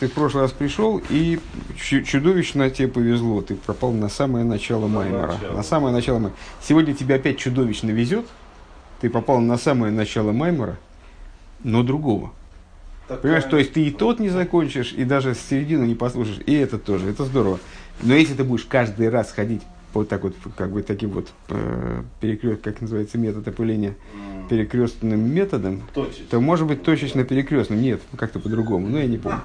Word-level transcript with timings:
Ты 0.00 0.08
в 0.08 0.12
прошлый 0.12 0.44
раз 0.44 0.52
пришел, 0.52 0.98
и 1.10 1.38
чудовищно 1.76 2.70
тебе 2.70 2.88
повезло. 2.88 3.42
Ты 3.42 3.54
пропал 3.54 3.92
на 3.92 4.08
самое 4.08 4.46
начало 4.46 4.86
Маймера. 4.86 5.34
На 5.52 5.62
самое 5.62 5.94
начало 5.94 6.18
Маймера. 6.18 6.38
Сегодня 6.62 6.94
тебе 6.94 7.16
опять 7.16 7.36
чудовищно 7.36 7.90
везет. 7.90 8.24
Ты 9.02 9.10
попал 9.10 9.40
на 9.40 9.58
самое 9.58 9.92
начало 9.92 10.32
Маймера, 10.32 10.78
но 11.64 11.82
другого. 11.82 12.32
Такая... 13.08 13.22
Понимаешь, 13.22 13.44
то 13.44 13.58
есть 13.58 13.74
ты 13.74 13.84
и 13.84 13.90
тот 13.90 14.20
не 14.20 14.30
закончишь, 14.30 14.94
и 14.94 15.04
даже 15.04 15.34
с 15.34 15.40
середины 15.40 15.84
не 15.84 15.94
послушаешь, 15.94 16.40
и 16.46 16.54
это 16.54 16.78
тоже. 16.78 17.10
Это 17.10 17.26
здорово. 17.26 17.60
Но 18.02 18.14
если 18.14 18.32
ты 18.32 18.42
будешь 18.42 18.64
каждый 18.64 19.10
раз 19.10 19.30
ходить 19.32 19.60
вот 19.92 20.08
так 20.08 20.22
вот, 20.22 20.34
как 20.56 20.70
бы 20.70 20.82
таким 20.82 21.10
вот 21.10 21.28
э, 21.48 22.02
перекрест, 22.20 22.62
как 22.62 22.80
называется, 22.80 23.18
метод 23.18 23.46
опыления, 23.48 23.94
перекрестным 24.48 25.32
методом, 25.32 25.82
Точечно. 25.94 26.26
то 26.30 26.40
может 26.40 26.66
быть 26.66 26.82
точечно 26.82 27.24
перекрестным. 27.24 27.80
Нет, 27.80 28.00
как-то 28.16 28.38
по-другому, 28.38 28.88
но 28.88 28.98
я 28.98 29.06
не 29.06 29.18
помню. 29.18 29.40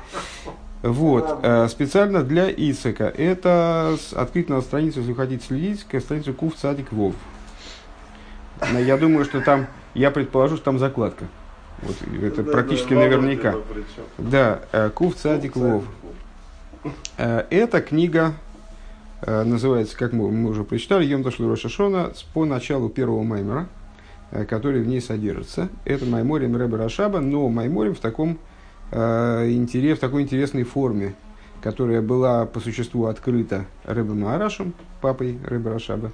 Вот, 0.84 1.40
э, 1.42 1.68
специально 1.68 2.22
для 2.22 2.52
Исака. 2.52 3.06
Это 3.06 3.98
открыть 4.14 4.50
на 4.50 4.62
страницу, 4.62 5.00
если 5.00 5.14
хотите 5.14 5.46
следить, 5.46 5.86
страницу 6.00 6.34
Кув 6.34 6.56
Цадик 6.56 6.92
Вов. 6.92 7.16
Я 8.72 8.98
думаю, 8.98 9.26
что 9.26 9.42
там, 9.42 9.68
я 9.96 10.12
предположу, 10.12 10.58
что 10.58 10.66
там 10.66 10.80
закладка. 10.80 11.26
Вот, 11.82 11.96
это 12.22 12.44
да, 12.44 12.52
практически 12.52 12.94
да, 12.94 13.00
наверняка. 13.00 13.56
Да, 14.20 14.62
э, 14.72 14.92
Кув 14.92 15.16
Цадик 15.16 15.56
Вов. 15.56 15.84
Это 17.18 17.82
книга 17.82 18.36
называется, 19.26 19.98
как 19.98 20.14
мы, 20.14 20.30
мы 20.30 20.50
уже 20.50 20.64
прочитали, 20.64 21.06
Йом 21.06 21.24
Ташлу 21.24 21.50
Рошашона 21.50 22.12
по 22.34 22.46
началу 22.46 22.90
первого 22.90 23.24
маймера, 23.24 23.68
э, 24.32 24.46
который 24.46 24.82
в 24.82 24.88
ней 24.88 25.02
содержится. 25.02 25.70
Это 25.86 26.06
Майморим 26.06 26.56
Рэбе 26.56 26.78
Рашаба, 26.78 27.20
но 27.20 27.48
Майморим 27.50 27.96
в, 27.96 28.00
таком, 28.00 28.38
э, 28.92 29.52
интерес, 29.52 29.98
в 29.98 30.02
такой 30.02 30.24
интересной 30.24 30.64
форме, 30.64 31.16
которая 31.62 32.02
была 32.02 32.46
по 32.46 32.60
существу 32.60 33.06
открыта 33.06 33.66
Рэбе 33.86 34.14
Маарашем, 34.14 34.74
папой 35.02 35.40
Рэбе 35.46 35.72
Рашаба, 35.72 36.12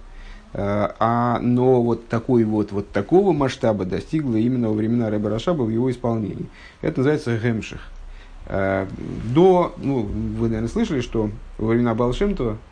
э, 0.54 0.90
а, 1.00 1.40
но 1.40 1.82
вот 1.82 2.08
такой 2.08 2.44
вот, 2.44 2.72
вот 2.72 2.90
такого 2.92 3.34
масштаба 3.34 3.84
достигла 3.84 4.36
именно 4.36 4.70
во 4.70 4.74
времена 4.74 5.10
Рэбе 5.10 5.28
Рашаба 5.30 5.64
в 5.64 5.70
его 5.70 5.90
исполнении. 5.90 6.46
Это 6.82 7.00
называется 7.00 7.38
Гемших. 7.38 7.82
Э, 8.46 8.86
до, 9.34 9.74
ну, 9.78 10.02
вы, 10.02 10.48
наверное, 10.48 10.70
слышали, 10.70 11.02
что 11.02 11.30
во 11.58 11.68
времена 11.68 11.96
Балшемтова 11.96 12.52
Э, 12.54 12.71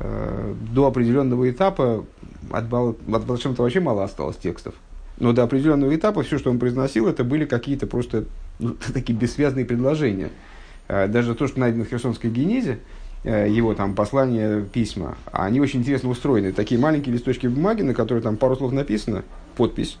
до 0.00 0.86
определенного 0.86 1.50
этапа 1.50 2.04
от, 2.50 2.68
Бал, 2.68 2.96
от 3.12 3.26
Балшемта 3.26 3.62
вообще 3.62 3.80
мало 3.80 4.04
осталось 4.04 4.36
текстов. 4.36 4.74
Но 5.18 5.32
до 5.32 5.42
определенного 5.42 5.94
этапа 5.94 6.22
все, 6.22 6.38
что 6.38 6.50
он 6.50 6.58
произносил, 6.58 7.06
это 7.06 7.24
были 7.24 7.44
какие-то 7.44 7.86
просто 7.86 8.24
ну, 8.58 8.76
такие 8.94 9.16
бессвязные 9.16 9.64
предложения. 9.64 10.30
Э, 10.88 11.06
даже 11.06 11.34
то, 11.34 11.46
что 11.46 11.60
найдено 11.60 11.84
в 11.84 11.88
Херсонской 11.88 12.30
генезе, 12.30 12.78
э, 13.24 13.48
его 13.48 13.74
там 13.74 13.94
послания, 13.94 14.62
письма, 14.62 15.16
они 15.30 15.60
очень 15.60 15.80
интересно 15.80 16.08
устроены. 16.08 16.52
Такие 16.52 16.80
маленькие 16.80 17.14
листочки 17.14 17.46
бумаги, 17.46 17.82
на 17.82 17.94
которые 17.94 18.22
там 18.22 18.36
пару 18.36 18.56
слов 18.56 18.72
написано, 18.72 19.22
подпись, 19.56 19.98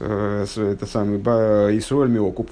это 0.00 0.86
самый 0.86 1.18
Исруэль 1.18 2.08
Миокуп, 2.08 2.50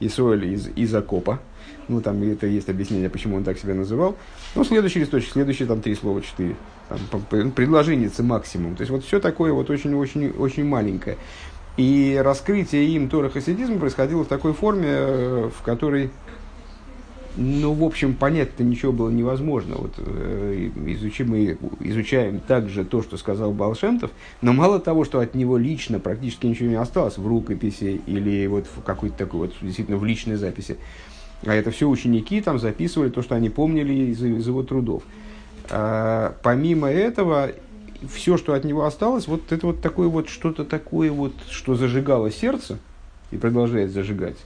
Исруэль 0.00 0.52
из, 0.52 0.68
из 0.76 0.94
окопа, 0.94 1.40
ну, 1.88 2.00
там 2.00 2.22
это 2.22 2.46
есть 2.46 2.68
объяснение, 2.68 3.10
почему 3.10 3.36
он 3.36 3.44
так 3.44 3.58
себя 3.58 3.74
называл. 3.74 4.16
Ну, 4.54 4.64
следующий 4.64 5.00
листочек, 5.00 5.32
следующие 5.32 5.66
там 5.68 5.80
три 5.80 5.94
слова, 5.94 6.20
четыре. 6.22 6.56
Там, 7.10 7.50
предложение 7.52 8.10
максимум. 8.18 8.76
То 8.76 8.82
есть, 8.82 8.90
вот 8.90 9.04
все 9.04 9.20
такое 9.20 9.52
вот 9.52 9.70
очень-очень-очень 9.70 10.64
маленькое. 10.64 11.16
И 11.76 12.20
раскрытие 12.22 12.86
им 12.90 13.08
Тора 13.08 13.30
хасидизма 13.30 13.78
происходило 13.78 14.24
в 14.24 14.28
такой 14.28 14.52
форме, 14.52 14.88
э, 14.88 15.50
в 15.52 15.62
которой, 15.62 16.10
ну, 17.36 17.72
в 17.72 17.82
общем, 17.82 18.14
понять-то 18.14 18.62
ничего 18.62 18.92
было 18.92 19.10
невозможно. 19.10 19.74
Вот, 19.76 19.94
э, 19.96 20.70
изучим, 20.86 21.30
мы 21.30 21.58
изучаем 21.80 22.38
также 22.38 22.84
то, 22.84 23.02
что 23.02 23.16
сказал 23.16 23.52
Балшемтов, 23.52 24.12
но 24.40 24.52
мало 24.52 24.78
того, 24.78 25.04
что 25.04 25.18
от 25.18 25.34
него 25.34 25.56
лично 25.56 25.98
практически 25.98 26.46
ничего 26.46 26.68
не 26.68 26.76
осталось 26.76 27.18
в 27.18 27.26
рукописи 27.26 28.00
или 28.06 28.46
вот 28.46 28.66
в 28.66 28.82
какой-то 28.82 29.16
такой 29.16 29.40
вот 29.40 29.54
действительно 29.60 29.96
в 29.96 30.04
личной 30.04 30.36
записи, 30.36 30.76
а 31.46 31.54
это 31.54 31.70
все 31.70 31.88
ученики 31.88 32.40
там 32.40 32.58
записывали 32.58 33.10
то, 33.10 33.22
что 33.22 33.34
они 33.34 33.50
помнили 33.50 33.92
из, 34.10 34.22
из 34.22 34.46
его 34.46 34.62
трудов. 34.62 35.02
А, 35.70 36.36
помимо 36.42 36.90
этого, 36.90 37.50
все, 38.12 38.36
что 38.36 38.54
от 38.54 38.64
него 38.64 38.84
осталось, 38.84 39.28
вот 39.28 39.52
это 39.52 39.66
вот 39.66 39.80
такое 39.80 40.08
вот 40.08 40.28
что-то 40.28 40.64
такое 40.64 41.10
вот, 41.10 41.34
что 41.50 41.74
зажигало 41.74 42.30
сердце 42.30 42.78
и 43.30 43.36
продолжает 43.36 43.90
зажигать. 43.90 44.36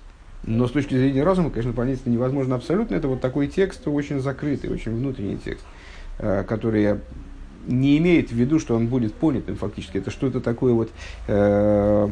Но 0.44 0.68
с 0.68 0.70
точки 0.70 0.94
зрения 0.94 1.24
разума, 1.24 1.50
конечно, 1.50 1.72
понять 1.72 2.00
это 2.00 2.10
невозможно 2.10 2.54
абсолютно. 2.54 2.94
Это 2.94 3.08
вот 3.08 3.20
такой 3.20 3.48
текст, 3.48 3.86
очень 3.86 4.20
закрытый, 4.20 4.70
очень 4.70 4.94
внутренний 4.94 5.36
текст, 5.36 5.64
а, 6.18 6.44
который 6.44 7.00
не 7.66 7.98
имеет 7.98 8.30
в 8.30 8.34
виду, 8.34 8.58
что 8.58 8.74
он 8.74 8.86
будет 8.86 9.14
понятым 9.14 9.56
фактически. 9.56 9.98
Это 9.98 10.10
что-то 10.10 10.40
такое 10.40 10.72
вот 10.72 10.90
э, 11.26 12.08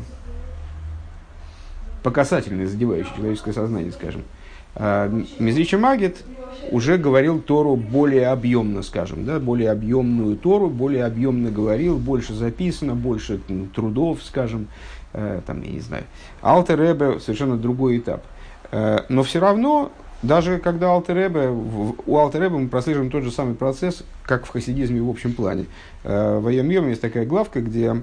по 2.03 2.25
задевающее 2.25 3.13
человеческое 3.17 3.53
сознание, 3.53 3.91
скажем. 3.91 4.23
А, 4.23 4.36
Мизрича 4.79 5.79
Магит 5.79 6.23
уже 6.71 6.99
говорил 6.99 7.41
Тору 7.41 7.77
более 7.77 8.29
объемно, 8.29 8.83
скажем, 8.83 9.25
да, 9.25 9.39
более 9.39 9.71
объемную 9.71 10.37
Тору, 10.37 10.69
более 10.69 11.05
объемно 11.05 11.51
говорил, 11.51 11.97
больше 11.97 12.35
записано, 12.35 12.95
больше 12.95 13.41
ну, 13.49 13.67
трудов, 13.67 14.23
скажем, 14.23 14.69
э, 15.13 15.41
там, 15.47 15.63
я 15.63 15.73
не 15.73 15.81
знаю. 15.81 16.05
Алтер 16.41 16.81
Ребе 16.81 17.21
совершенно 17.21 17.57
другой 17.57 17.99
этап. 17.99 18.25
Э, 18.73 19.01
но 19.09 19.23
все 19.23 19.41
равно, 19.41 19.93
даже 20.23 20.59
когда 20.59 20.91
Алтер 20.91 21.17
Ребе, 21.17 21.49
у 21.49 22.17
Алтер 22.17 22.43
Ребе 22.43 22.57
мы 22.57 22.69
прослеживаем 22.69 23.11
тот 23.11 23.23
же 23.23 23.31
самый 23.31 23.55
процесс, 23.55 24.03
как 24.25 24.47
в 24.47 24.51
хасидизме 24.51 25.01
в 25.01 25.11
общем 25.11 25.33
плане. 25.33 25.67
Э, 26.05 26.39
в 26.39 26.47
Айом 26.47 26.89
есть 26.89 27.01
такая 27.01 27.27
главка, 27.27 27.61
где 27.61 28.03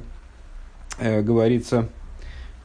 э, 1.00 1.22
говорится, 1.22 1.90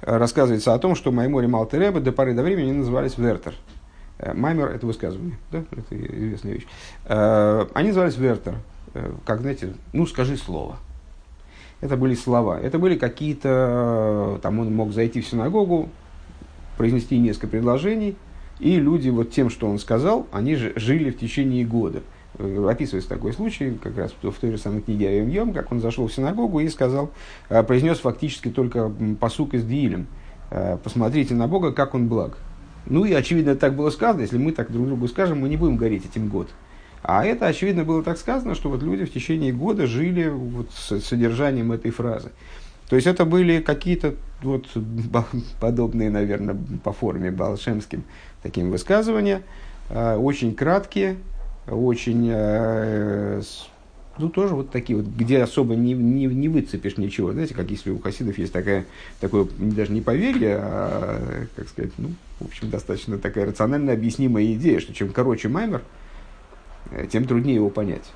рассказывается 0.01 0.75
о 0.75 0.79
том, 0.79 0.95
что 0.95 1.11
Майморим 1.11 1.57
Алтер 1.57 1.81
Ребе 1.81 2.01
до 2.01 2.13
поры 2.13 2.35
до 2.35 2.43
времени 2.43 2.73
назывались 2.73 3.19
Вертер– 3.19 3.55
Э, 3.65 3.78
Маймер– 4.19 4.69
это 4.75 4.87
высказывание, 4.87 5.39
да? 5.53 5.65
это 5.71 5.97
известная 5.97 6.55
вещь. 6.55 6.67
Э, 7.05 7.67
они 7.75 7.89
назывались 7.89 8.17
Вертер, 8.17 8.56
э, 8.95 9.12
как, 9.25 9.41
знаете, 9.41 9.75
ну, 9.93 10.06
скажи 10.06 10.37
слово. 10.37 10.79
Это 11.81 11.97
были 11.97 12.15
слова. 12.15 12.59
Это 12.59 12.81
были 12.81 12.97
какие-то, 12.97 14.41
там 14.43 14.59
он 14.59 14.75
мог 14.75 14.93
зайти 14.93 15.21
в 15.21 15.29
синагогу, 15.29 15.89
произнести 16.77 17.17
несколько 17.19 17.47
предложений, 17.47 18.17
и 18.59 18.81
люди 18.81 19.09
вот 19.11 19.31
тем, 19.31 19.51
что 19.51 19.69
он 19.69 19.79
сказал, 19.79 20.27
они 20.33 20.56
же 20.56 20.73
жили 20.75 21.11
в 21.11 21.19
течение 21.19 21.65
года. 21.65 22.03
Описывается 22.69 23.09
такой 23.09 23.33
случай, 23.33 23.79
как 23.81 23.97
раз 23.97 24.12
в 24.21 24.33
той 24.33 24.50
же 24.50 24.59
самой 24.59 24.83
книге 24.83 25.09
Айом 25.09 25.29
Йом, 25.29 25.53
как 25.53 25.71
он 25.71 25.81
зашел 25.81 26.09
в 26.09 26.12
синагогу 26.12 26.59
и 26.59 26.69
сказал, 26.69 27.11
произнес 27.49 27.99
фактически 27.99 28.49
только 28.49 28.93
посук 29.21 29.55
из 29.55 29.65
Диилем. 29.65 30.09
Посмотрите 30.83 31.35
на 31.35 31.47
Бога, 31.47 31.73
как 31.73 31.95
он 31.95 32.09
благ. 32.09 32.39
Ну 32.88 33.04
и 33.04 33.12
очевидно 33.12 33.54
так 33.54 33.75
было 33.75 33.91
сказано, 33.91 34.22
если 34.22 34.38
мы 34.38 34.53
так 34.53 34.72
друг 34.72 34.87
другу 34.87 35.09
скажем, 35.09 35.41
мы 35.41 35.49
не 35.49 35.56
будем 35.56 35.76
гореть 35.76 36.06
этим 36.06 36.28
год. 36.28 36.49
А 37.03 37.25
это, 37.25 37.47
очевидно, 37.47 37.84
было 37.84 38.03
так 38.03 38.19
сказано, 38.19 38.54
что 38.54 38.71
вот 38.71 38.82
люди 38.82 39.04
в 39.04 39.12
течение 39.12 39.53
года 39.53 39.87
жили 39.87 40.28
вот 40.28 40.71
с 40.72 41.00
содержанием 41.00 41.71
этой 41.72 41.91
фразы. 41.91 42.31
То 42.88 42.97
есть 42.97 43.06
это 43.06 43.25
были 43.25 43.60
какие-то 43.60 44.15
вот 44.43 44.66
подобные, 45.60 46.10
наверное, 46.10 46.56
по 46.82 46.93
форме 46.93 47.31
балшемским 47.31 48.04
таким 48.43 48.71
высказывания, 48.71 49.43
а, 49.91 50.16
очень 50.16 50.55
краткие, 50.55 51.16
очень 51.66 52.28
э, 52.32 53.43
ну, 54.19 54.29
тоже 54.29 54.55
вот 54.55 54.71
такие 54.71 54.97
вот, 54.97 55.06
где 55.06 55.43
особо 55.43 55.75
не, 55.75 55.93
не, 55.93 56.27
не 56.27 56.49
выцепишь 56.49 56.97
ничего. 56.97 57.33
Знаете, 57.33 57.55
как 57.55 57.71
если 57.71 57.91
у 57.91 57.99
хасидов 57.99 58.39
есть 58.39 58.53
такая, 58.53 58.87
такое 59.21 59.47
даже 59.59 59.93
не 59.93 60.01
поверье, 60.01 60.59
а, 60.61 61.47
как 61.56 61.69
сказать, 61.69 61.93
ну, 61.99 62.11
в 62.41 62.47
общем, 62.47 62.71
достаточно 62.71 63.19
такая 63.19 63.47
рационально 63.47 63.93
объяснимая 63.93 64.53
идея, 64.55 64.81
что 64.81 64.95
чем 64.95 65.11
короче 65.11 65.49
маймер, 65.49 65.83
э, 66.91 67.06
тем 67.11 67.25
труднее 67.25 67.56
его 67.56 67.70
понять. 67.70 68.12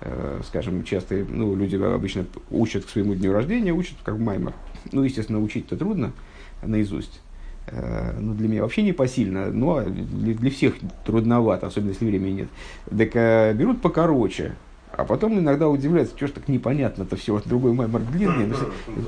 Э, 0.00 0.40
скажем, 0.46 0.84
часто 0.84 1.26
ну, 1.28 1.54
люди 1.54 1.76
обычно 1.76 2.24
учат 2.50 2.84
к 2.84 2.88
своему 2.88 3.14
дню 3.14 3.32
рождения, 3.32 3.72
учат 3.72 3.96
как 4.02 4.18
маймер. 4.18 4.54
Ну, 4.92 5.02
естественно, 5.02 5.40
учить-то 5.40 5.76
трудно 5.76 6.12
наизусть. 6.62 7.20
Э, 7.66 8.16
ну, 8.18 8.34
для 8.34 8.48
меня 8.48 8.62
вообще 8.62 8.82
не 8.82 8.92
посильно, 8.92 9.50
но 9.50 9.82
для, 9.82 10.50
всех 10.50 10.74
трудновато, 11.04 11.66
особенно 11.66 11.90
если 11.90 12.06
времени 12.06 12.32
нет. 12.32 12.48
Так 13.12 13.56
берут 13.56 13.82
покороче, 13.82 14.54
а 15.00 15.04
потом 15.04 15.38
иногда 15.38 15.68
удивляется, 15.68 16.14
что 16.16 16.26
ж 16.26 16.30
так 16.32 16.48
непонятно-то 16.48 17.16
все, 17.16 17.32
вот 17.32 17.46
другой 17.46 17.72
маймер 17.72 18.00
длинный. 18.00 18.46
Ну, 18.46 18.56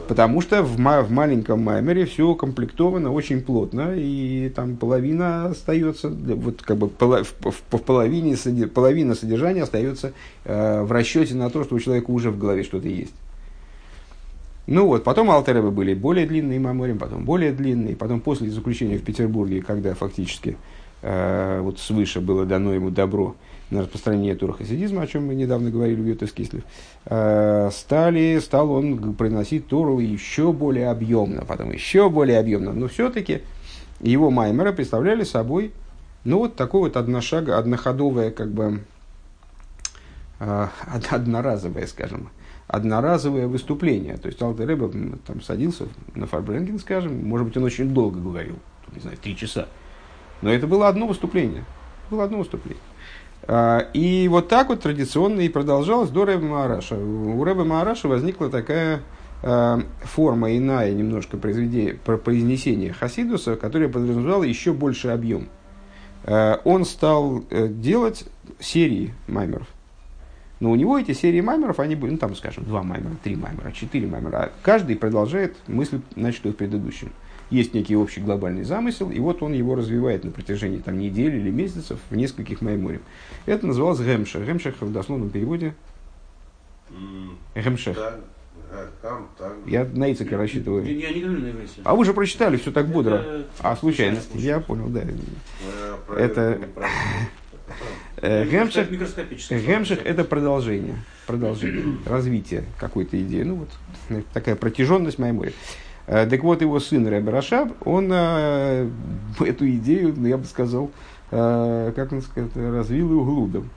потому 0.08 0.40
что 0.40 0.62
в, 0.62 0.76
в 0.76 1.10
маленьком 1.10 1.62
маймере 1.62 2.06
все 2.06 2.34
комплектовано 2.34 3.12
очень 3.12 3.42
плотно, 3.42 3.94
и 3.94 4.50
там 4.54 4.76
половина 4.76 5.46
остается, 5.46 6.08
вот 6.08 6.62
как 6.62 6.78
бы 6.78 6.88
в, 6.88 7.24
в, 7.24 7.50
в 7.50 7.82
половине, 7.82 8.36
половина 8.68 9.14
содержания 9.14 9.62
остается 9.62 10.12
э, 10.44 10.82
в 10.82 10.90
расчете 10.90 11.34
на 11.34 11.50
то, 11.50 11.64
что 11.64 11.74
у 11.74 11.80
человека 11.80 12.10
уже 12.10 12.30
в 12.30 12.38
голове 12.38 12.62
что-то 12.62 12.88
есть. 12.88 13.14
Ну 14.66 14.86
вот, 14.86 15.04
потом 15.04 15.30
Алтеребы 15.30 15.70
были 15.70 15.92
более 15.92 16.26
длинные 16.26 16.60
майморим, 16.60 16.98
потом 16.98 17.24
более 17.24 17.52
длинные, 17.52 17.96
потом 17.96 18.20
после 18.20 18.48
заключения 18.48 18.96
в 18.96 19.02
Петербурге, 19.02 19.60
когда 19.60 19.92
фактически 19.94 20.56
э, 21.02 21.60
вот 21.60 21.78
свыше 21.80 22.20
было 22.20 22.46
дано 22.46 22.72
ему 22.72 22.90
добро 22.90 23.34
на 23.72 23.82
распространение 23.82 24.34
тура 24.34 24.52
хасидизма, 24.52 25.02
о 25.02 25.06
чем 25.06 25.26
мы 25.26 25.34
недавно 25.34 25.70
говорили 25.70 26.00
в 26.00 26.06
Ютас 26.06 26.32
Кислев, 26.32 26.62
э, 27.06 27.70
стали, 27.72 28.38
стал 28.40 28.70
он 28.70 29.14
приносить 29.14 29.66
Тору 29.66 29.98
еще 29.98 30.52
более 30.52 30.90
объемно, 30.90 31.44
потом 31.44 31.72
еще 31.72 32.08
более 32.08 32.38
объемно. 32.38 32.72
Но 32.72 32.88
все-таки 32.88 33.42
его 34.00 34.30
маймеры 34.30 34.72
представляли 34.72 35.24
собой 35.24 35.72
ну, 36.24 36.38
вот 36.38 36.54
такое 36.54 36.82
вот 36.82 36.96
одношаг, 36.96 37.48
одноходовое, 37.48 38.30
как 38.30 38.52
бы, 38.52 38.84
э, 40.38 40.68
одноразовое, 41.10 41.86
скажем, 41.86 42.30
одноразовое 42.68 43.48
выступление. 43.48 44.16
То 44.16 44.28
есть 44.28 44.40
Алтер 44.40 44.68
Рэбе 44.68 45.16
там 45.26 45.40
садился 45.42 45.88
на 46.14 46.26
Фарбренген, 46.26 46.78
скажем, 46.78 47.26
может 47.26 47.48
быть, 47.48 47.56
он 47.56 47.64
очень 47.64 47.92
долго 47.92 48.20
говорил, 48.20 48.56
не 48.94 49.00
знаю, 49.00 49.16
три 49.16 49.36
часа. 49.36 49.66
Но 50.42 50.52
это 50.52 50.66
было 50.66 50.88
одно 50.88 51.06
выступление. 51.06 51.64
Было 52.10 52.24
одно 52.24 52.38
выступление. 52.38 52.82
А, 53.44 53.88
и 53.92 54.28
вот 54.28 54.48
так 54.48 54.68
вот 54.68 54.80
традиционно 54.80 55.40
и 55.40 55.48
продолжалось 55.48 56.10
до 56.10 56.24
Рэба 56.24 56.44
Маараша. 56.44 56.96
У 56.96 57.42
Рэба 57.42 57.64
Маараша 57.64 58.08
возникла 58.08 58.50
такая 58.50 59.00
а, 59.42 59.80
форма 60.02 60.56
иная 60.56 60.92
немножко 60.92 61.36
произнесения 61.36 62.92
Хасидуса, 62.92 63.56
которая 63.56 63.88
подразумевала 63.88 64.44
еще 64.44 64.72
больше 64.72 65.08
объем. 65.08 65.48
А, 66.24 66.60
он 66.64 66.84
стал 66.84 67.44
э, 67.50 67.68
делать 67.68 68.24
серии 68.60 69.14
маймеров. 69.26 69.66
Но 70.62 70.70
у 70.70 70.76
него 70.76 70.96
эти 70.96 71.10
серии 71.12 71.40
маймеров, 71.40 71.80
они 71.80 71.96
были, 71.96 72.12
ну 72.12 72.18
там, 72.18 72.36
скажем, 72.36 72.62
два 72.62 72.84
маймера, 72.84 73.16
три 73.24 73.34
маймера, 73.34 73.72
четыре 73.72 74.06
маймера. 74.06 74.52
Каждый 74.62 74.94
продолжает 74.94 75.56
мысль, 75.66 76.00
начатую 76.14 76.52
в 76.52 76.56
предыдущем 76.56 77.10
есть 77.50 77.74
некий 77.74 77.96
общий 77.96 78.20
глобальный 78.20 78.62
замысел, 78.62 79.10
и 79.10 79.18
вот 79.18 79.42
он 79.42 79.54
его 79.54 79.74
развивает 79.74 80.22
на 80.22 80.30
протяжении 80.30 80.78
там, 80.78 80.98
недели 80.98 81.36
или 81.36 81.50
месяцев 81.50 81.98
в 82.10 82.14
нескольких 82.14 82.60
майморем. 82.60 83.02
Это 83.44 83.66
называлось 83.66 83.98
Гемшех. 83.98 84.46
Гемшех 84.46 84.80
в 84.80 84.92
дословном 84.92 85.30
переводе. 85.30 85.74
Гемшех. 87.56 87.98
Я 89.66 89.84
на 89.84 90.12
Ицеке 90.12 90.36
рассчитываю. 90.36 90.84
Я 90.84 91.12
не 91.12 91.22
говорю 91.22 91.40
на. 91.40 91.52
А 91.82 91.96
вы 91.96 92.04
же 92.04 92.14
прочитали 92.14 92.56
все 92.56 92.70
так 92.70 92.86
бодро. 92.86 93.16
Это... 93.16 93.46
А, 93.58 93.74
случайно. 93.74 94.18
Я 94.34 94.60
понял, 94.60 94.86
да. 94.90 95.02
Это... 96.16 96.60
Э, 98.22 98.46
Гемшех, 98.46 98.88
Гемшех 98.88 100.06
это 100.06 100.22
продолжение, 100.22 100.94
продолжение, 101.26 101.96
развитие 102.06 102.64
какой-то 102.78 103.20
идеи. 103.20 103.42
Ну 103.42 103.66
вот 104.08 104.24
такая 104.32 104.54
протяженность 104.54 105.18
Маймори. 105.18 105.52
Э, 106.06 106.26
так 106.26 106.40
вот, 106.44 106.62
его 106.62 106.78
сын 106.78 107.06
Рэбе 107.06 107.32
Рашаб, 107.32 107.72
он 107.84 108.10
э, 108.12 108.88
эту 109.40 109.68
идею, 109.70 110.14
ну, 110.16 110.28
я 110.28 110.38
бы 110.38 110.44
сказал, 110.44 110.92
э, 111.32 111.92
как 111.96 112.12
он 112.12 112.22
сказать, 112.22 112.54
развил 112.54 113.10
и 113.10 113.14
углудом. 113.14 113.70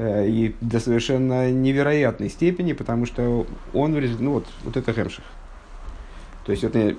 И 0.00 0.54
до 0.60 0.78
совершенно 0.78 1.50
невероятной 1.50 2.28
степени, 2.28 2.72
потому 2.72 3.04
что 3.04 3.48
он, 3.74 3.94
ну 4.20 4.32
вот, 4.34 4.46
вот 4.62 4.76
это 4.76 4.92
Хемших. 4.92 5.24
То 6.46 6.52
есть 6.52 6.62
это 6.62 6.90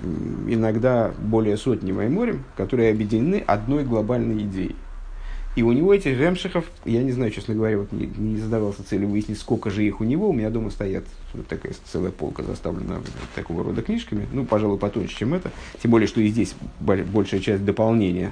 иногда 0.47 1.13
более 1.17 1.55
сотни 1.55 1.93
майморем, 1.93 2.43
которые 2.57 2.91
объединены 2.91 3.41
одной 3.47 3.85
глобальной 3.85 4.43
идеей. 4.43 4.75
И 5.55 5.63
у 5.63 5.71
него 5.71 5.93
этих 5.93 6.17
ремшихов, 6.17 6.65
я 6.85 7.03
не 7.03 7.11
знаю, 7.11 7.31
честно 7.31 7.55
говоря, 7.55 7.79
вот 7.79 7.91
не, 7.91 8.05
не 8.05 8.39
задавался 8.39 8.83
целью 8.83 9.09
выяснить, 9.09 9.39
сколько 9.39 9.69
же 9.69 9.83
их 9.83 9.99
у 9.99 10.03
него. 10.03 10.29
У 10.29 10.33
меня 10.33 10.49
дома 10.49 10.69
стоят 10.69 11.03
вот 11.33 11.47
такая 11.47 11.73
целая 11.91 12.11
полка 12.11 12.43
заставлена 12.43 13.01
такого 13.35 13.63
рода 13.63 13.81
книжками. 13.81 14.27
Ну, 14.31 14.45
пожалуй, 14.45 14.77
потоньше, 14.77 15.17
чем 15.17 15.33
это. 15.33 15.51
Тем 15.81 15.91
более, 15.91 16.07
что 16.07 16.21
и 16.21 16.27
здесь 16.27 16.55
большая 16.79 17.39
часть 17.39 17.65
дополнения. 17.65 18.31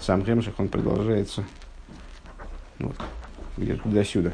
Сам 0.00 0.24
ремших, 0.24 0.54
он 0.58 0.68
продолжается 0.68 1.44
вот, 2.78 2.96
где-то 3.56 3.82
туда-сюда. 3.82 4.32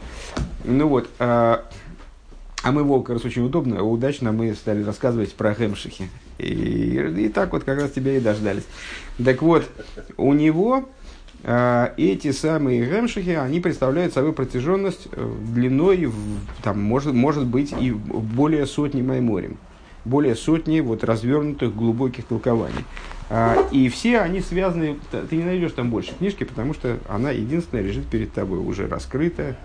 Ну 0.65 0.89
вот, 0.89 1.09
а, 1.19 1.65
а 2.63 2.73
мы, 2.73 2.83
Волк, 2.83 3.09
раз 3.11 3.25
очень 3.25 3.45
удобно, 3.45 3.83
удачно 3.83 4.33
мы 4.33 4.55
стали 4.55 4.83
рассказывать 4.83 5.33
про 5.35 5.55
Хемшихи. 5.55 6.09
И, 6.39 6.45
и 7.17 7.29
так 7.29 7.53
вот 7.53 7.65
как 7.65 7.81
раз 7.81 7.93
тебя 7.93 8.17
и 8.17 8.21
дождались. 8.21 8.65
Так 9.25 9.43
вот, 9.43 9.69
у 10.17 10.33
него 10.33 10.89
эти 11.97 12.33
самые 12.33 12.85
гемшихи, 12.85 13.31
они 13.31 13.61
представляют 13.61 14.13
собой 14.13 14.33
протяженность 14.33 15.07
э, 15.13 15.35
длиной, 15.55 16.11
там, 16.65 16.83
может, 16.83 17.15
может 17.15 17.47
быть, 17.47 17.73
и 17.73 17.93
более 17.93 18.67
сотни 18.67 19.01
майморем. 19.01 19.57
Более 20.05 20.35
сотни 20.35 20.81
вот, 20.81 21.05
развернутых 21.05 21.73
глубоких 21.75 22.25
толкований. 22.25 22.85
А, 23.29 23.57
и 23.71 23.89
все 23.89 24.21
они 24.21 24.41
связаны, 24.41 24.97
ты 25.11 25.37
не 25.37 25.45
найдешь 25.45 25.73
там 25.73 25.91
больше 25.91 26.15
книжки, 26.19 26.43
потому 26.43 26.75
что 26.75 26.99
она 27.09 27.31
единственная 27.31 27.85
лежит 27.85 28.07
перед 28.07 28.33
тобой, 28.33 28.59
уже 28.59 28.89
раскрытая. 28.89 29.57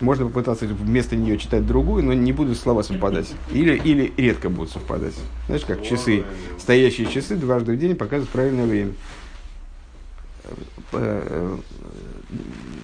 Можно 0.00 0.26
попытаться 0.26 0.66
вместо 0.66 1.14
нее 1.14 1.38
читать 1.38 1.66
другую, 1.66 2.04
но 2.04 2.12
не 2.12 2.32
будут 2.32 2.58
слова 2.58 2.82
совпадать. 2.82 3.32
Или, 3.52 3.76
или 3.76 4.12
редко 4.16 4.48
будут 4.48 4.72
совпадать. 4.72 5.14
Знаешь, 5.46 5.64
как 5.64 5.82
часы, 5.82 6.24
стоящие 6.58 7.06
часы 7.06 7.36
дважды 7.36 7.74
в 7.74 7.78
день 7.78 7.94
показывают 7.94 8.30
правильное 8.30 8.66
время. 8.66 8.92
Э, 10.92 11.56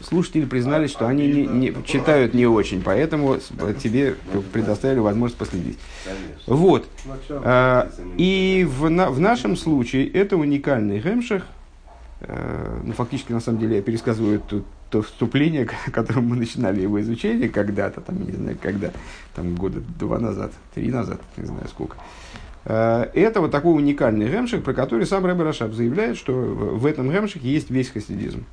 слушатели 0.02 0.44
признались, 0.44 0.90
что 0.90 1.06
они 1.06 1.26
не, 1.26 1.46
не, 1.46 1.84
читают 1.84 2.34
не 2.34 2.46
очень, 2.46 2.82
поэтому 2.82 3.38
тебе 3.82 4.16
предоставили 4.52 5.00
возможность 5.00 5.38
последить. 5.38 5.78
Вот. 6.46 6.88
А, 7.30 7.90
и 8.16 8.66
в, 8.68 8.88
на, 8.88 9.10
в 9.10 9.20
нашем 9.20 9.56
случае 9.56 10.08
это 10.08 10.36
уникальный 10.36 11.00
гемших. 11.00 11.46
Э, 12.20 12.80
ну, 12.84 12.92
фактически, 12.92 13.32
на 13.32 13.40
самом 13.40 13.60
деле, 13.60 13.76
я 13.76 13.82
пересказываю 13.82 14.40
то, 14.40 14.62
то 14.90 15.02
вступление, 15.02 15.68
которым 15.92 16.28
мы 16.28 16.36
начинали 16.36 16.80
его 16.80 17.00
изучение 17.00 17.48
когда-то, 17.48 18.00
там, 18.00 18.24
не 18.24 18.32
знаю, 18.32 18.58
когда, 18.60 18.90
там, 19.34 19.54
года 19.54 19.80
два 19.98 20.18
назад, 20.18 20.52
три 20.74 20.90
назад, 20.90 21.20
не 21.36 21.46
знаю 21.46 21.68
сколько. 21.68 21.96
Э, 22.68 23.06
это 23.14 23.40
вот 23.40 23.50
такой 23.50 23.74
уникальный 23.74 24.28
гемшик, 24.28 24.62
про 24.62 24.74
который 24.74 25.06
сам 25.06 25.24
Рэбе 25.24 25.42
Рашаб 25.42 25.72
заявляет, 25.72 26.18
что 26.18 26.32
в 26.34 26.84
этом 26.84 27.10
гемшике 27.10 27.48
есть 27.48 27.70
весь 27.70 27.88
хасидизм. 27.88 28.44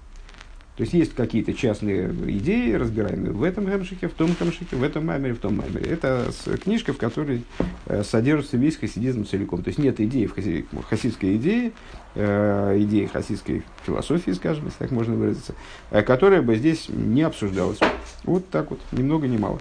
То 0.77 0.81
есть 0.81 0.93
есть 0.93 1.15
какие-то 1.15 1.53
частные 1.53 2.09
идеи, 2.09 2.73
разбираемые 2.73 3.31
в 3.31 3.43
этом 3.43 3.65
гемшике, 3.65 4.09
в 4.09 4.13
том 4.13 4.35
гемшике, 4.39 4.75
в 4.75 4.83
этом 4.83 5.05
маймере, 5.05 5.33
в 5.33 5.39
том 5.39 5.55
маймере. 5.57 5.89
Это 5.89 6.31
книжка, 6.63 6.93
в 6.93 6.97
которой 6.97 7.43
э, 7.87 8.03
содержится 8.03 8.57
весь 8.57 8.77
хасидизм 8.77 9.25
целиком. 9.25 9.63
То 9.63 9.69
есть 9.69 9.79
нет 9.79 9.99
идеи 9.99 10.25
в 10.25 10.33
хаси, 10.33 10.65
хасидской 10.89 11.35
идее, 11.35 11.73
э, 12.15 12.77
идеи 12.79 13.05
хасидской 13.07 13.63
философии, 13.85 14.31
скажем, 14.31 14.65
если 14.65 14.79
так 14.79 14.91
можно 14.91 15.15
выразиться, 15.15 15.55
которая 15.91 16.41
бы 16.41 16.55
здесь 16.55 16.87
не 16.89 17.23
обсуждалась. 17.23 17.79
Вот 18.23 18.49
так 18.49 18.69
вот, 18.69 18.79
ни 18.93 19.03
много 19.03 19.27
ни 19.27 19.37
мало 19.37 19.59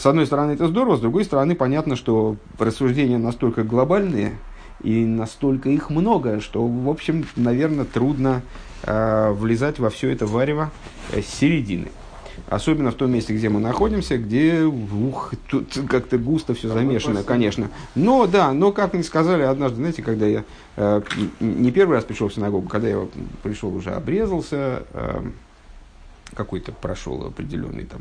с 0.00 0.06
одной 0.06 0.24
стороны, 0.24 0.52
это 0.52 0.66
здорово, 0.66 0.96
с 0.96 1.00
другой 1.00 1.24
стороны, 1.24 1.54
понятно, 1.54 1.94
что 1.94 2.36
рассуждения 2.58 3.18
настолько 3.18 3.64
глобальные 3.64 4.32
и 4.82 5.04
настолько 5.04 5.68
их 5.68 5.90
много, 5.90 6.40
что, 6.40 6.66
в 6.66 6.88
общем, 6.88 7.26
наверное, 7.36 7.84
трудно 7.84 8.40
э, 8.84 9.30
влезать 9.32 9.78
во 9.78 9.90
все 9.90 10.08
это 10.08 10.24
варево 10.24 10.70
э, 11.12 11.20
с 11.20 11.26
середины. 11.26 11.88
Особенно 12.48 12.92
в 12.92 12.94
том 12.94 13.12
месте, 13.12 13.34
где 13.34 13.50
мы 13.50 13.60
находимся, 13.60 14.16
где 14.16 14.62
ух, 14.62 15.34
тут 15.50 15.78
как-то 15.86 16.16
густо 16.16 16.54
все 16.54 16.68
замешано, 16.68 17.22
конечно. 17.22 17.68
Но 17.94 18.26
да, 18.26 18.54
но 18.54 18.72
как 18.72 18.94
мне 18.94 19.02
сказали 19.02 19.42
однажды, 19.42 19.76
знаете, 19.76 20.02
когда 20.02 20.24
я 20.24 20.44
э, 20.76 21.02
не 21.40 21.70
первый 21.72 21.96
раз 21.96 22.04
пришел 22.04 22.28
в 22.28 22.34
синагогу, 22.34 22.70
когда 22.70 22.88
я 22.88 23.06
пришел 23.42 23.76
уже 23.76 23.90
обрезался, 23.90 24.84
э, 24.94 25.30
какой-то 26.34 26.72
прошел 26.72 27.26
определенный 27.26 27.84
там 27.84 28.00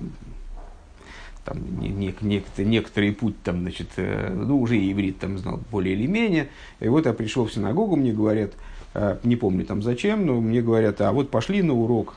там, 1.49 1.79
не, 1.79 1.89
не, 1.89 2.15
некоторый, 2.21 2.65
некоторый 2.65 3.11
путь 3.11 3.41
там, 3.43 3.61
значит, 3.61 3.87
э, 3.97 4.31
ну, 4.33 4.61
уже 4.61 4.77
и 4.77 4.91
иврит 4.91 5.17
там 5.17 5.37
знал 5.39 5.59
более 5.71 5.95
или 5.95 6.05
менее. 6.05 6.49
И 6.79 6.87
вот 6.87 7.07
я 7.07 7.13
пришел 7.13 7.45
в 7.45 7.53
синагогу, 7.53 7.95
мне 7.95 8.13
говорят, 8.13 8.51
э, 8.93 9.17
не 9.23 9.35
помню 9.35 9.65
там 9.65 9.81
зачем, 9.81 10.27
но 10.27 10.39
мне 10.39 10.61
говорят, 10.61 11.01
а 11.01 11.11
вот 11.11 11.31
пошли 11.31 11.63
на 11.63 11.73
урок, 11.73 12.15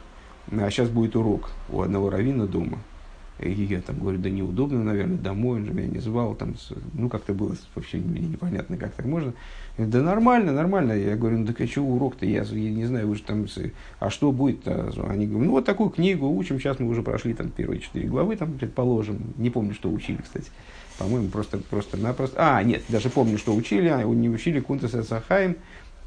а 0.51 0.71
сейчас 0.71 0.91
будет 0.91 1.17
урок 1.17 1.51
у 1.71 1.81
одного 1.81 2.11
равина 2.11 2.47
дома. 2.47 2.79
И 3.39 3.51
я 3.51 3.81
там 3.81 3.99
говорю, 3.99 4.19
да 4.19 4.29
неудобно, 4.29 4.85
наверное, 4.85 5.17
домой, 5.17 5.61
он 5.61 5.67
же 5.67 5.73
меня 5.73 5.89
не 5.89 5.99
звал, 5.99 6.35
там, 6.35 6.55
ну, 6.93 7.09
как-то 7.09 7.33
было 7.33 7.57
вообще 7.75 7.99
непонятно, 7.99 8.77
как 8.77 8.93
так 8.93 9.07
можно. 9.07 9.33
Да 9.79 10.03
нормально, 10.03 10.53
нормально. 10.53 10.93
Я 10.93 11.17
говорю, 11.17 11.39
ну, 11.39 11.47
так 11.47 11.61
а 11.61 11.67
что 11.67 11.83
урок-то, 11.83 12.27
я, 12.27 12.43
я 12.43 12.71
не 12.71 12.85
знаю, 12.85 13.09
вы 13.09 13.17
же 13.17 13.23
там, 13.23 13.47
а 14.01 14.11
что 14.11 14.31
будет-то? 14.31 14.93
Они 15.09 15.27
говорят, 15.27 15.47
ну, 15.47 15.51
вот 15.53 15.65
такую 15.65 15.91
книгу 15.91 16.29
учим, 16.29 16.61
сейчас 16.61 16.79
мы 16.79 16.89
уже 16.89 17.03
прошли 17.03 17.33
там 17.33 17.49
первые 17.49 17.81
четыре 17.81 18.07
главы, 18.07 18.37
там, 18.37 18.59
предположим, 18.59 19.33
не 19.39 19.49
помню, 19.49 19.73
что 19.75 19.91
учили, 19.91 20.19
кстати. 20.23 20.51
По-моему, 20.99 21.29
просто, 21.29 21.59
просто-напросто. 21.59 22.37
А, 22.39 22.63
нет, 22.63 22.83
даже 22.89 23.09
помню, 23.09 23.39
что 23.39 23.55
учили, 23.55 23.89
а 23.89 24.03
не 24.03 24.29
учили 24.29 24.61
Кунтас 24.61 24.95
Эцахаим, 24.95 25.57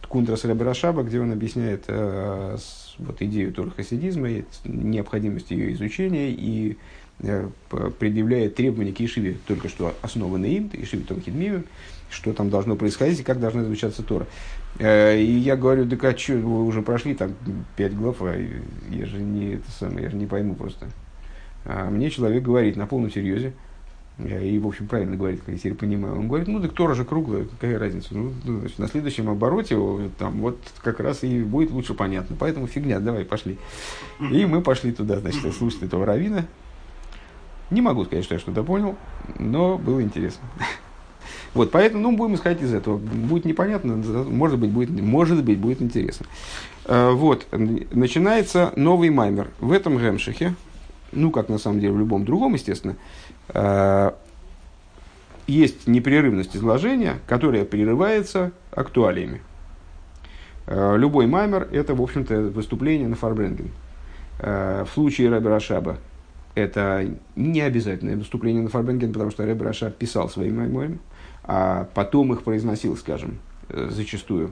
Кунтрас 0.08 0.46
Рабирашаба, 0.46 1.04
где 1.04 1.20
он 1.20 1.32
объясняет 1.32 1.86
э, 1.88 2.58
вот 3.00 3.22
идею 3.22 3.52
торхасидизма, 3.52 4.30
необходимость 4.64 5.52
ее 5.52 5.74
изучения 5.74 6.30
и 6.30 6.78
предъявляет 7.20 8.56
требования 8.56 8.94
к 8.94 9.00
Ешиве, 9.00 9.38
только 9.48 9.70
что 9.70 9.96
основанные 10.02 10.58
им, 10.58 10.70
Ешиве 10.74 11.04
Томхидмию, 11.04 11.64
что 12.10 12.34
там 12.34 12.50
должно 12.50 12.76
происходить 12.76 13.20
и 13.20 13.24
как 13.24 13.40
должна 13.40 13.64
изучаться 13.64 14.04
Тора. 14.04 14.28
Э, 14.80 15.18
и 15.18 15.32
я 15.32 15.56
говорю, 15.56 15.86
да 15.86 15.98
а 16.08 16.18
что, 16.18 16.34
вы 16.34 16.66
уже 16.66 16.82
прошли 16.82 17.16
там 17.16 17.34
пять 17.76 17.96
глав, 17.96 18.18
а 18.22 18.36
я 18.90 19.06
же 19.06 19.18
не 19.18 19.56
это 19.56 19.72
самое, 19.72 20.04
я 20.04 20.10
же 20.10 20.18
не 20.18 20.26
пойму 20.26 20.56
просто. 20.56 20.88
А 21.66 21.90
мне 21.90 22.10
человек 22.10 22.44
говорит 22.44 22.76
на 22.76 22.86
полном 22.86 23.12
серьезе, 23.12 23.54
и, 24.18 24.60
в 24.60 24.68
общем, 24.68 24.88
правильно 24.88 25.18
говорит, 25.18 25.42
я 25.46 25.58
теперь 25.58 25.74
понимаю. 25.74 26.18
Он 26.18 26.30
говорит, 26.30 26.48
ну, 26.48 26.62
так 26.62 26.72
Тора 26.72 26.94
же 26.94 27.04
круглая, 27.04 27.44
какая 27.46 27.78
разница. 27.78 28.16
Ну, 28.16 28.32
ну, 28.46 28.60
значит, 28.60 28.80
на 28.80 28.88
следующем 28.88 29.30
обороте 29.30 29.78
там 30.18 30.40
вот 30.40 30.58
как 30.82 31.02
раз 31.02 31.24
и 31.24 31.44
будет 31.44 31.72
лучше 31.72 31.94
понятно. 31.96 32.38
Поэтому 32.40 32.68
фигня, 32.68 33.02
давай, 33.02 33.26
пошли. 33.26 33.58
И 34.32 34.46
мы 34.46 34.62
пошли 34.62 34.94
туда, 34.94 35.20
значит, 35.20 35.42
слушать 35.54 35.84
этого 35.84 36.06
равина. 36.06 36.46
Не 37.72 37.82
могу 37.82 38.06
сказать, 38.06 38.24
что 38.24 38.36
я 38.36 38.40
что-то 38.40 38.64
понял, 38.64 38.96
но 39.40 39.78
было 39.78 40.02
интересно. 40.02 40.44
Вот, 41.56 41.72
поэтому, 41.72 42.04
ну, 42.04 42.18
будем 42.18 42.36
исходить 42.36 42.64
из 42.64 42.74
этого. 42.74 42.98
Будет 42.98 43.46
непонятно, 43.46 43.96
может 43.96 44.60
быть, 44.60 44.72
будет, 44.72 44.90
может 44.90 45.42
быть, 45.42 45.58
будет 45.58 45.82
интересно. 45.82 46.26
Э, 46.84 47.12
вот, 47.12 47.48
начинается 47.52 48.74
новый 48.76 49.10
маймер. 49.10 49.48
В 49.62 49.72
этом 49.72 49.98
гемшехе, 49.98 50.54
ну, 51.14 51.32
как 51.32 51.48
на 51.48 51.58
самом 51.58 51.80
деле 51.80 51.94
в 51.94 52.00
любом 52.00 52.26
другом, 52.26 52.56
естественно, 52.56 52.98
э, 53.54 54.12
есть 55.48 55.88
непрерывность 55.88 56.58
изложения, 56.58 57.20
которая 57.26 57.64
прерывается 57.64 58.52
актуалиями. 58.72 59.42
Э, 60.68 60.98
любой 60.98 61.26
маймер– 61.26 61.70
это, 61.72 61.96
в 61.96 62.02
общем-то, 62.02 62.42
выступление 62.42 63.08
на 63.08 63.16
фарбренген. 63.16 63.72
В 64.38 64.88
случае 64.94 65.30
Рэбе 65.30 65.48
Рашаба 65.48 65.98
это 66.56 67.08
не 67.36 67.62
обязательное 67.62 68.18
выступление 68.18 68.64
на 68.64 68.70
фарбренген, 68.70 69.14
потому 69.14 69.32
что 69.32 69.46
Рэбе 69.46 69.66
Рашаб 69.66 69.96
писал 69.96 70.30
свои 70.30 70.50
майморы, 70.52 71.00
а 71.48 71.88
потом 71.94 72.34
их 72.34 72.44
произносил, 72.44 72.98
скажем, 72.98 73.38
э, 73.70 73.90
зачастую 73.92 74.52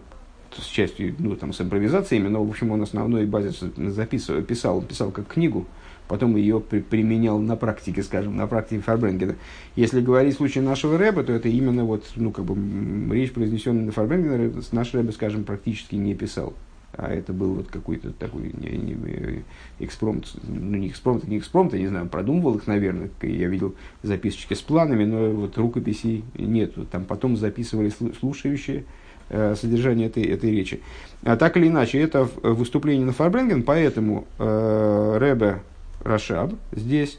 с 0.56 0.66
частью, 0.66 1.16
ну, 1.18 1.36
там, 1.36 1.52
с 1.52 1.62
импровизациями, 1.62 2.28
но, 2.28 2.44
в 2.44 2.50
общем, 2.50 2.70
он 2.70 2.84
основной 2.84 3.26
базис 3.26 3.64
записывал, 3.76 4.44
писал, 4.44 4.82
писал 4.84 5.10
как 5.10 5.28
книгу, 5.28 5.66
потом 6.08 6.36
ее 6.36 6.60
при, 6.60 6.82
применял 6.82 7.40
на 7.40 7.56
практике, 7.56 8.04
скажем, 8.04 8.38
на 8.38 8.46
практике 8.46 8.82
Фарбренгена. 8.82 9.36
Если 9.76 10.02
говорить 10.02 10.36
в 10.36 10.38
случае 10.38 10.64
нашего 10.64 11.00
рэба, 11.00 11.24
то 11.24 11.34
это 11.34 11.50
именно 11.50 11.84
вот, 11.84 12.06
ну, 12.16 12.32
как 12.32 12.46
бы, 12.46 13.16
речь, 13.16 13.32
произнесенная 13.32 13.86
на 13.86 13.92
Фарбренгена, 13.92 14.62
наш 14.72 14.94
рэбе, 14.94 15.12
скажем, 15.12 15.44
практически 15.46 15.96
не 15.96 16.14
писал 16.14 16.54
а 16.96 17.12
это 17.12 17.34
был 17.34 17.56
вот 17.56 17.68
какой-то 17.68 18.12
такой 18.12 18.52
не, 18.54 18.70
не, 18.78 18.98
э, 19.06 19.42
экспромт, 19.80 20.36
ну 20.44 20.78
не 20.78 20.88
экспромт, 20.88 21.28
не 21.28 21.40
экспромт, 21.40 21.74
я 21.74 21.80
не 21.80 21.88
знаю, 21.88 22.08
продумывал 22.08 22.56
их, 22.56 22.68
наверное, 22.68 23.10
я 23.22 23.48
видел 23.48 23.76
записочки 24.04 24.54
с 24.54 24.62
планами, 24.62 25.06
но 25.06 25.30
вот 25.32 25.58
рукописей 25.58 26.24
нет, 26.38 26.74
там 26.92 27.06
потом 27.06 27.36
записывали 27.36 27.92
слушающие 28.20 28.86
э, 29.30 29.56
содержание 29.56 30.08
этой, 30.08 30.24
этой 30.24 30.52
речи. 30.52 30.82
А 31.24 31.36
так 31.36 31.58
или 31.58 31.68
иначе, 31.68 32.00
это 32.00 32.30
выступление 32.44 33.06
на 33.06 33.14
Фарбренген, 33.14 33.64
поэтому 33.64 34.28
э, 34.38 35.18
Ребе 35.20 35.62
Рашаб 36.04 36.54
здесь 36.72 37.18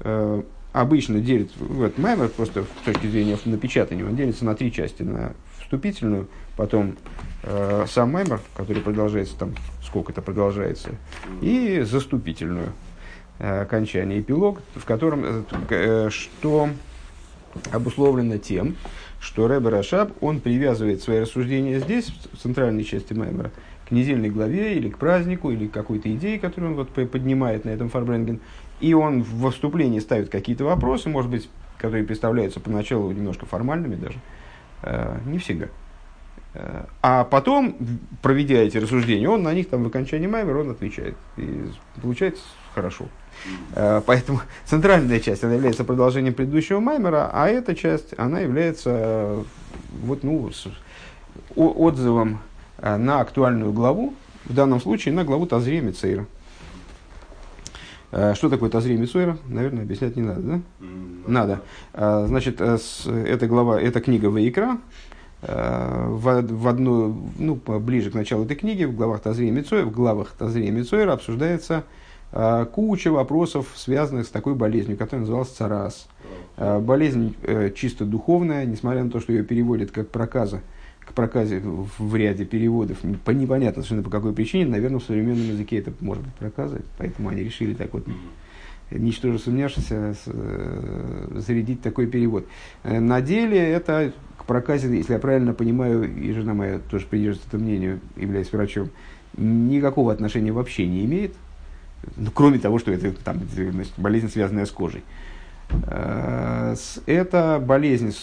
э, 0.00 0.42
обычно 0.72 1.20
делит, 1.20 1.50
вот 1.58 1.98
Маймер 1.98 2.28
просто 2.28 2.64
с 2.82 2.84
точки 2.84 3.06
зрения 3.06 3.36
напечатания, 3.44 4.04
он 4.04 4.16
делится 4.16 4.44
на 4.44 4.54
три 4.54 4.72
части, 4.72 5.02
на 5.02 5.32
вступительную, 5.60 6.28
потом 6.56 6.96
э, 7.42 7.86
сам 7.88 8.12
маймер, 8.12 8.40
который 8.54 8.82
продолжается 8.82 9.36
там, 9.38 9.54
сколько 9.82 10.12
это 10.12 10.22
продолжается, 10.22 10.90
и 11.40 11.80
заступительную 11.82 12.72
э, 13.38 13.62
окончание, 13.62 14.20
эпилог, 14.20 14.60
в 14.74 14.84
котором, 14.84 15.24
э, 15.24 15.42
э, 15.70 16.10
что 16.10 16.70
обусловлено 17.72 18.38
тем, 18.38 18.76
что 19.20 19.48
Рэбер 19.48 19.72
Рашаб, 19.72 20.12
он 20.20 20.40
привязывает 20.40 21.02
свои 21.02 21.20
рассуждения 21.20 21.80
здесь, 21.80 22.12
в 22.32 22.36
центральной 22.38 22.84
части 22.84 23.12
Маймера, 23.12 23.50
к 23.88 23.90
недельной 23.90 24.30
главе 24.30 24.76
или 24.76 24.90
к 24.90 24.98
празднику, 24.98 25.50
или 25.50 25.66
к 25.66 25.72
какой-то 25.72 26.12
идее, 26.14 26.38
которую 26.38 26.72
он 26.72 26.76
вот 26.76 27.10
поднимает 27.10 27.64
на 27.64 27.70
этом 27.70 27.88
Фарбренген. 27.88 28.40
И 28.80 28.94
он 28.94 29.22
в 29.22 29.50
вступлении 29.50 29.98
ставит 29.98 30.28
какие-то 30.28 30.64
вопросы, 30.64 31.08
может 31.08 31.30
быть, 31.30 31.48
которые 31.78 32.04
представляются 32.04 32.60
поначалу 32.60 33.10
немножко 33.10 33.46
формальными 33.46 33.96
даже, 33.96 34.18
э, 34.82 35.18
не 35.26 35.38
всегда. 35.38 35.68
Э, 36.58 36.84
а 37.02 37.24
потом, 37.24 37.76
проведя 38.20 38.56
эти 38.56 38.78
рассуждения, 38.78 39.28
он 39.28 39.42
на 39.42 39.54
них 39.54 39.68
там 39.68 39.84
в 39.84 39.86
окончании 39.86 40.26
Маймера 40.26 40.58
он 40.58 40.70
отвечает. 40.70 41.14
И 41.36 41.70
получается 42.02 42.42
хорошо. 42.74 43.06
Э, 43.74 44.02
поэтому 44.04 44.40
центральная 44.64 45.20
часть, 45.20 45.44
она 45.44 45.54
является 45.54 45.84
продолжением 45.84 46.34
предыдущего 46.34 46.80
Маймера, 46.80 47.30
а 47.32 47.48
эта 47.48 47.74
часть, 47.74 48.18
она 48.18 48.40
является 48.40 48.90
э, 48.92 49.42
вот, 50.02 50.24
ну, 50.24 50.50
отзывом 51.54 52.40
на 52.80 53.20
актуальную 53.20 53.72
главу, 53.72 54.14
в 54.44 54.54
данном 54.54 54.80
случае 54.80 55.14
на 55.14 55.24
главу 55.24 55.46
Тазрия 55.46 55.80
Мицейра. 55.80 56.26
Что 58.10 58.48
такое 58.48 58.70
Тазрия 58.70 58.96
Мицейра? 58.96 59.36
Наверное, 59.46 59.82
объяснять 59.82 60.16
не 60.16 60.22
надо, 60.22 60.40
да? 60.40 60.60
Надо. 61.26 61.60
Значит, 62.28 62.60
эта 62.60 63.46
глава, 63.46 63.80
эта 63.80 64.00
книга 64.00 64.26
Ваикра, 64.26 64.78
в, 65.40 66.42
в 66.42 66.68
одну, 66.68 67.30
ну, 67.38 67.54
ближе 67.54 68.10
к 68.10 68.14
началу 68.14 68.44
этой 68.44 68.56
книги, 68.56 68.84
в 68.84 68.94
главах 68.94 69.20
Тазрия 69.20 69.52
Мицойра, 69.52 69.86
в 69.86 69.92
главах 69.92 70.32
Тазрия 70.36 70.70
Мицойра 70.70 71.12
обсуждается 71.12 71.84
э, 72.32 72.66
куча 72.72 73.12
вопросов, 73.12 73.68
связанных 73.76 74.26
с 74.26 74.30
такой 74.30 74.54
болезнью, 74.54 74.96
которая 74.96 75.20
называлась 75.20 75.50
царас. 75.50 76.08
Э, 76.56 76.80
болезнь 76.80 77.36
э, 77.42 77.70
чисто 77.74 78.04
духовная, 78.04 78.64
несмотря 78.64 79.04
на 79.04 79.10
то, 79.10 79.20
что 79.20 79.32
ее 79.32 79.44
переводят 79.44 79.92
как 79.92 80.08
проказа, 80.08 80.60
к 81.00 81.12
проказе 81.12 81.60
в, 81.60 81.88
в 81.98 82.16
ряде 82.16 82.44
переводов, 82.44 82.98
по 83.24 83.30
непонятно 83.30 83.82
совершенно 83.82 84.02
по 84.02 84.10
какой 84.10 84.32
причине, 84.32 84.66
наверное, 84.66 84.98
в 84.98 85.04
современном 85.04 85.48
языке 85.48 85.78
это 85.78 85.92
может 86.00 86.24
быть 86.24 86.34
проказа, 86.34 86.82
поэтому 86.98 87.28
они 87.28 87.42
решили 87.42 87.74
так 87.74 87.92
вот 87.94 88.04
ничтоже 88.90 89.38
сумняшися, 89.38 90.14
э, 90.26 91.28
зарядить 91.36 91.82
такой 91.82 92.06
перевод. 92.06 92.46
Э, 92.82 93.00
на 93.00 93.20
деле 93.20 93.58
это 93.58 94.12
проказе, 94.48 94.88
если 94.96 95.12
я 95.12 95.18
правильно 95.20 95.54
понимаю, 95.54 96.12
и 96.12 96.32
жена 96.32 96.54
моя 96.54 96.80
тоже 96.90 97.06
придерживается 97.06 97.48
этому 97.48 97.64
мнению, 97.64 98.00
являясь 98.16 98.52
врачом, 98.52 98.90
никакого 99.36 100.12
отношения 100.12 100.50
вообще 100.50 100.86
не 100.86 101.04
имеет, 101.04 101.34
ну, 102.16 102.30
кроме 102.32 102.58
того, 102.58 102.78
что 102.78 102.90
это 102.90 103.12
там, 103.12 103.40
болезнь, 103.96 104.28
связанная 104.28 104.66
с 104.66 104.70
кожей. 104.70 105.04
Э, 105.86 106.74
эта 107.06 107.62
болезнь, 107.64 108.14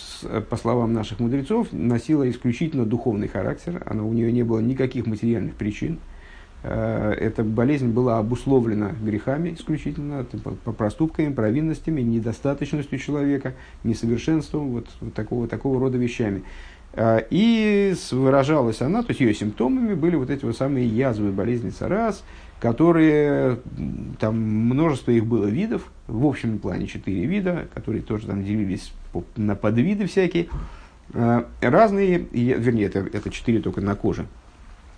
по 0.50 0.58
словам 0.58 0.94
наших 0.94 1.20
мудрецов, 1.20 1.68
носила 1.72 2.30
исключительно 2.30 2.86
духовный 2.86 3.28
характер, 3.28 3.82
она, 3.86 4.04
у 4.04 4.12
нее 4.12 4.32
не 4.32 4.44
было 4.44 4.60
никаких 4.60 5.06
материальных 5.06 5.56
причин. 5.56 6.00
Э, 6.68 7.14
эта 7.20 7.44
болезнь 7.44 7.90
была 7.90 8.18
обусловлена 8.18 8.94
грехами 9.00 9.54
исключительно, 9.54 10.24
по 10.24 10.72
проступками, 10.72 11.32
провинностями, 11.32 12.02
недостаточностью 12.02 12.98
человека, 12.98 13.54
несовершенством, 13.84 14.72
вот, 14.72 14.88
вот 15.00 15.14
такого, 15.14 15.48
такого 15.48 15.80
рода 15.80 16.00
вещами. 16.00 16.44
Э, 16.94 17.20
и 17.30 17.94
выражалась 18.10 18.82
она, 18.82 19.04
то 19.04 19.10
есть 19.10 19.20
ее 19.20 19.36
симптомами 19.36 19.94
были 19.94 20.16
вот 20.16 20.32
эти 20.32 20.44
вот 20.44 20.58
самые 20.58 20.88
язвы 20.88 21.32
болезни 21.32 21.70
царас, 21.70 22.24
которые, 22.60 23.60
там 24.20 24.36
множество 24.36 25.12
их 25.12 25.28
было 25.28 25.46
видов, 25.46 25.92
в 26.08 26.26
общем 26.26 26.58
плане 26.58 26.88
четыре 26.88 27.28
вида, 27.28 27.68
которые 27.76 28.02
тоже 28.02 28.26
там 28.26 28.44
делились 28.44 28.92
на 29.36 29.56
подвиды 29.56 30.08
всякие, 30.08 30.48
э, 31.14 31.44
разные, 31.62 32.26
вернее, 32.32 32.86
это, 32.86 33.06
это 33.14 33.30
четыре 33.30 33.60
только 33.60 33.82
на 33.82 33.94
коже, 33.94 34.26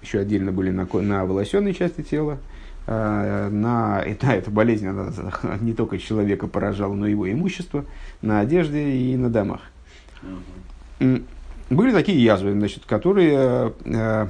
еще 0.01 0.19
отдельно 0.19 0.51
были 0.51 0.71
на, 0.71 0.85
на 0.85 1.25
волосенной 1.25 1.73
части 1.73 2.01
тела, 2.01 2.39
э, 2.85 3.49
на, 3.51 4.03
да, 4.21 4.33
эта 4.35 4.51
болезнь 4.51 4.87
она 4.87 5.11
не 5.61 5.73
только 5.73 5.97
человека 5.97 6.47
поражала, 6.47 6.93
но 6.93 7.07
и 7.07 7.11
его 7.11 7.31
имущество, 7.31 7.85
на 8.21 8.39
одежде 8.39 8.89
и 8.89 9.15
на 9.15 9.29
домах. 9.29 9.61
Были 11.69 11.91
такие 11.91 12.23
язвы, 12.23 12.53
значит, 12.53 12.85
которые, 12.85 13.73
э, 13.85 14.27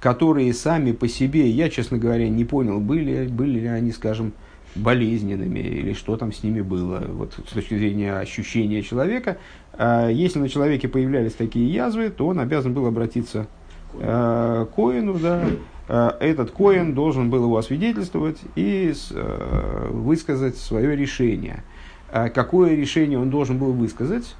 которые 0.00 0.54
сами 0.54 0.92
по 0.92 1.06
себе, 1.08 1.48
я, 1.48 1.68
честно 1.68 1.98
говоря, 1.98 2.28
не 2.28 2.44
понял, 2.44 2.80
были, 2.80 3.26
были 3.26 3.60
ли 3.60 3.66
они, 3.66 3.92
скажем, 3.92 4.32
болезненными 4.74 5.58
или 5.58 5.92
что 5.94 6.16
там 6.16 6.32
с 6.32 6.42
ними 6.42 6.60
было, 6.60 7.00
вот 7.06 7.34
с 7.48 7.52
точки 7.52 7.76
зрения 7.76 8.14
ощущения 8.14 8.82
человека. 8.82 9.36
Э, 9.74 10.08
если 10.10 10.38
на 10.38 10.48
человеке 10.48 10.88
появлялись 10.88 11.34
такие 11.34 11.70
язвы, 11.70 12.08
то 12.10 12.26
он 12.26 12.40
обязан 12.40 12.72
был 12.72 12.86
обратиться 12.86 13.46
э, 13.94 14.66
Коину, 14.74 15.18
да, 15.18 15.42
э, 15.88 16.10
этот 16.20 16.50
Коин 16.50 16.94
должен 16.94 17.30
был 17.30 17.44
его 17.44 17.56
освидетельствовать 17.56 18.38
и 18.54 18.92
э, 19.10 19.88
высказать 19.90 20.56
свое 20.56 20.96
решение. 20.96 21.64
Э, 22.12 22.28
какое 22.28 22.74
решение 22.74 23.18
он 23.18 23.30
должен 23.30 23.58
был 23.58 23.72
высказать? 23.72 24.34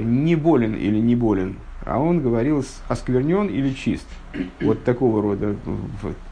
Не 0.00 0.34
болен 0.34 0.74
или 0.74 0.98
не 0.98 1.14
болен, 1.14 1.56
а 1.84 2.00
он 2.00 2.20
говорил 2.20 2.64
осквернен 2.88 3.46
или 3.46 3.72
чист. 3.72 4.08
Вот 4.60 4.82
такого 4.82 5.22
рода. 5.22 5.54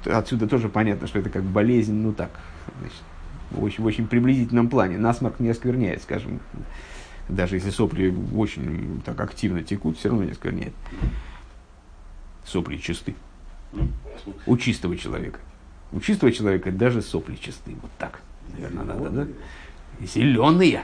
Отсюда 0.06 0.48
тоже 0.48 0.68
понятно, 0.68 1.06
что 1.06 1.20
это 1.20 1.30
как 1.30 1.44
болезнь, 1.44 1.94
ну 1.94 2.12
так, 2.12 2.30
значит, 2.80 2.98
в 3.52 3.62
очень, 3.62 3.84
в 3.84 3.86
очень 3.86 4.08
приблизительном 4.08 4.68
плане. 4.68 4.98
Насморк 4.98 5.38
не 5.38 5.50
оскверняет, 5.50 6.02
скажем. 6.02 6.40
Даже 7.28 7.56
если 7.56 7.70
сопли 7.70 8.14
очень 8.34 9.00
так 9.04 9.20
активно 9.20 9.62
текут, 9.62 9.98
все 9.98 10.08
равно 10.08 10.24
не 10.24 10.32
оскверняет. 10.32 10.74
Сопли 12.44 12.76
чисты. 12.76 13.14
У 14.46 14.56
чистого 14.56 14.96
человека. 14.96 15.40
У 15.92 16.00
чистого 16.00 16.32
человека 16.32 16.70
даже 16.72 17.02
сопли 17.02 17.36
чисты. 17.36 17.74
Вот 17.80 17.90
так, 17.98 18.20
наверное, 18.52 18.84
надо, 18.84 19.10
да? 19.10 19.26
Зеленые. 20.00 20.82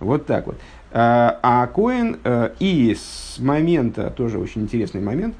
Вот 0.00 0.26
так 0.26 0.46
вот. 0.46 0.58
А, 0.92 1.38
а 1.42 1.66
Коин 1.66 2.18
э, 2.24 2.50
и 2.58 2.94
с 2.94 3.38
момента, 3.38 4.10
тоже 4.10 4.38
очень 4.38 4.62
интересный 4.62 5.00
момент, 5.00 5.34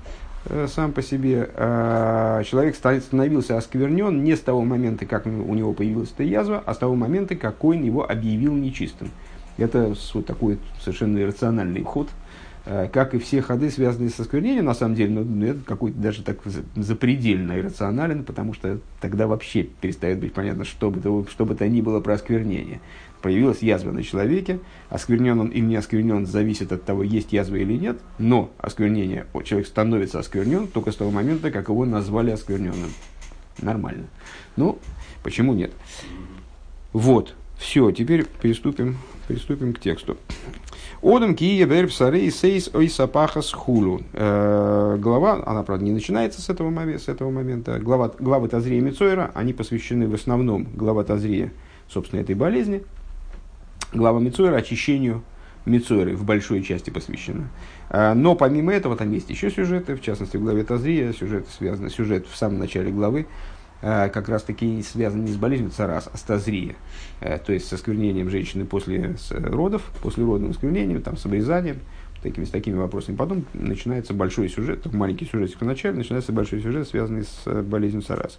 э, 0.46 0.66
сам 0.68 0.92
по 0.92 1.02
себе, 1.02 1.50
э, 1.54 2.42
человек 2.46 2.74
становился 2.74 3.56
осквернен 3.56 4.24
не 4.24 4.36
с 4.36 4.40
того 4.40 4.62
момента, 4.64 5.06
как 5.06 5.26
у 5.26 5.30
него 5.30 5.72
появилась 5.72 6.10
эта 6.12 6.24
язва, 6.24 6.62
а 6.64 6.74
с 6.74 6.78
того 6.78 6.94
момента, 6.94 7.36
как 7.36 7.58
Коин 7.58 7.84
его 7.84 8.08
объявил 8.10 8.54
нечистым. 8.54 9.10
Это 9.56 9.94
вот 10.12 10.26
такой 10.26 10.58
совершенно 10.80 11.18
иррациональный 11.18 11.82
ход, 11.82 12.08
как 12.92 13.14
и 13.14 13.18
все 13.18 13.40
ходы, 13.40 13.70
связанные 13.70 14.10
с 14.10 14.18
осквернением, 14.18 14.64
на 14.64 14.74
самом 14.74 14.96
деле, 14.96 15.14
ну, 15.14 15.24
ну 15.24 15.46
это 15.46 15.60
какой-то 15.64 15.98
даже 15.98 16.22
так 16.22 16.38
запредельно 16.74 17.58
иррационален, 17.58 18.24
потому 18.24 18.54
что 18.54 18.80
тогда 19.00 19.26
вообще 19.26 19.62
перестает 19.62 20.18
быть 20.18 20.32
понятно, 20.32 20.64
что 20.64 20.90
бы 20.90 21.00
то, 21.00 21.26
что 21.30 21.46
бы 21.46 21.54
то 21.54 21.68
ни 21.68 21.80
было 21.80 22.00
про 22.00 22.14
осквернение 22.14 22.80
появилась 23.22 23.60
язва 23.60 23.90
на 23.90 24.02
человеке, 24.04 24.60
осквернен 24.88 25.40
он 25.40 25.48
или 25.48 25.64
не 25.64 25.76
осквернен, 25.76 26.26
зависит 26.26 26.70
от 26.70 26.84
того, 26.84 27.02
есть 27.02 27.32
язва 27.32 27.56
или 27.56 27.76
нет, 27.76 27.98
но 28.18 28.52
осквернение, 28.58 29.26
человек 29.44 29.66
становится 29.66 30.20
осквернен 30.20 30.68
только 30.68 30.92
с 30.92 30.96
того 30.96 31.10
момента, 31.10 31.50
как 31.50 31.68
его 31.68 31.84
назвали 31.84 32.30
оскверненным. 32.30 32.90
Нормально. 33.60 34.06
Ну, 34.56 34.78
почему 35.24 35.54
нет? 35.54 35.72
Вот, 36.92 37.34
все, 37.58 37.90
теперь 37.90 38.24
приступим, 38.24 38.98
приступим 39.28 39.72
к 39.72 39.80
тексту. 39.80 40.16
Одам 41.02 41.34
кие 41.34 41.64
верб 41.64 41.92
сарей 41.92 42.30
сейс 42.30 42.70
ой 42.72 42.88
сапахас 42.88 43.52
хулу. 43.52 44.00
Э, 44.12 44.96
глава, 44.98 45.42
она, 45.46 45.62
правда, 45.62 45.84
не 45.84 45.92
начинается 45.92 46.40
с 46.40 46.48
этого, 46.48 46.70
момента, 46.70 47.04
с 47.04 47.08
этого 47.08 47.30
момента. 47.30 47.78
Глава, 47.78 48.12
главы 48.18 48.48
Тазрия 48.48 48.80
Мицойра, 48.80 49.30
они 49.34 49.52
посвящены 49.52 50.08
в 50.08 50.14
основном, 50.14 50.66
глава 50.74 51.04
Тазрия, 51.04 51.52
собственно, 51.88 52.20
этой 52.20 52.34
болезни– 52.34 52.82
глава 53.92 54.20
Мицойра 54.20 54.56
очищению 54.56 55.22
Мицойры 55.64 56.14
в 56.14 56.24
большой 56.24 56.62
части 56.62 56.90
посвящена. 56.90 57.48
А, 57.90 58.14
но 58.14 58.36
помимо 58.36 58.72
этого 58.72 58.96
там 58.96 59.10
есть 59.12 59.30
еще 59.30 59.50
сюжеты, 59.50 59.96
в 59.96 60.00
частности 60.00 60.36
в 60.36 60.42
главе 60.42 60.62
Тазрия, 60.62 61.12
сюжет 61.12 61.48
связан, 61.48 61.90
сюжет 61.90 62.26
в 62.28 62.36
самом 62.36 62.60
начале 62.60 62.92
главы, 62.92 63.26
как 63.80 64.28
раз 64.28 64.42
таки 64.42 64.82
связан 64.82 65.24
не 65.24 65.32
с 65.32 65.36
болезнью 65.36 65.70
царас, 65.70 66.08
а 66.12 66.16
с 66.16 66.22
тазрия, 66.22 66.76
а, 67.20 67.38
то 67.38 67.52
есть 67.52 67.68
со 67.68 67.76
сквернением 67.76 68.30
женщины 68.30 68.64
после 68.64 69.16
родов, 69.30 69.82
после 70.02 70.24
родным 70.24 70.54
сквернением, 70.54 71.02
там, 71.02 71.16
с 71.16 71.26
обрезанием, 71.26 71.78
такими, 72.22 72.44
с 72.44 72.50
такими 72.50 72.76
вопросами. 72.76 73.16
Потом 73.16 73.44
начинается 73.52 74.14
большой 74.14 74.48
сюжет, 74.48 74.92
маленький 74.92 75.26
сюжетик 75.26 75.60
в 75.60 75.64
начале, 75.64 75.96
начинается 75.96 76.32
большой 76.32 76.62
сюжет, 76.62 76.88
связанный 76.88 77.24
с 77.24 77.62
болезнью 77.62 78.02
царас. 78.02 78.38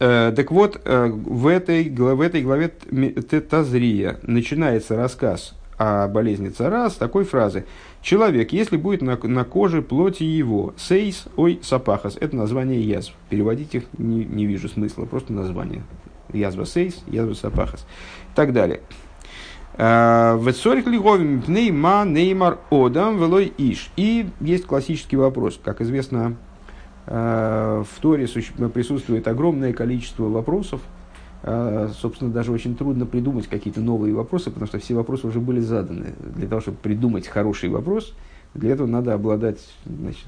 Э, 0.00 0.32
так 0.34 0.50
вот, 0.50 0.80
э, 0.84 1.06
в 1.06 1.46
этой, 1.48 1.90
в 1.90 2.20
этой 2.20 2.42
главе 2.42 2.68
Тазрия 2.68 4.18
начинается 4.22 4.96
рассказ 4.96 5.54
о 5.76 6.08
болезни 6.08 6.48
цара 6.48 6.88
с 6.88 6.94
такой 6.94 7.24
фразы. 7.24 7.64
Человек, 8.02 8.52
если 8.52 8.76
будет 8.76 9.02
на, 9.02 9.16
на 9.16 9.44
коже 9.44 9.82
плоти 9.82 10.22
его, 10.22 10.72
сейс, 10.76 11.24
ой, 11.36 11.60
сапахас, 11.62 12.16
это 12.20 12.36
название 12.36 12.80
язв. 12.80 13.12
Переводить 13.28 13.74
их 13.74 13.84
не, 13.98 14.24
не 14.24 14.46
вижу 14.46 14.68
смысла, 14.68 15.04
просто 15.04 15.32
название. 15.32 15.82
Язва 16.32 16.64
сейс, 16.64 17.02
язва 17.06 17.34
сапахас. 17.34 17.80
И 18.32 18.36
так 18.36 18.52
далее. 18.52 18.80
Э, 19.74 20.36
в 20.36 20.46
лиговим 20.46 21.42
нейма 21.48 22.04
неймар 22.04 22.58
одам 22.70 23.18
велой 23.18 23.52
иш. 23.58 23.90
И 23.96 24.28
есть 24.40 24.66
классический 24.66 25.16
вопрос, 25.16 25.60
как 25.62 25.80
известно, 25.80 26.36
Э, 27.10 27.84
в 27.90 28.00
Торе 28.00 28.26
присутствует 28.26 29.26
огромное 29.28 29.72
количество 29.72 30.24
вопросов. 30.24 30.82
Э, 31.50 31.88
собственно, 31.98 32.30
даже 32.30 32.52
очень 32.52 32.76
трудно 32.76 33.06
придумать 33.06 33.46
какие-то 33.46 33.80
новые 33.80 34.14
вопросы, 34.14 34.50
потому 34.50 34.66
что 34.66 34.78
все 34.78 34.94
вопросы 34.94 35.26
уже 35.26 35.40
были 35.40 35.60
заданы. 35.60 36.12
Для 36.36 36.46
того, 36.46 36.60
чтобы 36.60 36.76
придумать 36.76 37.26
хороший 37.26 37.70
вопрос, 37.70 38.12
для 38.52 38.72
этого 38.72 38.86
надо 38.86 39.14
обладать 39.14 39.58
значит, 39.86 40.26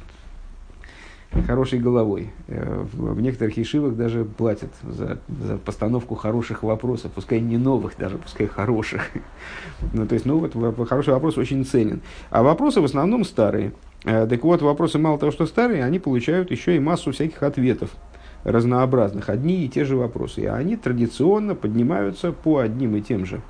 хорошей 1.46 1.78
головой. 1.78 2.30
Э, 2.48 2.86
в 2.94 3.20
некоторых 3.20 3.58
ешивах 3.58 3.96
даже 3.96 4.24
платят 4.24 4.70
за, 4.82 5.18
за 5.28 5.58
постановку 5.58 6.14
хороших 6.14 6.62
вопросов, 6.62 7.12
пускай 7.14 7.40
не 7.40 7.58
новых, 7.58 7.98
даже 7.98 8.16
пускай 8.16 8.46
хороших. 8.46 9.02
ну, 9.92 10.06
то 10.06 10.14
есть, 10.14 10.24
ну 10.24 10.38
вот 10.38 10.88
хороший 10.88 11.12
вопрос 11.12 11.36
очень 11.36 11.66
ценен. 11.66 12.00
А 12.30 12.42
вопросы 12.42 12.80
в 12.80 12.84
основном 12.84 13.24
старые. 13.24 13.74
Э, 14.04 14.26
так 14.26 14.42
вот, 14.42 14.62
вопросы 14.62 14.98
мало 14.98 15.18
того, 15.18 15.32
что 15.32 15.44
старые, 15.44 15.84
они 15.84 15.98
получают 15.98 16.50
еще 16.50 16.76
и 16.76 16.80
массу 16.80 17.12
всяких 17.12 17.42
ответов 17.42 17.90
разнообразных, 18.44 19.28
одни 19.28 19.64
и 19.64 19.68
те 19.68 19.84
же 19.84 19.96
вопросы. 19.96 20.42
И 20.42 20.46
они 20.46 20.76
традиционно 20.76 21.54
поднимаются 21.54 22.32
по 22.32 22.58
одним 22.58 22.96
и 22.96 23.02
тем 23.02 23.26
же 23.26 23.42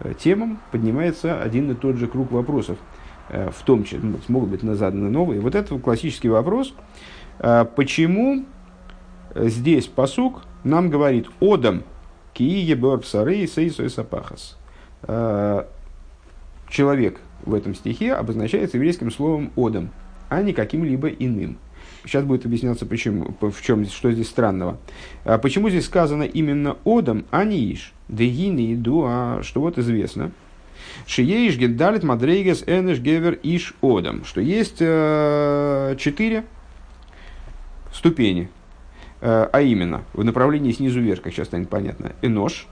э, 0.00 0.12
темам, 0.18 0.60
поднимается 0.70 1.40
один 1.40 1.70
и 1.70 1.74
тот 1.74 1.96
же 1.96 2.06
круг 2.06 2.30
вопросов. 2.32 2.78
Э, 3.30 3.50
в 3.50 3.62
том 3.64 3.84
числе, 3.84 4.00
ну, 4.02 4.18
могут 4.28 4.50
быть 4.50 4.62
заданы 4.62 5.08
новые. 5.08 5.40
Вот 5.40 5.54
это 5.54 5.78
классический 5.78 6.28
вопрос. 6.28 6.74
Почему 7.74 8.44
здесь 9.34 9.88
посук 9.88 10.42
нам 10.62 10.88
говорит 10.88 11.26
«Одам 11.40 11.82
кие 12.32 12.76
бёрпсары 12.76 13.38
и 13.38 13.46
сейсой 13.48 13.90
сапахас». 13.90 14.56
Человек, 16.68 17.18
в 17.44 17.54
этом 17.54 17.74
стихе 17.74 18.14
обозначается 18.14 18.76
еврейским 18.76 19.10
словом 19.10 19.50
«одам», 19.56 19.90
а 20.28 20.42
не 20.42 20.52
каким-либо 20.52 21.08
иным. 21.08 21.58
Сейчас 22.04 22.24
будет 22.24 22.44
объясняться, 22.44 22.84
почему, 22.84 23.34
в 23.40 23.62
чем, 23.62 23.86
что 23.86 24.12
здесь 24.12 24.28
странного. 24.28 24.78
А 25.24 25.38
почему 25.38 25.70
здесь 25.70 25.86
сказано 25.86 26.24
именно 26.24 26.76
«одам», 26.84 27.24
а 27.30 27.44
не 27.44 27.72
«иш»? 27.72 27.92
Дегини 28.08 28.74
иду, 28.74 29.04
а 29.06 29.40
что 29.42 29.62
вот 29.62 29.78
известно. 29.78 30.30
Шиеиш 31.06 31.56
гедалит 31.56 32.02
мадрейгес 32.02 32.64
энеш 32.66 32.98
гевер 32.98 33.38
иш 33.42 33.74
одам. 33.80 34.24
Что 34.24 34.40
есть 34.40 34.76
э, 34.80 35.96
четыре 35.98 36.44
ступени, 37.92 38.50
э, 39.20 39.48
а 39.50 39.60
именно 39.62 40.02
в 40.12 40.24
направлении 40.24 40.72
снизу 40.72 41.00
вверх, 41.00 41.22
как 41.22 41.32
сейчас 41.32 41.48
станет 41.48 41.70
понятно, 41.70 42.12
энош, 42.22 42.66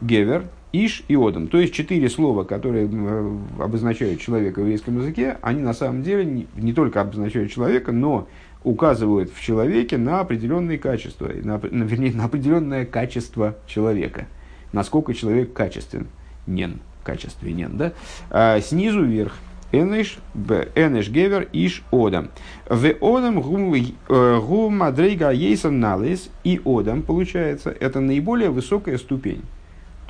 гевер, 0.00 0.44
Иш 0.72 1.02
и 1.08 1.16
Одам. 1.16 1.48
То 1.48 1.58
есть 1.58 1.74
четыре 1.74 2.08
слова, 2.08 2.44
которые 2.44 2.88
э, 2.90 3.38
обозначают 3.58 4.20
человека 4.20 4.60
в 4.60 4.62
еврейском 4.62 4.98
языке, 4.98 5.38
они 5.42 5.62
на 5.62 5.72
самом 5.72 6.02
деле 6.02 6.24
не, 6.24 6.46
не 6.54 6.72
только 6.72 7.00
обозначают 7.00 7.50
человека, 7.50 7.90
но 7.92 8.28
указывают 8.62 9.32
в 9.32 9.40
человеке 9.40 9.96
на 9.96 10.20
определенные 10.20 10.78
качества, 10.78 11.30
на, 11.42 11.58
на, 11.58 11.84
вернее, 11.84 12.12
на 12.12 12.24
определенное 12.24 12.84
качество 12.84 13.56
человека. 13.66 14.26
Насколько 14.72 15.14
человек 15.14 15.52
качествен. 15.52 16.06
Нен, 16.46 16.80
качественен, 17.04 17.76
да? 17.76 17.92
А, 18.30 18.60
снизу 18.60 19.02
вверх. 19.02 19.34
Энеш, 19.72 20.18
энеш 20.74 21.08
гевер, 21.10 21.48
иш 21.52 21.84
одам. 21.92 22.30
В 22.68 22.86
одам 23.00 23.40
гум 23.40 23.72
э, 23.72 24.40
мадрейга 24.68 25.30
ейсан 25.30 25.78
налис. 25.78 26.28
И 26.42 26.60
одам, 26.64 27.02
получается, 27.02 27.70
это 27.70 28.00
наиболее 28.00 28.50
высокая 28.50 28.98
ступень. 28.98 29.42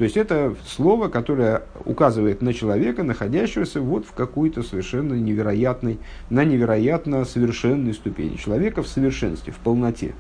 То 0.01 0.05
есть 0.05 0.17
это 0.17 0.57
слово, 0.67 1.09
которое 1.09 1.65
указывает 1.85 2.41
на 2.41 2.55
человека, 2.55 3.03
находящегося 3.03 3.83
вот 3.83 4.07
в 4.07 4.15
какой-то 4.15 4.63
совершенно 4.63 5.13
невероятной, 5.13 5.99
на 6.31 6.43
невероятно 6.43 7.27
совершенной 7.27 7.93
ступени. 7.93 8.37
Человека 8.37 8.83
в 8.83 8.89
совершенстве, 8.89 9.53
в 9.53 9.59
полноте. 9.59 10.15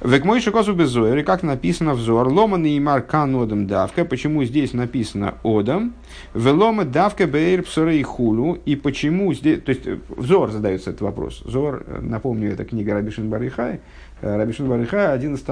Век 0.00 0.24
мой 0.24 0.40
шикосу 0.40 0.74
без 0.74 0.88
и 1.20 1.22
как 1.22 1.44
написано 1.44 1.94
в 1.94 2.00
Зор, 2.00 2.26
ломан 2.26 2.66
и 2.66 2.80
маркан 2.80 3.32
одам 3.36 3.68
давка, 3.68 4.04
почему 4.04 4.42
здесь 4.42 4.72
написано 4.72 5.36
одам, 5.44 5.94
велома 6.34 6.84
давка 6.84 7.28
бейр 7.28 7.62
и 8.00 8.02
хулу, 8.02 8.54
и 8.54 8.74
почему 8.74 9.32
здесь, 9.34 9.62
то 9.62 9.70
есть 9.70 9.86
в 9.86 10.26
Зор 10.26 10.50
задается 10.50 10.90
этот 10.90 11.02
вопрос. 11.02 11.44
Зор, 11.44 11.86
напомню, 12.00 12.50
это 12.50 12.64
книга 12.64 12.94
Рабишин 12.94 13.30
Барихай, 13.30 13.78
Рабишин 14.20 14.68
Барихай 14.68 15.14
один 15.14 15.36
из 15.36 15.42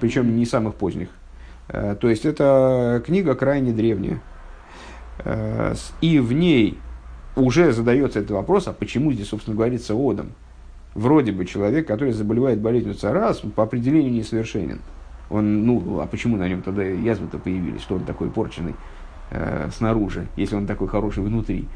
причем 0.00 0.36
не 0.36 0.46
самых 0.46 0.76
поздних. 0.76 1.08
Э, 1.68 1.96
то 1.98 2.08
есть 2.08 2.24
это 2.24 3.02
книга 3.04 3.34
крайне 3.34 3.72
древняя. 3.72 4.20
Э, 5.18 5.74
и 6.00 6.18
в 6.18 6.32
ней 6.32 6.78
уже 7.36 7.72
задается 7.72 8.20
этот 8.20 8.32
вопрос, 8.32 8.68
а 8.68 8.72
почему 8.72 9.12
здесь, 9.12 9.28
собственно, 9.28 9.56
говорится 9.56 9.94
одом? 9.94 10.32
Вроде 10.94 11.32
бы 11.32 11.44
человек, 11.44 11.88
который 11.88 12.12
заболевает 12.12 12.60
болезнью 12.60 12.94
царас, 12.94 13.38
по 13.56 13.64
определению 13.64 14.12
несовершенен. 14.12 14.80
Он, 15.30 15.66
ну, 15.66 16.00
а 16.00 16.06
почему 16.06 16.36
на 16.36 16.48
нем 16.48 16.62
тогда 16.62 16.84
язвы-то 16.84 17.38
появились, 17.38 17.80
что 17.80 17.96
он 17.96 18.04
такой 18.04 18.30
порченный 18.30 18.74
э, 19.30 19.70
снаружи, 19.76 20.28
если 20.36 20.54
он 20.54 20.66
такой 20.66 20.86
хороший 20.86 21.24
внутри? 21.24 21.66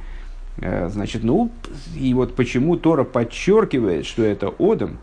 Э, 0.59 0.89
значит, 0.89 1.25
ну, 1.25 1.51
и 1.97 2.15
вот 2.15 2.37
почему 2.37 2.77
Тора 2.77 3.03
подчеркивает, 3.03 4.07
что 4.07 4.23
это 4.23 4.53
одом, 4.59 4.99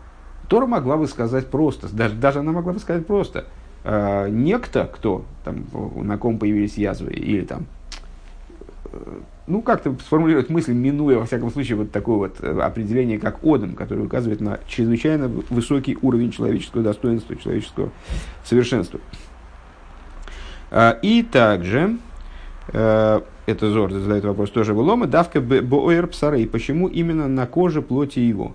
Тора 0.48 0.66
могла 0.66 0.96
бы 0.96 1.08
сказать 1.08 1.48
просто, 1.48 1.94
даже, 1.94 2.14
даже 2.14 2.38
она 2.38 2.52
могла 2.52 2.72
бы 2.72 2.78
сказать 2.78 3.06
просто– 3.06 3.46
э, 3.86 4.28
некто, 4.28 4.90
кто, 4.92 5.24
там, 5.44 5.64
на 5.96 6.18
ком 6.18 6.38
появились 6.38 6.76
язвы, 6.76 7.12
или 7.12 7.44
там 7.44 7.66
ну, 9.46 9.62
как-то 9.62 9.94
сформулировать 10.04 10.50
мысль, 10.50 10.72
минуя, 10.72 11.18
во 11.18 11.26
всяком 11.26 11.50
случае, 11.50 11.76
вот 11.76 11.92
такое 11.92 12.16
вот 12.16 12.36
э, 12.40 12.60
определение, 12.60 13.18
как 13.18 13.44
Одам, 13.44 13.74
которое 13.74 14.02
указывает 14.02 14.40
на 14.40 14.58
чрезвычайно 14.66 15.28
высокий 15.28 15.96
уровень 16.02 16.32
человеческого 16.32 16.82
достоинства, 16.82 17.36
человеческого 17.36 17.90
совершенства. 18.44 19.00
А, 20.70 20.98
и 21.00 21.22
также, 21.22 21.98
э, 22.72 23.20
это 23.46 23.70
Зор 23.70 23.92
задает 23.92 24.24
вопрос 24.24 24.50
тоже 24.50 24.74
в 24.74 24.78
Лома, 24.80 25.06
давка 25.06 25.40
боэр 25.40 26.08
псара, 26.08 26.38
и 26.38 26.46
почему 26.46 26.88
именно 26.88 27.28
на 27.28 27.46
коже 27.46 27.82
плоти 27.82 28.18
его? 28.18 28.54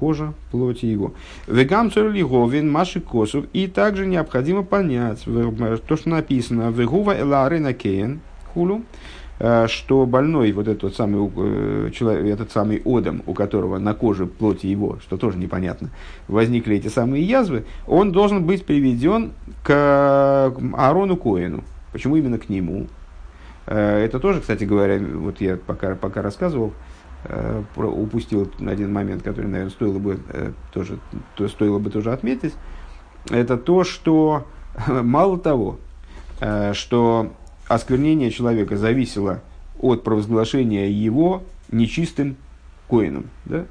Кожа 0.00 0.34
плоти 0.50 0.86
его. 0.86 1.12
Вегам 1.46 1.92
цорлиговин 1.92 2.70
маши 2.70 3.00
косов. 3.00 3.44
И 3.52 3.66
также 3.66 4.06
необходимо 4.06 4.62
понять 4.62 5.24
то, 5.24 5.96
что 5.96 6.08
написано. 6.08 6.70
Вегува 6.70 7.20
элары 7.20 7.60
на 7.60 7.72
кейн 7.72 8.20
хулу 8.52 8.82
Э, 9.42 9.68
что 9.68 10.04
больной, 10.04 10.52
вот 10.52 10.68
этот 10.68 10.94
самый, 10.94 11.30
э, 11.34 11.90
человек, 11.94 12.26
этот 12.26 12.52
самый 12.52 12.82
Одам, 12.84 13.22
у 13.26 13.32
которого 13.32 13.78
на 13.78 13.94
коже 13.94 14.26
плоти 14.26 14.66
его, 14.66 14.98
что 15.00 15.16
тоже 15.16 15.38
непонятно, 15.38 15.88
возникли 16.28 16.76
эти 16.76 16.88
самые 16.88 17.24
язвы, 17.24 17.64
он 17.86 18.12
должен 18.12 18.44
быть 18.44 18.66
приведен 18.66 19.32
к 19.64 20.52
Аарону 20.74 21.16
Коину. 21.16 21.64
Почему 21.90 22.16
именно 22.16 22.38
к 22.38 22.50
нему? 22.50 22.86
Э, 23.66 24.04
это 24.04 24.20
тоже, 24.20 24.42
кстати 24.42 24.64
говоря, 24.64 24.98
вот 24.98 25.40
я 25.40 25.56
пока, 25.56 25.94
пока 25.94 26.20
рассказывал, 26.20 26.74
упустил 27.76 28.50
один 28.60 28.92
момент, 28.92 29.22
который, 29.22 29.46
наверное, 29.46 29.70
стоило 29.70 29.98
бы 29.98 30.20
тоже, 30.72 30.98
то 31.36 31.48
стоило 31.48 31.78
бы 31.78 31.90
тоже 31.90 32.12
отметить. 32.12 32.54
Это 33.28 33.56
то, 33.56 33.84
что 33.84 34.46
мало 34.86 35.38
того, 35.38 35.78
что 36.72 37.32
осквернение 37.68 38.30
человека 38.30 38.76
зависело 38.76 39.42
от 39.78 40.02
провозглашения 40.02 40.88
его 40.88 41.42
нечистым 41.70 42.36
коином. 42.88 43.26
Да? 43.44 43.66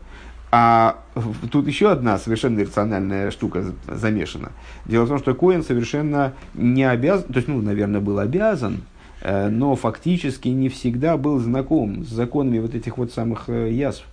А 0.52 1.04
тут 1.52 1.68
еще 1.68 1.92
одна 1.92 2.18
совершенно 2.18 2.60
иррациональная 2.60 3.30
штука 3.30 3.64
замешана. 3.88 4.52
Дело 4.86 5.06
в 5.06 5.10
том, 5.10 5.20
что 5.20 5.36
Коин 5.36 5.64
совершенно 5.64 6.34
не 6.56 6.84
обязан, 6.84 7.28
то 7.28 7.36
есть, 7.36 7.48
ну, 7.48 7.62
наверное, 7.62 8.02
был 8.02 8.18
обязан, 8.18 8.78
э, 8.78 8.99
но 9.22 9.76
фактически 9.76 10.48
не 10.50 10.70
всегда 10.70 11.18
был 11.18 11.40
знаком 11.40 12.06
с 12.06 12.10
законами 12.10 12.60
вот 12.60 12.76
этих 12.76 12.98
вот 12.98 13.12
самых 13.12 13.50
э, 13.50 13.72
язв. 13.72 14.06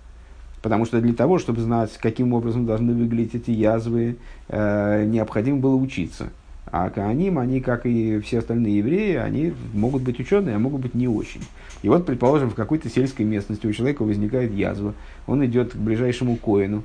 Потому 0.63 0.85
что 0.85 1.01
для 1.01 1.15
того, 1.15 1.39
чтобы 1.39 1.61
знать, 1.61 1.97
каким 1.97 2.33
образом 2.33 2.67
должны 2.67 2.93
выглядеть 2.93 3.37
эти 3.37 3.53
язвы, 3.53 4.17
э, 4.49 5.05
необходимо 5.07 5.59
было 5.59 5.77
учиться. 5.77 6.31
А 6.67 6.91
Кааним, 6.91 7.39
они, 7.39 7.61
как 7.61 7.87
и 7.87 8.19
все 8.21 8.41
остальные 8.41 8.79
евреи, 8.79 9.15
они 9.15 9.53
могут 9.73 10.03
быть 10.03 10.19
ученые, 10.19 10.57
а 10.57 10.59
могут 10.59 10.81
быть 10.81 10.95
не 10.95 11.07
очень. 11.07 11.43
И 11.83 11.89
вот, 11.89 12.05
предположим, 12.05 12.51
в 12.51 12.55
какой-то 12.55 12.89
сельской 12.89 13.25
местности 13.25 13.67
у 13.67 13.73
человека 13.73 14.03
возникает 14.03 14.53
язва, 14.53 14.95
он 15.29 15.45
идет 15.47 15.75
к 15.75 15.77
ближайшему 15.77 16.37
коину, 16.37 16.83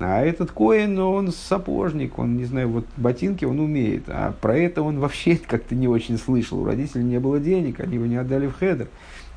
а 0.00 0.22
этот 0.22 0.50
коин, 0.50 0.98
он 0.98 1.30
сапожник, 1.30 2.18
он, 2.18 2.36
не 2.36 2.46
знаю, 2.46 2.70
вот 2.70 2.86
ботинки 2.96 3.44
он 3.44 3.60
умеет, 3.60 4.04
а 4.08 4.32
про 4.40 4.56
это 4.56 4.82
он 4.82 4.98
вообще 4.98 5.36
как-то 5.46 5.74
не 5.74 5.88
очень 5.88 6.16
слышал. 6.16 6.60
У 6.60 6.64
родителей 6.64 7.04
не 7.04 7.20
было 7.20 7.38
денег, 7.38 7.80
они 7.80 7.96
его 7.96 8.06
не 8.06 8.16
отдали 8.16 8.46
в 8.46 8.54
хедер. 8.58 8.88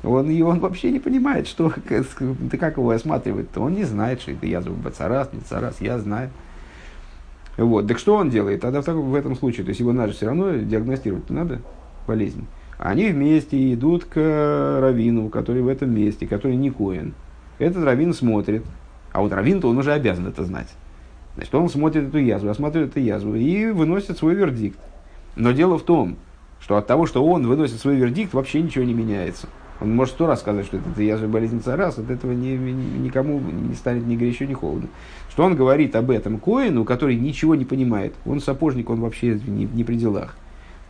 Он, 0.02 0.28
и 0.30 0.40
он 0.42 0.60
вообще 0.60 0.90
не 0.90 1.00
понимает, 1.00 1.46
что, 1.46 1.70
ты 2.50 2.56
как 2.56 2.78
его 2.78 2.90
осматривать-то. 2.90 3.60
Он 3.60 3.74
не 3.74 3.84
знает, 3.84 4.22
что 4.22 4.32
это 4.32 4.46
язва 4.46 4.72
бацарас, 4.72 5.32
не 5.32 5.40
царас, 5.40 5.80
я 5.80 5.98
знаю. 5.98 6.30
Вот. 7.58 7.86
Так 7.86 7.98
что 7.98 8.16
он 8.16 8.30
делает? 8.30 8.62
Тогда 8.62 8.80
в, 8.80 8.84
таком, 8.84 9.10
в 9.10 9.14
этом 9.14 9.36
случае, 9.36 9.64
то 9.64 9.68
есть 9.68 9.80
его 9.80 9.92
надо 9.92 10.12
все 10.12 10.26
равно 10.26 10.52
диагностировать 10.56 11.28
надо 11.28 11.60
болезнь. 12.06 12.46
Они 12.78 13.08
вместе 13.08 13.72
идут 13.74 14.04
к 14.06 14.16
раввину, 14.80 15.28
который 15.28 15.62
в 15.62 15.68
этом 15.68 15.94
месте, 15.94 16.26
который 16.26 16.56
не 16.56 16.70
коин. 16.70 17.14
Этот 17.58 17.84
раввин 17.84 18.12
смотрит, 18.12 18.64
а 19.14 19.20
вот 19.20 19.32
раввин-то 19.32 19.68
он 19.68 19.78
уже 19.78 19.92
обязан 19.92 20.26
это 20.26 20.44
знать. 20.44 20.66
Значит, 21.36 21.54
он 21.54 21.68
смотрит 21.68 22.08
эту 22.08 22.18
язву, 22.18 22.50
осматривает 22.50 22.90
эту 22.90 23.00
язву 23.00 23.36
и 23.36 23.66
выносит 23.66 24.18
свой 24.18 24.34
вердикт. 24.34 24.78
Но 25.36 25.52
дело 25.52 25.78
в 25.78 25.84
том, 25.84 26.16
что 26.58 26.76
от 26.76 26.88
того, 26.88 27.06
что 27.06 27.24
он 27.24 27.46
выносит 27.46 27.78
свой 27.78 27.94
вердикт, 27.94 28.34
вообще 28.34 28.60
ничего 28.60 28.84
не 28.84 28.92
меняется. 28.92 29.46
Он 29.80 29.94
может 29.94 30.14
сто 30.14 30.26
раз 30.26 30.40
сказать, 30.40 30.66
что 30.66 30.78
это 30.78 31.00
язва 31.00 31.28
болезнь 31.28 31.62
раз, 31.64 31.96
от 31.96 32.10
этого 32.10 32.32
ни, 32.32 32.56
ни, 32.56 32.98
никому 33.04 33.38
не 33.38 33.74
станет 33.74 34.04
ни 34.04 34.16
горячо, 34.16 34.46
ни 34.46 34.54
холодно. 34.54 34.88
Что 35.30 35.44
он 35.44 35.54
говорит 35.54 35.94
об 35.94 36.10
этом 36.10 36.40
Коину, 36.40 36.84
который 36.84 37.14
ничего 37.14 37.54
не 37.54 37.64
понимает. 37.64 38.14
Он 38.26 38.40
сапожник, 38.40 38.90
он 38.90 39.00
вообще 39.00 39.38
не, 39.46 39.66
не 39.66 39.84
при 39.84 39.94
делах. 39.94 40.34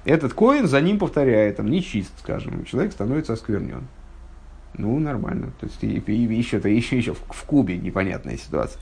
Этот 0.06 0.32
Коин 0.32 0.66
за 0.66 0.80
ним 0.80 0.98
повторяет, 0.98 1.56
там, 1.56 1.70
нечист, 1.70 2.12
скажем, 2.20 2.64
человек 2.64 2.92
становится 2.92 3.34
осквернен. 3.34 3.82
Ну, 4.76 4.98
нормально. 4.98 5.52
То 5.60 5.66
есть, 5.66 5.82
и, 5.82 5.98
и, 5.98 6.34
еще, 6.34 6.60
то 6.60 6.68
еще, 6.68 6.96
еще 6.96 7.14
в, 7.14 7.20
в 7.28 7.44
Кубе 7.44 7.76
непонятная 7.76 8.36
ситуация. 8.36 8.80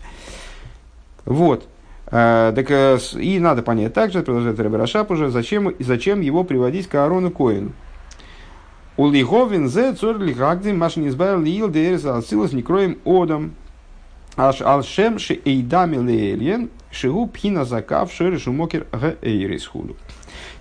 Вот. 1.25 1.69
А, 2.07 2.53
так, 2.53 2.71
э, 2.71 2.99
и 3.19 3.39
надо 3.39 3.63
понять 3.63 3.95
также, 3.95 4.23
продолжает 4.23 4.61
Рабарашап 4.61 5.11
уже, 5.11 5.31
зачем, 5.31 5.75
зачем 5.79 6.21
его 6.21 6.45
приводить 6.45 6.89
к 6.89 6.95
Аарону 6.95 7.31
Коину. 7.31 7.73
У 8.99 9.11
Лиховин 9.11 9.69
зе 9.69 9.95
цор 9.95 10.19
лихагдим 10.19 10.79
машин 10.79 11.09
избавил 11.09 11.41
лил 11.41 11.71
дерес 11.71 12.05
алсилос 12.05 12.53
некроем 12.53 12.99
одам. 13.07 13.55
Аш 14.37 14.61
алшем 14.61 15.19
ши 15.19 15.41
эйдами 15.45 15.97
леэльен 15.97 16.69
шигу 16.91 17.27
пхина 17.27 17.65
закав 17.65 18.13
шери 18.13 18.37
шумокер 18.37 18.87
г 18.93 19.17
эйрис 19.23 19.67
худу. 19.67 19.97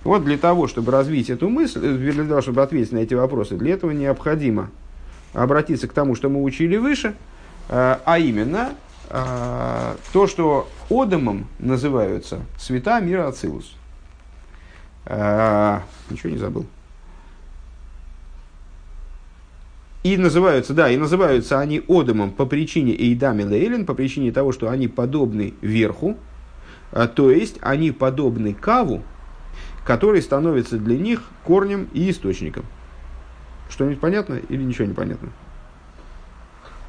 Вот 0.04 0.24
для 0.24 0.38
того, 0.38 0.66
чтобы 0.66 0.92
развить 0.92 1.28
эту 1.28 1.50
мысль, 1.50 1.80
э, 1.82 2.12
для 2.12 2.24
того, 2.24 2.40
чтобы 2.40 2.62
ответить 2.62 2.92
на 2.92 2.98
эти 2.98 3.12
вопросы, 3.12 3.56
для 3.56 3.74
этого 3.74 3.90
необходимо 3.90 4.70
обратиться 5.32 5.88
к 5.88 5.92
тому, 5.92 6.14
что 6.14 6.28
мы 6.28 6.42
учили 6.42 6.76
выше, 6.76 7.14
э, 7.68 7.98
а 8.04 8.18
именно 8.18 8.74
э, 9.10 9.94
то, 10.12 10.26
что 10.26 10.68
Одамом 10.90 11.46
называются 11.58 12.40
света 12.58 13.00
мира 13.00 13.28
Ацилус. 13.28 13.74
Ничего 15.08 16.30
не 16.30 16.38
забыл. 16.38 16.64
И 20.04 20.16
называются, 20.16 20.74
да, 20.74 20.90
и 20.90 20.96
называются 20.96 21.58
они 21.58 21.82
Одамом 21.88 22.30
по 22.30 22.46
причине 22.46 22.92
Эйдами 22.92 23.42
Лейлин, 23.42 23.84
по 23.84 23.94
причине 23.94 24.30
того, 24.32 24.52
что 24.52 24.68
они 24.68 24.86
подобны 24.88 25.54
верху, 25.60 26.16
то 27.14 27.30
есть 27.30 27.58
они 27.62 27.90
подобны 27.90 28.54
Каву, 28.54 29.02
который 29.84 30.22
становится 30.22 30.78
для 30.78 30.98
них 30.98 31.22
корнем 31.44 31.88
и 31.92 32.10
источником. 32.10 32.64
Что-нибудь 33.72 34.00
понятно 34.00 34.34
или 34.34 34.62
ничего 34.62 34.86
не 34.86 34.92
понятно? 34.92 35.30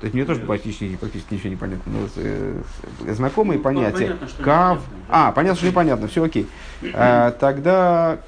То 0.02 0.06
есть 0.06 0.14
мне 0.14 0.26
тоже 0.26 0.42
практически, 0.42 0.98
практически 0.98 1.36
ничего 1.36 1.50
не 1.50 1.56
понятно. 1.56 1.94
Но, 1.94 2.00
э, 2.18 2.62
знакомые 3.14 3.58
ну, 3.58 3.64
понятия. 3.64 4.08
Понятно, 4.08 4.28
Кав. 4.44 4.78
Непонятно, 4.80 5.06
да? 5.08 5.28
А, 5.28 5.32
понятно, 5.32 5.58
что 5.58 5.68
непонятно. 5.68 6.08
Все 6.10 6.24
окей. 6.24 6.48
А, 6.94 7.32
тогда, 7.32 8.20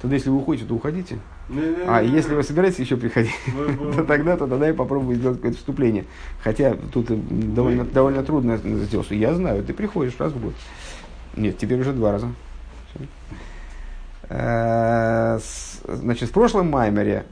тогда, 0.00 0.14
если 0.14 0.30
вы 0.30 0.36
уходите, 0.36 0.68
то 0.68 0.74
уходите. 0.74 1.18
А 1.88 2.00
если 2.00 2.36
вы 2.36 2.44
собираетесь 2.44 2.78
еще 2.78 2.96
приходить, 2.96 3.34
то 3.96 4.04
тогда, 4.04 4.36
то 4.36 4.46
тогда 4.46 4.68
я 4.68 4.74
попробую 4.74 5.16
сделать 5.16 5.38
какое-то 5.38 5.58
вступление. 5.58 6.04
Хотя 6.44 6.76
тут 6.92 7.08
довольно, 7.52 7.84
довольно 7.84 8.22
трудно 8.22 8.58
сделать. 8.58 9.10
Я 9.10 9.34
знаю, 9.34 9.64
ты 9.64 9.74
приходишь 9.74 10.14
раз 10.20 10.32
в 10.32 10.40
год. 10.40 10.54
Нет, 11.34 11.58
теперь 11.58 11.80
уже 11.80 11.92
два 11.92 12.12
раза. 12.12 12.28
Э, 14.28 15.40
значит, 15.88 16.28
в 16.28 16.32
прошлом 16.32 16.70
Маймере 16.70 17.24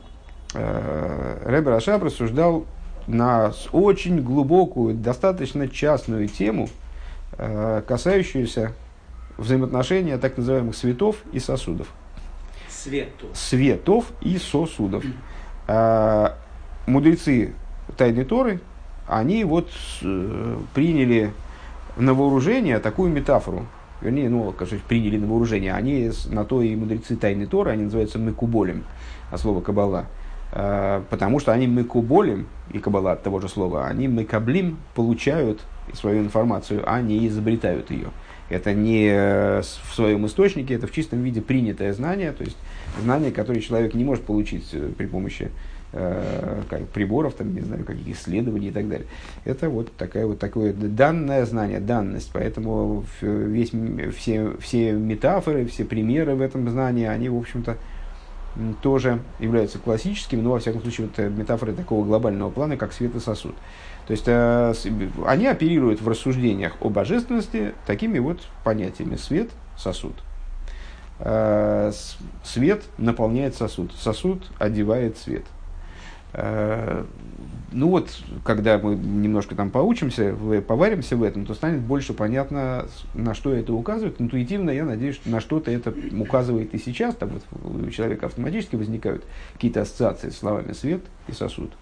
э, 0.54 1.42
Ребер 1.46 1.72
Ашаб 1.72 2.02
рассуждал 2.02 2.66
на 3.06 3.52
очень 3.72 4.22
глубокую, 4.22 4.94
достаточно 4.94 5.68
частную 5.68 6.28
тему, 6.28 6.68
э, 7.38 7.82
касающуюся 7.86 8.72
взаимоотношения 9.38 10.18
так 10.18 10.36
называемых 10.36 10.76
светов 10.76 11.16
и 11.32 11.38
сосудов. 11.38 11.88
Светов. 12.68 13.30
Светов 13.34 14.06
и 14.20 14.38
сосудов. 14.38 15.04
А, 15.66 16.36
мудрецы 16.86 17.54
Тайной 17.96 18.24
Торы, 18.24 18.60
они 19.06 19.44
вот 19.44 19.70
э, 20.02 20.58
приняли 20.74 21.32
на 21.96 22.14
вооружение 22.14 22.78
такую 22.78 23.10
метафору. 23.10 23.66
Вернее, 24.00 24.28
ну, 24.28 24.52
конечно, 24.52 24.78
приняли 24.86 25.18
на 25.18 25.26
вооружение. 25.26 25.72
Они 25.72 26.10
на 26.26 26.44
то 26.44 26.62
и 26.62 26.76
мудрецы 26.76 27.16
Тайной 27.16 27.46
Торы, 27.46 27.72
они 27.72 27.84
называются 27.84 28.18
мекуболем, 28.18 28.84
а 29.30 29.38
слово 29.38 29.60
кабала. 29.60 30.06
А, 30.60 31.04
потому 31.08 31.38
что 31.38 31.52
они 31.52 31.68
мекуболем, 31.68 32.48
и 32.72 32.80
кабала 32.80 33.12
от 33.12 33.22
того 33.22 33.38
же 33.38 33.48
слова, 33.48 33.86
они 33.86 34.08
мекаблим 34.08 34.78
получают 34.96 35.60
свою 35.94 36.20
информацию, 36.20 36.82
а 36.84 37.00
не 37.00 37.28
изобретают 37.28 37.92
ее. 37.92 38.08
Это 38.50 38.74
не 38.74 39.06
э, 39.08 39.60
в 39.60 39.94
своем 39.94 40.26
источнике, 40.26 40.74
это 40.74 40.88
в 40.88 40.90
чистом 40.90 41.22
виде 41.22 41.40
принятое 41.40 41.92
знание, 41.92 42.32
то 42.32 42.42
есть 42.42 42.56
знание, 43.00 43.30
которое 43.30 43.60
человек 43.60 43.94
не 43.94 44.02
может 44.02 44.24
получить 44.24 44.68
э, 44.72 44.90
при 44.98 45.06
помощи 45.06 45.52
э, 45.92 46.62
как, 46.68 46.88
приборов, 46.88 47.34
там, 47.34 47.54
не 47.54 47.60
знаю, 47.60 47.84
каких 47.84 48.08
исследований 48.08 48.68
и 48.68 48.72
так 48.72 48.88
далее. 48.88 49.06
Это 49.44 49.70
вот, 49.70 49.92
такая, 49.96 50.26
вот 50.26 50.40
такое 50.40 50.72
данное 50.72 51.46
знание, 51.46 51.78
данность. 51.78 52.30
Поэтому 52.32 53.04
весь, 53.20 53.70
все, 54.16 54.56
все 54.58 54.90
метафоры, 54.90 55.66
все 55.66 55.84
примеры 55.84 56.34
в 56.34 56.40
этом 56.40 56.68
знании, 56.68 57.06
они, 57.06 57.28
в 57.28 57.36
общем-то, 57.36 57.76
тоже 58.82 59.20
являются 59.38 59.78
классическими, 59.78 60.40
но, 60.40 60.52
во 60.52 60.58
всяком 60.58 60.82
случае, 60.82 61.08
вот 61.08 61.18
метафоры 61.30 61.72
такого 61.72 62.04
глобального 62.04 62.50
плана, 62.50 62.76
как 62.76 62.92
свет 62.92 63.14
и 63.14 63.20
сосуд. 63.20 63.54
То 64.06 64.12
есть 64.12 64.24
э, 64.26 64.74
они 65.26 65.46
оперируют 65.46 66.00
в 66.00 66.08
рассуждениях 66.08 66.76
о 66.80 66.88
божественности 66.88 67.74
такими 67.86 68.18
вот 68.18 68.40
понятиями 68.64 69.16
свет, 69.16 69.50
сосуд. 69.76 70.14
Э, 71.20 71.92
свет 72.42 72.84
наполняет 72.96 73.54
сосуд, 73.54 73.92
сосуд 73.98 74.42
одевает 74.58 75.18
свет. 75.18 75.44
Э, 76.32 77.04
ну 77.70 77.90
вот, 77.90 78.08
когда 78.44 78.78
мы 78.78 78.94
немножко 78.94 79.54
там 79.54 79.70
поучимся, 79.70 80.34
поваримся 80.66 81.16
в 81.16 81.22
этом, 81.22 81.44
то 81.44 81.54
станет 81.54 81.80
больше 81.80 82.14
понятно, 82.14 82.86
на 83.14 83.34
что 83.34 83.52
это 83.52 83.74
указывает. 83.74 84.20
Интуитивно, 84.20 84.70
я 84.70 84.84
надеюсь, 84.84 85.16
что 85.16 85.30
на 85.30 85.40
что-то 85.40 85.70
это 85.70 85.92
указывает 86.18 86.72
и 86.74 86.78
сейчас. 86.78 87.14
Там 87.14 87.30
вот 87.30 87.42
у 87.64 87.90
человека 87.90 88.26
автоматически 88.26 88.76
возникают 88.76 89.24
какие-то 89.52 89.82
ассоциации 89.82 90.30
с 90.30 90.38
словами 90.38 90.72
«свет» 90.72 91.02
и 91.28 91.32
«сосуд». 91.32 91.72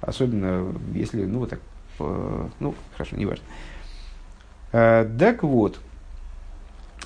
Особенно 0.00 0.72
если, 0.94 1.24
ну, 1.24 1.40
вот 1.40 1.50
так, 1.50 1.60
ну, 1.98 2.74
хорошо, 2.92 3.16
неважно. 3.16 3.44
Э, 4.72 5.08
так 5.18 5.42
вот, 5.42 5.80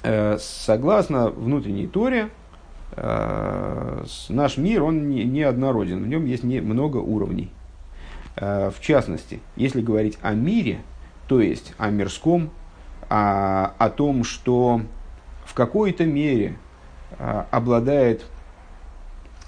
э, 0.02 0.36
согласно 0.38 1.30
внутренней 1.30 1.86
Торе, 1.86 2.28
э, 2.28 2.39
наш 2.96 4.56
мир, 4.56 4.82
он 4.82 5.08
не, 5.08 5.24
неоднороден, 5.24 6.02
в 6.02 6.08
нем 6.08 6.24
есть 6.24 6.42
не, 6.42 6.60
много 6.60 6.98
уровней. 6.98 7.50
В 8.36 8.74
частности, 8.80 9.40
если 9.56 9.80
говорить 9.80 10.18
о 10.22 10.34
мире, 10.34 10.80
то 11.28 11.40
есть 11.40 11.74
о 11.78 11.90
мирском, 11.90 12.50
о, 13.08 13.66
о 13.78 13.90
том, 13.90 14.24
что 14.24 14.82
в 15.44 15.54
какой-то 15.54 16.04
мере 16.04 16.56
обладает, 17.50 18.24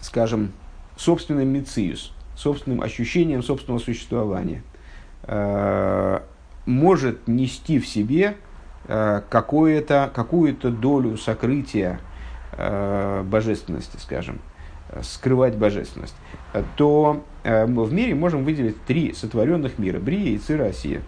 скажем, 0.01 0.53
собственным 0.97 1.49
мециус, 1.49 2.13
собственным 2.37 2.83
ощущением 2.83 3.43
собственного 3.43 3.81
существования, 3.81 4.63
э, 5.25 6.21
может 6.67 7.29
нести 7.29 7.79
в 7.79 7.87
себе 7.87 8.37
э, 8.87 9.23
какую-то 9.29 10.71
долю 10.71 11.17
сокрытия 11.17 12.01
э, 12.53 13.23
божественности, 13.25 13.97
скажем, 13.99 14.41
скрывать 15.03 15.57
божественность, 15.57 16.15
то 16.77 17.25
в 17.45 17.93
мире 17.93 18.15
можем 18.15 18.45
выделить 18.45 18.85
три 18.85 19.15
сотворенных 19.15 19.79
мира– 19.79 19.99
Брия, 20.01 20.37
Ицира, 20.37 20.65
Осия. 20.65 21.01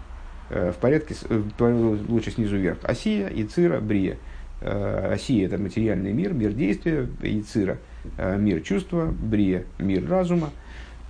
В 0.49 0.73
порядке, 0.81 1.13
лучше 1.59 2.31
снизу 2.31 2.57
вверх. 2.57 2.79
Осия, 2.81 3.27
Ицира, 3.27 3.79
Брия. 3.79 4.17
Осия– 4.59 5.45
это 5.47 5.59
материальный 5.59 6.13
мир, 6.13 6.33
мир 6.33 6.51
действия, 6.51 7.07
Ицира– 7.21 7.77
мир 8.17 8.61
чувства, 8.61 9.05
Брия– 9.05 9.65
мир 9.77 10.09
разума– 10.09 10.49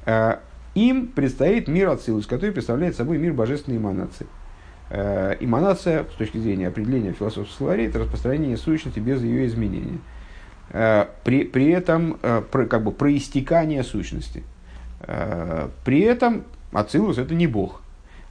Э, 0.06 0.38
им 0.76 1.08
предстоит 1.08 1.68
мир 1.68 1.90
Ацилус, 1.90 2.28
который 2.28 2.52
представляет 2.52 2.96
собой 2.96 3.18
мир 3.18 3.34
божественной 3.34 3.78
эманации. 3.78 4.28
Э, 4.90 5.36
эманация, 5.40 6.04
с 6.04 6.16
точки 6.18 6.38
зрения 6.38 6.68
определения 6.68 7.14
философского 7.14 7.56
словаря, 7.56 7.88
это 7.88 8.00
распространение 8.00 8.58
сущности 8.58 9.00
без 9.00 9.22
ее 9.22 9.48
изменения. 9.48 10.00
Э, 10.72 11.06
при, 11.24 11.44
при 11.44 11.70
этом 11.70 12.18
как 12.22 12.84
бы 12.84 12.92
проистекание 12.92 13.84
сущности. 13.84 14.44
При 15.84 16.00
этом 16.00 16.46
Ацилус 16.72 17.18
это 17.18 17.36
не 17.36 17.46
Бог 17.46 17.82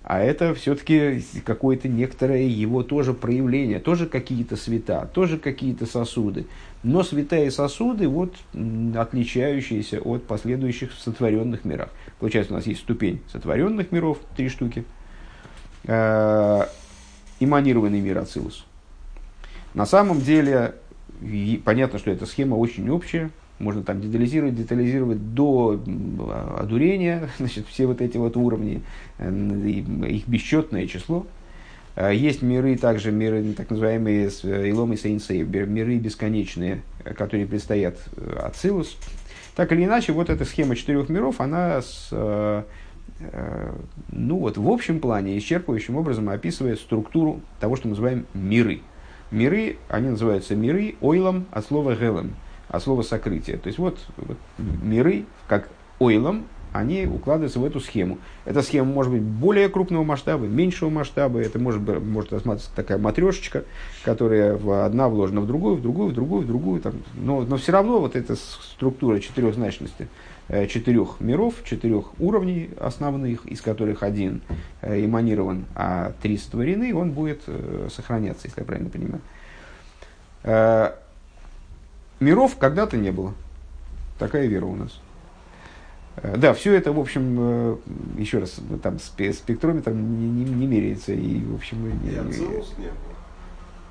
а 0.05 0.21
это 0.21 0.55
все-таки 0.55 1.25
какое-то 1.47 1.89
некоторое 1.89 2.47
его 2.47 2.83
тоже 2.83 3.15
проявление, 3.15 3.81
тоже 3.81 4.07
какие-то 4.07 4.55
света, 4.55 5.09
тоже 5.11 5.39
какие-то 5.39 5.87
сосуды. 5.87 6.47
Но 6.83 7.03
света 7.03 7.37
и 7.37 7.49
сосуды, 7.49 8.07
вот, 8.07 8.35
отличающиеся 8.53 10.03
от 10.03 10.27
последующих 10.27 10.93
сотворенных 10.93 11.65
миров. 11.65 11.89
Получается, 12.21 12.53
у 12.53 12.57
нас 12.57 12.67
есть 12.67 12.81
ступень 12.81 13.23
сотворенных 13.33 13.93
миров, 13.93 14.19
три 14.37 14.51
штуки, 14.51 14.85
э, 15.85 16.67
эманированный 17.41 18.01
мир 18.01 18.19
Ацилус. 18.19 18.67
На 19.73 19.87
самом 19.87 20.21
деле, 20.21 20.75
понятно, 21.65 21.99
что 21.99 22.11
эта 22.11 22.27
схема 22.27 22.55
очень 22.57 22.89
общая, 22.91 23.31
можно 23.59 23.83
там 23.83 24.01
детализировать, 24.01 24.57
детализировать 24.57 25.35
до 25.35 25.81
одурения, 26.59 27.29
значит, 27.39 27.67
все 27.69 27.87
вот 27.87 28.01
эти 28.01 28.17
вот 28.17 28.37
уровни, 28.37 28.83
э, 29.19 29.31
их 30.09 30.27
бесчетное 30.27 30.87
число. 30.87 31.27
Э, 31.97 32.15
есть 32.15 32.43
миры, 32.43 32.77
также 32.77 33.13
миры, 33.13 33.53
так 33.57 33.71
называемые 33.71 34.29
Илом 34.69 34.93
и 34.93 34.97
Сейнсей, 34.97 35.43
миры 35.43 35.99
бесконечные, 35.99 36.83
которые 37.17 37.47
предстоят 37.47 37.97
Ацилус. 38.43 38.97
Так 39.55 39.71
или 39.73 39.85
иначе, 39.85 40.13
вот 40.13 40.31
эта 40.31 40.45
схема 40.45 40.75
четырех 40.75 41.09
миров, 41.09 41.41
она 41.41 41.81
с, 41.81 42.09
э, 42.11 42.65
ну 44.11 44.39
вот, 44.39 44.59
в 44.59 44.69
общем 44.69 44.99
плане 44.99 45.39
исчерпывающим 45.39 45.97
образом 45.97 46.29
описывает 46.29 46.81
структуру 46.81 47.41
того, 47.61 47.77
что 47.77 47.87
мы 47.87 47.91
называем 47.91 48.27
миры. 48.35 48.81
Миры, 49.35 49.77
они 49.89 50.09
называются 50.11 50.55
миры 50.55 50.95
ойлом 51.01 51.47
от 51.51 51.67
слова 51.67 51.95
гелем– 51.95 52.35
а 52.75 52.81
слово 52.81 53.03
сокрытие. 53.03 53.57
То 53.57 53.69
есть 53.69 53.79
вот, 53.79 53.99
вот 54.17 54.37
миры, 54.59 55.27
как 55.47 55.69
ойлом, 56.01 56.47
они 56.75 57.07
укладываются 57.07 57.61
в 57.61 57.65
эту 57.65 57.79
схему. 57.79 58.19
Эта 58.45 58.61
схема 58.61 58.93
может 58.93 59.13
быть 59.13 59.23
более 59.23 59.69
крупного 59.69 60.03
масштаба, 60.03 60.45
меньшего 60.45 60.91
масштаба. 60.91 61.39
Это 61.39 61.61
может, 61.61 61.81
быть, 61.81 62.03
может 62.03 62.33
рассматриваться 62.33 62.75
такая 62.75 62.99
матрешечка, 62.99 63.63
которая 64.03 64.59
одна 64.85 65.09
вложена 65.09 65.41
в 65.41 65.47
другую, 65.47 65.77
в 65.77 65.83
другую, 65.83 66.11
в 66.11 66.15
другую, 66.15 66.43
в 66.43 66.47
другую. 66.49 66.81
Там. 66.81 66.95
Но, 67.15 67.43
но 67.43 67.59
все 67.59 67.71
равно 67.71 68.01
вот 68.01 68.17
эта 68.17 68.35
структура 68.35 69.21
четырехзначности, 69.21 70.09
э, 70.49 70.67
четырех 70.67 71.21
миров, 71.21 71.55
четырех 71.65 72.07
уровней 72.19 72.71
основных, 72.81 73.47
из 73.47 73.61
которых 73.61 74.03
один 74.03 74.43
э, 74.83 75.05
эманирован, 75.05 75.67
а 75.77 76.13
три 76.23 76.37
сотворены, 76.37 76.93
он 76.93 77.13
будет 77.13 77.43
э, 77.47 77.87
сохраняться, 77.95 78.49
если 78.49 78.63
я 78.63 78.67
правильно 78.67 78.91
понимаю. 78.91 79.23
Миров 82.19 82.57
когда-то 82.59 82.97
не 82.97 83.13
было. 83.13 83.33
Такая 84.19 84.47
вера 84.47 84.67
у 84.67 84.75
нас. 84.75 85.01
Э, 86.17 86.37
да, 86.37 86.55
все 86.55 86.75
это, 86.75 86.93
в 86.93 87.01
общем, 87.01 87.37
э, 87.39 87.77
еще 88.19 88.39
раз, 88.39 88.61
там 88.83 88.99
спектрометром 88.99 90.21
не, 90.21 90.45
не, 90.45 90.51
не 90.51 90.67
меряется. 90.67 91.13
И, 91.13 91.45
в 91.45 91.55
общем, 91.55 91.87
и, 91.87 92.11
и 92.11 92.17
Ацилус 92.17 92.75
не 92.79 92.85
было. 92.85 92.95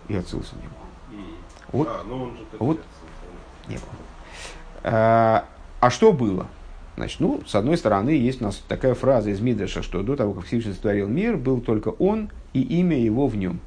И 0.09 0.15
Ацилуса 0.15 0.55
не 0.55 0.67
было. 0.67 0.83
Вот, 1.71 1.87
а, 1.89 2.03
ну 2.07 2.23
он 2.23 2.37
же 2.37 2.43
вот 2.59 2.79
не 3.67 3.75
было. 3.75 3.85
А, 4.83 5.45
а 5.79 5.89
что 5.89 6.13
было? 6.13 6.47
Значит, 6.95 7.19
ну, 7.19 7.41
с 7.45 7.55
одной 7.55 7.77
стороны, 7.77 8.11
есть 8.11 8.41
у 8.41 8.45
нас 8.45 8.63
такая 8.67 8.93
фраза 8.93 9.31
из 9.31 9.39
Мидраша, 9.39 9.81
что 9.81 10.03
до 10.03 10.15
того, 10.15 10.33
как 10.33 10.45
Всевышний 10.45 10.73
сотворил 10.73 11.07
мир, 11.07 11.37
был 11.37 11.59
только 11.61 11.89
он 11.89 12.29
и 12.53 12.61
имя 12.61 12.99
его 12.99 13.25
в 13.27 13.35
нем. 13.35 13.59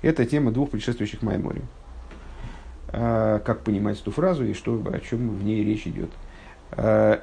Это 0.00 0.24
тема 0.24 0.50
двух 0.50 0.70
предшествующих 0.70 1.20
Майморим. 1.20 1.68
А, 2.88 3.40
как 3.40 3.60
понимать 3.60 4.00
эту 4.00 4.10
фразу 4.10 4.44
и 4.44 4.54
что, 4.54 4.82
о 4.90 4.98
чем 5.00 5.36
в 5.36 5.44
ней 5.44 5.62
речь 5.62 5.86
идет. 5.86 6.10
А, 6.72 7.20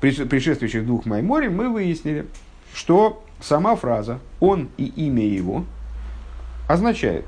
предшествующих 0.00 0.86
двух 0.86 1.06
Майморе 1.06 1.48
мы 1.48 1.68
выяснили, 1.68 2.26
что 2.72 3.24
сама 3.40 3.76
фраза 3.76 4.20
«он 4.40 4.68
и 4.76 4.86
имя 4.86 5.24
его» 5.24 5.64
означает 6.68 7.24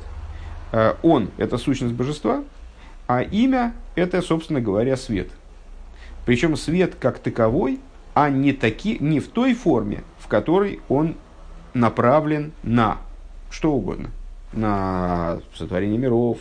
а, 0.73 0.97
«он»– 1.03 1.31
это 1.39 1.59
сущность 1.59 1.95
божества, 1.95 2.45
а 3.07 3.23
имя– 3.23 3.75
это, 3.95 4.23
собственно 4.23 4.61
говоря, 4.61 4.97
свет. 4.97 5.29
Причем 6.27 6.57
свет 6.57 6.95
как 6.99 7.19
таковой, 7.19 7.81
а 8.15 8.29
не, 8.29 8.53
таки, 8.53 8.99
не 9.01 9.21
в 9.21 9.29
той 9.29 9.55
форме, 9.55 10.05
в 10.19 10.29
которой 10.29 10.81
он 10.89 11.17
направлен 11.75 12.53
на 12.63 12.99
что 13.51 13.73
угодно 13.73 14.11
на 14.53 15.41
сотворение 15.55 15.99
миров, 15.99 16.39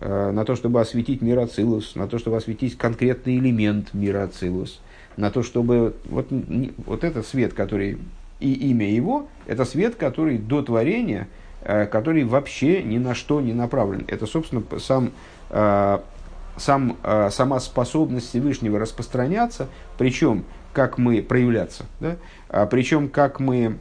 э, 0.00 0.30
на 0.30 0.44
то, 0.44 0.54
чтобы 0.56 0.80
осветить 0.80 1.20
мир 1.20 1.38
Ацилус, 1.40 1.94
на 1.96 2.06
то, 2.06 2.18
чтобы 2.18 2.36
осветить 2.36 2.76
конкретный 2.76 3.38
элемент 3.38 3.92
мира 3.92 4.24
Ацилус, 4.24 4.80
на 5.16 5.30
то, 5.30 5.42
чтобы 5.42 5.94
вот, 6.04 6.28
вот 6.86 7.04
этот 7.04 7.26
свет, 7.26 7.52
который 7.52 7.98
и 8.40 8.52
имя 8.70 8.90
его, 8.90 9.28
это 9.46 9.64
свет, 9.64 9.96
который 9.96 10.38
до 10.38 10.62
творения, 10.62 11.28
э, 11.62 11.86
который 11.86 12.24
вообще 12.24 12.82
ни 12.82 12.98
на 12.98 13.14
что 13.14 13.40
не 13.40 13.52
направлен. 13.52 14.04
Это, 14.08 14.26
собственно, 14.26 14.62
сам, 14.78 15.12
э, 15.50 15.98
сам, 16.56 16.96
сама 17.30 17.60
способность 17.60 18.28
Всевышнего 18.28 18.78
распространяться, 18.78 19.68
причем 19.96 20.44
как 20.72 20.98
мы 20.98 21.22
проявляться, 21.22 21.86
да? 22.00 22.16
А 22.48 22.66
причем 22.66 23.08
как 23.08 23.40
мы 23.40 23.78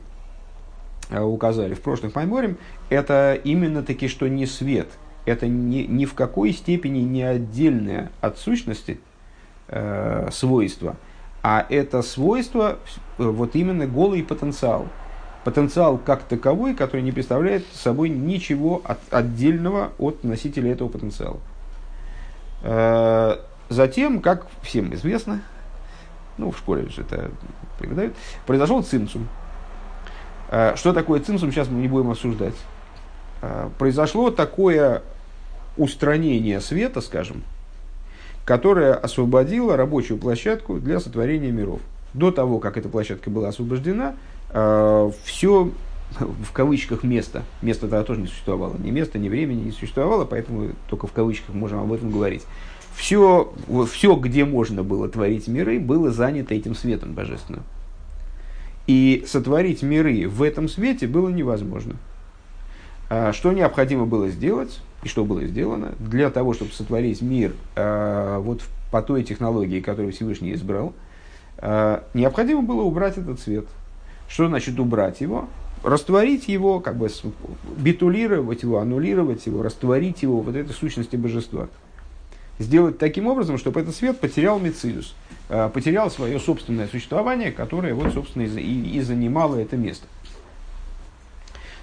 указали 1.11 1.73
в 1.73 1.81
прошлых 1.81 2.15
Майморем, 2.15 2.57
это 2.89 3.39
именно 3.43 3.83
таки, 3.83 4.07
что 4.07 4.27
не 4.27 4.45
свет. 4.45 4.87
Это 5.25 5.47
ни, 5.47 5.83
ни 5.83 6.05
в 6.05 6.13
какой 6.13 6.53
степени 6.53 6.99
не 6.99 7.23
отдельное 7.23 8.11
от 8.21 8.39
сущности 8.39 8.99
э, 9.67 10.29
свойство, 10.31 10.97
а 11.41 11.65
это 11.69 12.01
свойство, 12.01 12.79
э, 13.17 13.23
вот 13.23 13.55
именно 13.55 13.87
голый 13.87 14.23
потенциал. 14.23 14.87
Потенциал 15.43 15.97
как 15.97 16.23
таковой, 16.23 16.75
который 16.75 17.01
не 17.01 17.11
представляет 17.11 17.65
собой 17.73 18.09
ничего 18.09 18.81
от, 18.83 18.99
отдельного 19.09 19.91
от 19.97 20.23
носителя 20.23 20.73
этого 20.73 20.89
потенциала. 20.89 21.39
Э, 22.61 23.37
затем, 23.69 24.21
как 24.21 24.47
всем 24.61 24.93
известно, 24.93 25.41
ну, 26.37 26.51
в 26.51 26.57
школе 26.57 26.89
же 26.89 27.01
это 27.01 27.31
преподают, 27.77 28.15
произошел 28.45 28.83
цимсум. 28.83 29.29
Э, 30.49 30.73
что 30.75 30.93
такое 30.93 31.21
цимсум, 31.21 31.51
сейчас 31.51 31.69
мы 31.69 31.79
не 31.79 31.87
будем 31.87 32.11
обсуждать. 32.11 32.55
Произошло 33.77 34.31
такое 34.31 35.01
устранение 35.77 36.59
света, 36.59 36.99
скажем, 36.99 37.43
которое 38.49 38.95
освободило 38.95 39.77
рабочую 39.77 40.17
площадку 40.17 40.79
для 40.79 40.99
сотворения 40.99 41.51
миров. 41.51 41.81
До 42.15 42.31
того, 42.31 42.57
как 42.57 42.77
эта 42.77 42.89
площадка 42.89 43.29
была 43.29 43.49
освобождена, 43.49 44.15
все 45.23 45.71
в 46.17 46.51
кавычках 46.51 47.03
место, 47.03 47.43
место 47.61 47.81
тогда 47.81 48.03
тоже 48.03 48.21
не 48.21 48.25
существовало, 48.25 48.75
ни 48.79 48.89
места, 48.89 49.19
ни 49.19 49.29
времени 49.29 49.65
не 49.65 49.71
существовало, 49.71 50.25
поэтому 50.25 50.69
только 50.89 51.05
в 51.05 51.11
кавычках 51.11 51.53
можем 51.53 51.77
об 51.77 51.93
этом 51.93 52.09
говорить. 52.09 52.41
Все, 52.95 53.53
все, 53.87 54.15
где 54.15 54.45
можно 54.45 54.81
было 54.81 55.07
творить 55.07 55.47
миры, 55.47 55.79
было 55.79 56.09
занято 56.09 56.55
этим 56.55 56.73
светом 56.73 57.13
божественным. 57.13 57.61
И 58.87 59.25
сотворить 59.27 59.83
миры 59.83 60.27
в 60.27 60.41
этом 60.41 60.69
свете 60.69 61.05
было 61.05 61.29
невозможно. 61.29 61.97
А 63.11 63.31
что 63.31 63.51
необходимо 63.51 64.07
было 64.07 64.29
сделать, 64.29 64.79
и 65.03 65.07
что 65.07 65.25
было 65.25 65.45
сделано, 65.45 65.93
для 65.99 66.29
того, 66.29 66.53
чтобы 66.53 66.71
сотворить 66.71 67.21
мир 67.21 67.53
а, 67.75 68.39
вот 68.39 68.61
по 68.91 69.01
той 69.01 69.23
технологии, 69.23 69.79
которую 69.79 70.13
Всевышний 70.13 70.53
избрал, 70.53 70.93
а, 71.57 72.03
необходимо 72.13 72.61
было 72.61 72.81
убрать 72.81 73.17
этот 73.17 73.39
свет. 73.39 73.65
Что 74.27 74.47
значит 74.47 74.79
убрать 74.79 75.21
его? 75.21 75.47
растворить 75.83 76.47
его, 76.47 76.79
как 76.79 76.97
бы 76.97 77.09
битулировать 77.77 78.63
его, 78.63 78.79
аннулировать 78.79 79.45
его, 79.45 79.63
растворить 79.63 80.21
его 80.23 80.41
вот 80.41 80.55
этой 80.55 80.73
сущности 80.73 81.15
божества. 81.15 81.67
Сделать 82.57 82.97
таким 82.97 83.27
образом, 83.27 83.57
чтобы 83.57 83.79
этот 83.79 83.95
свет 83.95 84.19
потерял 84.19 84.59
мециус, 84.59 85.15
а, 85.47 85.69
потерял 85.69 86.11
свое 86.11 86.39
собственное 86.39 86.87
существование, 86.87 87.51
которое, 87.51 87.93
вот, 87.93 88.13
собственно, 88.13 88.43
и, 88.43 88.97
и 88.97 89.01
занимало 89.01 89.55
это 89.55 89.77
место. 89.77 90.05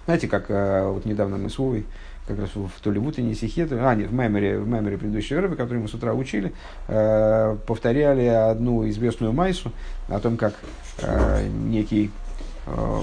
Знаете, 0.04 0.28
как 0.28 0.46
а, 0.50 0.90
вот 0.92 1.06
недавно 1.06 1.38
мы 1.38 1.48
с 1.48 1.58
Вовой, 1.58 1.86
как 2.26 2.38
раз 2.38 2.50
в 2.54 2.70
то 2.82 2.90
ли 2.90 2.98
в 2.98 3.06
утренней 3.06 3.34
сихе, 3.34 3.68
а 3.70 3.94
нет, 3.94 4.10
в 4.10 4.12
меморе, 4.12 4.58
в 4.58 4.66
меморе 4.66 4.98
предыдущей 4.98 5.36
рыбы, 5.36 5.56
который 5.56 5.78
мы 5.78 5.88
с 5.88 5.94
утра 5.94 6.12
учили, 6.12 6.52
э, 6.88 7.56
повторяли 7.66 8.26
одну 8.26 8.88
известную 8.88 9.32
майсу 9.32 9.72
о 10.08 10.18
том, 10.18 10.36
как 10.36 10.54
э, 11.02 11.48
некий 11.48 12.10
Э, 12.66 13.02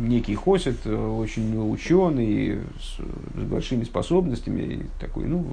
некий 0.00 0.36
Хосит, 0.36 0.78
э, 0.84 0.94
очень 0.94 1.56
ученый, 1.72 2.60
с, 2.80 2.98
с 2.98 3.42
большими 3.42 3.82
способностями, 3.84 4.86
такой, 5.00 5.24
ну, 5.24 5.46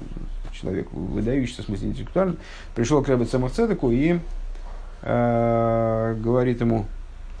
человек 0.52 0.92
выдающийся, 0.92 1.62
в 1.62 1.66
смысле 1.66 1.88
интеллектуально, 1.88 2.36
пришел 2.74 3.02
к 3.02 3.08
Ребе 3.08 3.24
Цемахцедеку 3.24 3.90
и 3.90 4.18
э, 5.02 6.16
говорит 6.22 6.60
ему, 6.60 6.86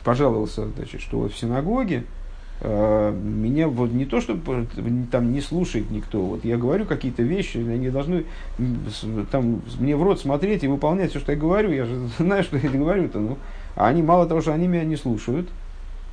пожаловался, 0.04 0.66
значит, 0.76 1.00
что 1.00 1.20
вот 1.20 1.32
в 1.32 1.38
синагоге 1.38 2.04
меня 2.62 3.68
вот 3.68 3.92
не 3.92 4.06
то, 4.06 4.20
чтобы 4.20 4.66
там 5.10 5.32
не 5.32 5.40
слушает 5.42 5.90
никто, 5.90 6.22
вот 6.22 6.44
я 6.44 6.56
говорю 6.56 6.86
какие-то 6.86 7.22
вещи, 7.22 7.58
они 7.58 7.90
должны 7.90 8.24
там 9.30 9.60
мне 9.78 9.94
в 9.94 10.02
рот 10.02 10.20
смотреть 10.20 10.64
и 10.64 10.68
выполнять 10.68 11.10
все, 11.10 11.20
что 11.20 11.32
я 11.32 11.38
говорю, 11.38 11.70
я 11.70 11.84
же 11.84 12.08
знаю, 12.18 12.42
что 12.44 12.56
я 12.56 12.70
говорю-то, 12.70 13.20
ну, 13.20 13.36
а 13.74 13.88
они 13.88 14.02
мало 14.02 14.26
того, 14.26 14.40
что 14.40 14.54
они 14.54 14.68
меня 14.68 14.84
не 14.84 14.96
слушают, 14.96 15.48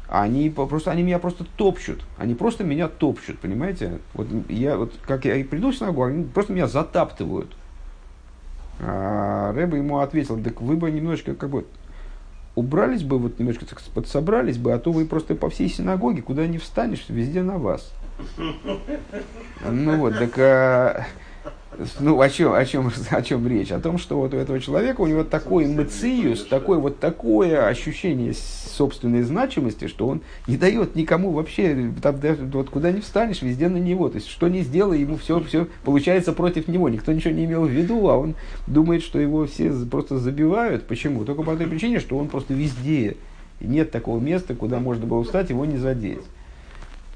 они 0.10 0.50
просто 0.50 0.92
они 0.92 1.02
меня 1.02 1.18
просто 1.18 1.46
топчут. 1.56 2.04
Они 2.18 2.36
просто 2.36 2.64
меня 2.64 2.88
топчут, 2.88 3.40
понимаете? 3.40 4.00
Вот 4.14 4.28
я 4.50 4.78
вот 4.78 4.94
как 5.08 5.26
я 5.26 5.44
приду 5.44 5.72
в 5.72 5.76
синагогу, 5.76 6.04
они 6.04 6.26
просто 6.26 6.54
меня 6.54 6.68
затаптывают. 6.68 7.52
А 8.80 9.54
Рэба 9.54 9.78
ему 9.78 10.00
ответил, 10.00 10.40
так 10.40 10.62
вы 10.62 10.76
бы 10.76 10.92
немножечко 10.92 11.36
как 11.36 11.50
бы 11.50 11.66
убрались 12.56 13.04
бы, 13.04 13.18
вот 13.18 13.40
немножко 13.40 13.66
так 13.66 13.82
подсобрались 13.82 14.58
бы, 14.58 14.74
а 14.74 14.80
то 14.80 14.92
вы 14.92 15.06
просто 15.06 15.36
по 15.36 15.50
всей 15.50 15.70
синагоге, 15.70 16.22
куда 16.22 16.48
не 16.48 16.58
встанешь, 16.58 17.06
везде 17.10 17.42
на 17.42 17.58
вас. 17.58 17.92
Ну 19.70 19.98
вот, 19.98 20.18
так 20.18 20.38
а, 20.38 21.06
ну, 22.00 22.20
о 22.20 22.30
чем, 22.30 22.54
о, 22.54 22.66
чем, 22.66 22.92
о 23.10 23.22
чем 23.22 23.48
речь? 23.48 23.72
О 23.72 23.80
том, 23.80 23.98
что 23.98 24.18
вот 24.18 24.34
у 24.34 24.38
этого 24.38 24.60
человека, 24.60 25.02
у 25.02 25.08
него 25.08 25.24
такой 25.24 25.66
мециус, 25.66 26.46
такое 26.46 26.80
вот 26.80 27.00
такое 27.00 27.68
ощущение 27.68 28.34
собственной 28.34 29.24
значимости, 29.24 29.88
что 29.88 30.08
он 30.08 30.22
не 30.48 30.58
дает 30.58 30.96
никому 30.96 31.32
вообще, 31.32 31.92
там, 32.02 32.20
вот 32.52 32.70
куда 32.70 32.92
не 32.92 33.02
встанешь, 33.02 33.42
везде 33.42 33.70
на 33.70 33.78
него. 33.78 34.10
То 34.10 34.16
есть, 34.16 34.28
что 34.28 34.48
не 34.48 34.62
сделай, 34.62 35.02
ему 35.02 35.18
все, 35.18 35.40
все 35.42 35.68
получается 35.84 36.34
против 36.34 36.68
него. 36.68 36.90
Никто 36.90 37.12
ничего 37.12 37.34
не 37.34 37.46
имел 37.46 37.66
в 37.66 37.70
виду, 37.70 38.10
а 38.10 38.18
он 38.18 38.36
думает, 38.68 39.04
что 39.04 39.20
его 39.20 39.46
все 39.46 39.72
просто 39.90 40.18
забивают. 40.18 40.88
Почему? 40.88 41.26
Только 41.26 41.44
по 41.44 41.56
той 41.56 41.68
причине, 41.68 42.00
что 42.00 42.18
он 42.18 42.28
просто 42.28 42.54
везде. 42.54 43.18
Нет 43.62 43.92
такого 43.92 44.20
места, 44.20 44.56
куда 44.56 44.80
можно 44.80 45.06
было 45.06 45.24
встать, 45.24 45.50
его 45.50 45.66
не 45.66 45.78
задеть. 45.78 46.24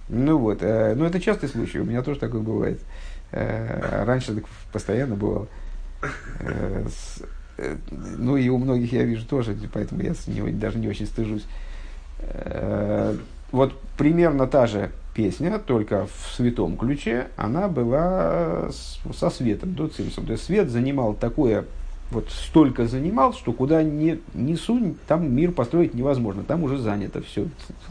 Ну 0.09 0.37
вот, 0.37 0.59
э, 0.61 0.95
но 0.95 1.05
это 1.05 1.19
частый 1.19 1.49
случай, 1.49 1.79
у 1.79 1.83
меня 1.83 2.01
тоже 2.01 2.19
такое 2.19 2.41
бывает. 2.41 2.79
Э, 3.31 4.03
раньше 4.05 4.35
так 4.35 4.45
постоянно 4.71 5.15
бывало. 5.15 5.47
Э, 6.39 6.87
э, 7.57 7.75
ну 7.91 8.37
и 8.37 8.47
у 8.49 8.57
многих 8.57 8.93
я 8.93 9.03
вижу 9.03 9.25
тоже, 9.25 9.57
поэтому 9.73 10.01
я 10.01 10.13
даже 10.53 10.77
не 10.77 10.87
очень 10.87 11.05
стыжусь. 11.05 11.45
Вот 13.51 13.79
примерно 13.97 14.47
та 14.47 14.67
же 14.67 14.91
песня, 15.13 15.57
только 15.57 16.07
в 16.07 16.35
святом 16.35 16.77
ключе, 16.77 17.27
она 17.37 17.67
была 17.67 18.69
со 19.13 19.29
светом, 19.29 19.73
до 19.73 19.87
цимсом. 19.87 20.25
То 20.25 20.33
есть 20.33 20.43
свет 20.43 20.69
занимал 20.69 21.13
такое, 21.13 21.65
вот 22.11 22.29
столько 22.29 22.87
занимал, 22.87 23.33
что 23.33 23.53
куда 23.53 23.83
не, 23.83 24.19
не 24.33 24.55
сунь, 24.55 24.95
там 25.07 25.33
мир 25.33 25.51
построить 25.51 25.93
невозможно, 25.93 26.43
там 26.43 26.63
уже 26.63 26.77
занято 26.77 27.21
все, 27.21 27.47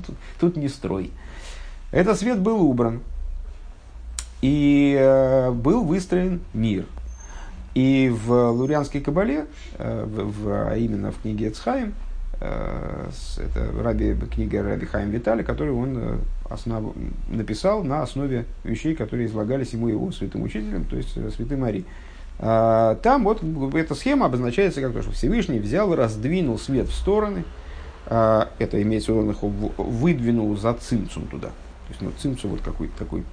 тут, 0.07 0.17
тут 0.41 0.57
не 0.57 0.69
строй. 0.69 1.11
Этот 1.91 2.19
свет 2.19 2.39
был 2.39 2.63
убран, 2.63 3.01
и 4.47 4.97
э, 4.97 5.51
был 5.51 5.83
выстроен 5.83 6.41
мир. 6.55 6.85
И 7.75 8.15
в 8.15 8.51
Лурианской 8.53 9.01
Кабале, 9.01 9.47
э, 9.77 10.05
в, 10.07 10.71
а 10.71 10.77
именно 10.77 11.11
в 11.11 11.21
книге 11.21 11.49
Эцхайм, 11.49 11.95
э, 12.41 13.11
это 13.39 13.83
раби, 13.83 14.15
книга 14.33 14.63
Раби 14.63 14.87
Хайм 14.87 15.11
Витали, 15.11 15.43
которую 15.43 15.77
он 15.77 16.21
основ, 16.49 16.95
написал 17.29 17.83
на 17.83 18.03
основе 18.03 18.45
вещей, 18.63 18.95
которые 18.95 19.27
излагались 19.27 19.73
ему 19.73 19.89
его 19.89 20.13
святым 20.13 20.45
учителем, 20.45 20.85
то 20.85 20.95
есть 20.95 21.11
святым 21.35 21.63
Мари. 21.63 21.85
А, 22.39 22.95
там 23.03 23.25
вот 23.25 23.43
эта 23.75 23.97
схема 23.97 24.27
обозначается 24.27 24.81
как 24.81 24.93
то, 24.93 25.03
что 25.03 25.11
Всевышний 25.11 25.59
взял, 25.59 25.93
раздвинул 25.93 26.57
свет 26.57 26.87
в 26.87 26.95
стороны, 26.95 27.43
а, 28.07 28.49
это 28.61 28.81
имеется 28.81 29.13
в 29.13 29.29
виду, 29.29 29.73
выдвинул 29.77 30.57
за 30.57 30.73
цимцум 30.75 31.27
туда. 31.27 31.49
То 31.49 31.91
есть, 31.91 32.01
ну, 32.01 32.13
цимцум 32.17 32.53
вот 32.53 32.61
какой-то 32.61 32.97
такой 32.97 33.25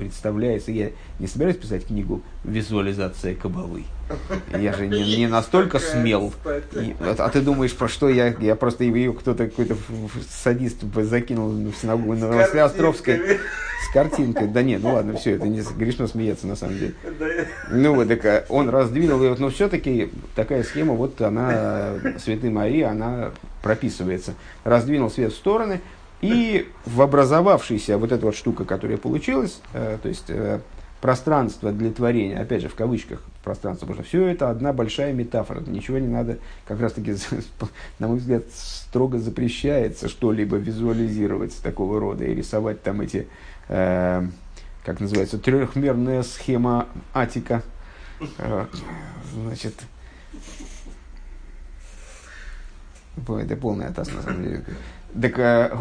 представляется, 0.00 0.72
я 0.72 0.90
не 1.18 1.26
собираюсь 1.26 1.58
писать 1.58 1.86
книгу 1.86 2.22
«Визуализация 2.42 3.34
кабалы». 3.34 3.84
Я 4.58 4.72
же 4.72 4.88
не, 4.88 5.18
не 5.18 5.26
настолько 5.28 5.78
смел. 5.78 6.32
И, 6.72 6.96
а 7.00 7.28
ты 7.28 7.42
думаешь, 7.42 7.76
про 7.76 7.86
что 7.86 8.08
я? 8.08 8.34
Я 8.40 8.56
просто 8.56 8.82
ее 8.82 9.12
кто-то, 9.12 9.46
какой-то 9.46 9.76
садист 10.28 10.78
закинул 10.94 11.50
в 11.50 11.74
синагогу 11.74 12.14
на 12.14 12.42
Островской 12.42 13.38
с 13.84 13.92
картинкой. 13.92 14.48
Да 14.48 14.62
нет, 14.62 14.82
ну 14.82 14.94
ладно, 14.94 15.16
все, 15.16 15.36
это 15.36 15.46
не 15.46 15.60
грешно 15.76 16.08
смеяться 16.08 16.48
на 16.48 16.56
самом 16.56 16.78
деле. 16.78 16.94
Ну 17.70 17.94
вот, 17.94 18.08
так 18.08 18.24
а 18.24 18.44
он 18.48 18.68
раздвинул 18.68 19.22
ее, 19.22 19.36
но 19.38 19.50
все-таки 19.50 20.10
такая 20.34 20.64
схема, 20.64 20.94
вот 20.94 21.20
она, 21.20 21.94
Святой 22.18 22.50
Марии, 22.50 22.82
она 22.82 23.30
прописывается. 23.62 24.34
Раздвинул 24.64 25.10
свет 25.10 25.32
в 25.32 25.36
стороны, 25.36 25.80
и 26.20 26.70
в 26.84 27.00
образовавшейся 27.00 27.98
вот 27.98 28.12
эта 28.12 28.26
вот 28.26 28.36
штука, 28.36 28.64
которая 28.64 28.98
получилась, 28.98 29.60
э, 29.72 29.98
то 30.02 30.08
есть 30.08 30.28
э, 30.28 30.60
пространство 31.00 31.72
для 31.72 31.90
творения, 31.90 32.40
опять 32.40 32.62
же 32.62 32.68
в 32.68 32.74
кавычках 32.74 33.22
пространство, 33.42 33.86
потому 33.86 34.04
что 34.04 34.08
все 34.08 34.26
это 34.26 34.50
одна 34.50 34.72
большая 34.72 35.12
метафора, 35.12 35.60
ничего 35.60 35.98
не 35.98 36.08
надо, 36.08 36.38
как 36.66 36.80
раз 36.80 36.92
таки, 36.92 37.14
на 37.98 38.08
мой 38.08 38.18
взгляд, 38.18 38.44
строго 38.52 39.18
запрещается 39.18 40.08
что-либо 40.08 40.56
визуализировать 40.56 41.56
такого 41.62 41.98
рода 41.98 42.24
и 42.24 42.34
рисовать 42.34 42.82
там 42.82 43.00
эти, 43.00 43.28
э, 43.68 44.26
как 44.84 45.00
называется, 45.00 45.38
трехмерная 45.38 46.22
схема 46.22 46.88
атика, 47.14 47.62
э, 48.38 48.66
значит, 49.34 49.74
это 53.26 53.56
полный 53.56 53.86
атас, 53.86 54.12
на 54.12 54.22
самом 54.22 54.42
деле. 54.42 54.64
Так 55.20 55.38
э, 55.38 55.76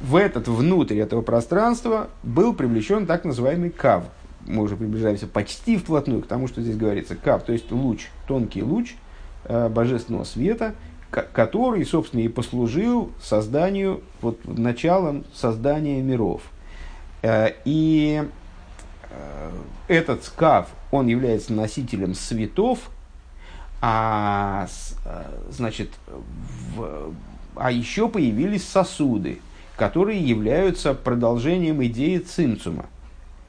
в 0.00 0.16
этот, 0.16 0.48
внутрь 0.48 0.98
этого 0.98 1.22
пространства 1.22 2.08
был 2.22 2.54
привлечен 2.54 3.06
так 3.06 3.24
называемый 3.24 3.70
кав. 3.70 4.04
Мы 4.46 4.62
уже 4.62 4.76
приближаемся 4.76 5.26
почти 5.26 5.76
вплотную 5.76 6.22
к 6.22 6.26
тому, 6.26 6.48
что 6.48 6.62
здесь 6.62 6.76
говорится. 6.76 7.16
Кав, 7.16 7.42
то 7.42 7.52
есть 7.52 7.70
луч, 7.70 8.08
тонкий 8.26 8.62
луч 8.62 8.94
э, 9.44 9.68
божественного 9.68 10.24
света, 10.24 10.74
который, 11.10 11.84
собственно, 11.84 12.20
и 12.20 12.28
послужил 12.28 13.10
созданию, 13.20 14.02
вот 14.20 14.38
началом 14.46 15.24
создания 15.34 16.00
миров. 16.00 16.42
Э, 17.22 17.50
и 17.64 18.22
этот 19.88 20.24
скаф, 20.24 20.68
он 20.92 21.08
является 21.08 21.52
носителем 21.52 22.14
светов, 22.14 22.90
а, 23.82 24.68
значит, 25.50 25.90
в, 26.76 27.12
а 27.56 27.70
еще 27.70 28.08
появились 28.08 28.66
сосуды, 28.66 29.40
которые 29.76 30.20
являются 30.20 30.94
продолжением 30.94 31.84
идеи 31.84 32.18
цинцума. 32.18 32.86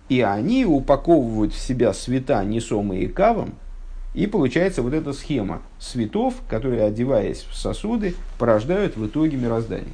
И 0.10 0.22
они 0.22 0.66
упаковывают 0.66 1.54
в 1.54 1.60
себя 1.60 1.94
света, 1.94 2.44
несомые 2.44 3.08
кавом, 3.08 3.54
и 4.14 4.28
получается 4.28 4.82
вот 4.82 4.94
эта 4.94 5.14
схема 5.14 5.62
светов, 5.80 6.36
которые, 6.50 6.84
одеваясь 6.84 7.46
в 7.50 7.56
сосуды, 7.56 8.16
порождают 8.38 8.98
в 8.98 9.08
итоге 9.08 9.38
мироздание. 9.38 9.94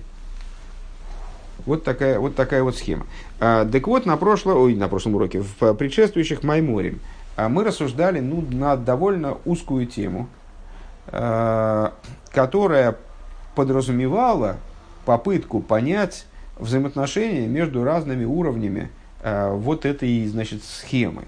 Вот 1.65 1.83
такая 1.83 2.19
вот, 2.19 2.35
такая 2.35 2.63
вот 2.63 2.77
схема. 2.77 3.05
А, 3.39 3.65
так 3.65 3.85
вот, 3.87 4.05
на, 4.05 4.17
прошло, 4.17 4.53
ой, 4.59 4.75
на 4.75 4.87
прошлом 4.87 5.15
уроке, 5.15 5.41
в 5.41 5.73
предшествующих 5.73 6.43
Майморе, 6.43 6.95
а, 7.35 7.49
мы 7.49 7.63
рассуждали 7.63 8.19
ну, 8.19 8.43
на 8.49 8.75
довольно 8.75 9.37
узкую 9.45 9.85
тему, 9.85 10.29
а, 11.07 11.93
которая 12.31 12.95
подразумевала 13.57 14.57
попытку 15.03 15.61
понять 15.61 16.27
взаимоотношения 16.59 17.47
между 17.47 17.83
разными 17.83 18.23
уровнями 18.23 18.91
а, 19.23 19.51
вот 19.55 19.83
этой 19.83 20.27
значит, 20.27 20.63
схемы. 20.63 21.23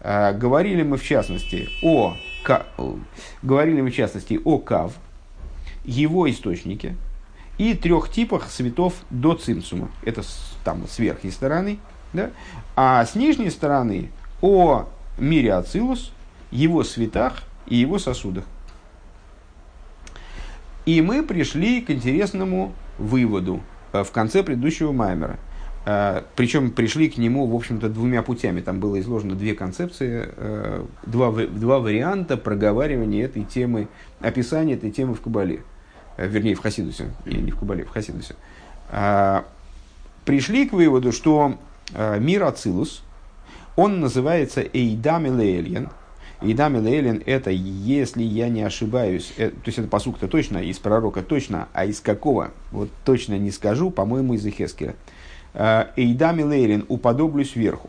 А, 0.00 0.32
говорили 0.32 0.82
мы 0.82 0.96
в 0.96 1.04
частности 1.04 1.68
о, 1.82 2.16
говорили 3.42 3.82
мы 3.82 3.90
в 3.90 3.94
частности 3.94 4.40
о 4.42 4.56
Кав, 4.56 4.94
его 5.84 6.30
источнике 6.30 6.96
и 7.58 7.74
трех 7.74 8.10
типах 8.10 8.46
цветов 8.46 8.94
до 9.10 9.34
цимсума. 9.34 9.90
Это 10.02 10.22
с, 10.22 10.56
там 10.64 10.88
с 10.88 10.98
верхней 10.98 11.30
стороны. 11.30 11.78
Да? 12.14 12.30
А 12.74 13.04
с 13.04 13.14
нижней 13.14 13.50
стороны 13.50 14.08
о 14.40 14.86
мире 15.18 15.52
Ацилус, 15.52 16.10
его 16.50 16.84
светах 16.84 17.42
и 17.66 17.76
его 17.76 17.98
сосудах. 17.98 18.44
И 20.86 21.00
мы 21.00 21.22
пришли 21.22 21.80
к 21.80 21.90
интересному 21.90 22.72
выводу 22.98 23.60
э, 23.92 24.04
в 24.04 24.10
конце 24.10 24.42
предыдущего 24.42 24.92
маймера– 24.92 25.38
а, 25.86 26.24
Причем 26.34 26.70
пришли 26.70 27.10
к 27.10 27.18
нему, 27.18 27.46
в 27.46 27.54
общем-то, 27.54 27.88
двумя 27.88 28.22
путями. 28.22 28.60
Там 28.60 28.80
было 28.80 28.98
изложено 29.00 29.34
две 29.34 29.54
концепции, 29.54 30.30
э, 30.34 30.84
два, 31.04 31.30
два 31.30 31.78
варианта 31.78 32.36
проговаривания 32.38 33.26
этой 33.26 33.44
темы, 33.44 33.88
описания 34.20 34.74
этой 34.74 34.90
темы 34.90 35.14
в 35.14 35.20
Кабале. 35.20 35.62
Э, 36.16 36.26
вернее, 36.26 36.54
в 36.54 36.60
Хасидусе. 36.60 37.10
И 37.26 37.34
не 37.34 37.50
в 37.50 37.58
Кабале, 37.58 37.84
в 37.84 37.90
Хасидусе. 37.90 38.34
Пришли 40.24 40.66
к 40.66 40.72
выводу, 40.72 41.12
что 41.12 41.58
э, 41.92 42.18
мир 42.18 42.44
Ацилус, 42.44 43.02
он 43.76 44.00
называется 44.00 44.62
Эйдам 44.62 45.26
Элеэльен. 45.26 45.90
Эйдам 46.44 46.78
Элеэльен– 46.78 47.22
это, 47.26 47.50
если 47.50 48.22
я 48.22 48.48
не 48.48 48.62
ошибаюсь, 48.62 49.32
то 49.36 49.52
есть 49.66 49.78
это 49.78 49.88
посук-то 49.88 50.28
точно, 50.28 50.58
из 50.58 50.78
пророка 50.78 51.22
точно, 51.22 51.68
а 51.72 51.84
из 51.84 52.00
какого, 52.00 52.50
вот 52.70 52.90
точно 53.04 53.38
не 53.38 53.50
скажу, 53.50 53.90
по-моему, 53.90 54.34
из 54.34 54.44
Эхескера. 54.46 54.94
Э, 55.54 55.86
Эйдами 55.96 56.42
Лейрин, 56.42 56.84
уподоблюсь 56.88 57.56
верху. 57.56 57.88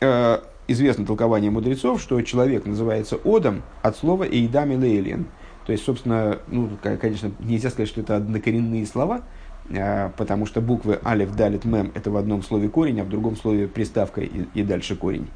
Э, 0.00 0.40
известно 0.68 1.06
толкование 1.06 1.50
мудрецов, 1.50 2.00
что 2.00 2.20
человек 2.22 2.66
называется 2.66 3.18
Одом 3.24 3.62
от 3.82 3.96
слова 3.96 4.24
Эйдами 4.24 4.76
Лейлин. 4.76 5.26
То 5.66 5.72
есть, 5.72 5.84
собственно, 5.84 6.38
ну, 6.48 6.70
конечно, 6.82 7.32
нельзя 7.40 7.70
сказать, 7.70 7.88
что 7.88 8.00
это 8.00 8.16
однокоренные 8.16 8.86
слова, 8.86 9.22
э, 9.70 10.10
потому 10.16 10.46
что 10.46 10.60
буквы 10.60 11.00
Алиф, 11.04 11.34
Далит, 11.34 11.64
Мем– 11.64 11.90
это 11.94 12.10
в 12.10 12.16
одном 12.16 12.42
слове 12.42 12.68
корень, 12.68 13.00
а 13.00 13.04
в 13.04 13.08
другом 13.08 13.36
слове 13.36 13.66
приставка 13.66 14.20
и, 14.20 14.46
и 14.54 14.62
дальше 14.62 14.96
корень. 14.96 15.28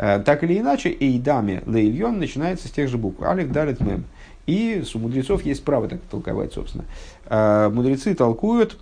Так 0.00 0.42
или 0.44 0.58
иначе, 0.58 0.96
Эйдами 0.98 1.62
Лейльон 1.66 2.18
начинается 2.18 2.68
с 2.68 2.70
тех 2.70 2.88
же 2.88 2.96
букв 2.96 3.22
Алиф, 3.22 3.52
Далит, 3.52 3.80
Мем. 3.80 4.04
И 4.46 4.82
у 4.94 4.98
мудрецов 4.98 5.44
есть 5.44 5.62
право 5.62 5.88
так 5.88 6.00
толковать, 6.10 6.54
собственно. 6.54 6.84
Мудрецы 7.70 8.14
толкуют, 8.14 8.78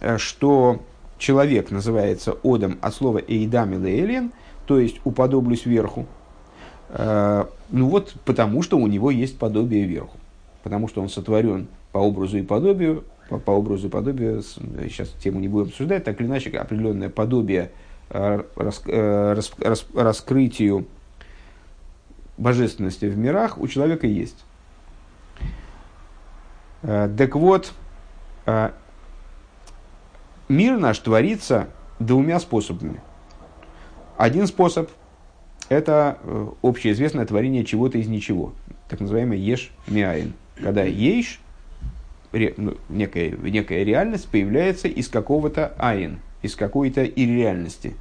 Э, 0.00 0.18
что 0.18 0.80
человек 1.18 1.70
называется 1.70 2.36
одом 2.42 2.78
от 2.80 2.94
слова 2.94 3.20
«эйдам» 3.26 3.72
или 3.74 4.00
«элен», 4.00 4.32
то 4.66 4.78
есть 4.78 5.00
«уподоблюсь 5.04 5.66
верху», 5.66 6.06
э, 6.88 7.44
ну 7.70 7.88
вот 7.88 8.14
потому, 8.24 8.62
что 8.62 8.78
у 8.78 8.86
него 8.86 9.10
есть 9.10 9.38
подобие 9.38 9.84
верху. 9.84 10.16
Потому 10.62 10.88
что 10.88 11.00
он 11.00 11.08
сотворен 11.08 11.68
по 11.92 11.98
образу 11.98 12.38
и 12.38 12.42
подобию, 12.42 13.04
по, 13.28 13.38
по 13.38 13.50
образу 13.52 13.88
и 13.88 13.90
подобию, 13.90 14.42
сейчас 14.42 15.10
тему 15.22 15.40
не 15.40 15.48
будем 15.48 15.68
обсуждать, 15.68 16.04
так 16.04 16.20
или 16.20 16.26
иначе, 16.26 16.50
определенное 16.50 17.08
подобие 17.08 17.70
э, 18.12 18.42
рас, 18.56 19.86
раскрытию 19.94 20.86
божественности 22.36 23.06
в 23.06 23.16
мирах 23.16 23.58
у 23.58 23.66
человека 23.66 24.06
есть. 24.06 24.44
Так 26.82 27.36
вот, 27.36 27.72
мир 30.48 30.78
наш 30.78 30.98
творится 30.98 31.68
двумя 32.00 32.40
способами. 32.40 33.00
Один 34.16 34.46
способ– 34.46 34.90
это 35.68 36.18
э, 36.22 36.48
общеизвестное 36.62 37.24
творение 37.26 37.64
чего-то 37.64 37.98
из 37.98 38.08
ничего, 38.08 38.52
так 38.88 39.00
называемый 39.00 39.38
еш 39.38 39.70
миаин. 39.86 40.34
Когда 40.56 40.84
еш, 40.84 41.40
ну, 42.32 42.76
некая, 42.88 43.30
некая 43.30 43.84
реальность, 43.84 44.28
появляется 44.28 44.88
из 44.88 45.08
какого-то 45.08 45.74
айн, 45.78 46.20
из 46.42 46.56
какой-то 46.56 47.04
ирреальности. 47.04 47.94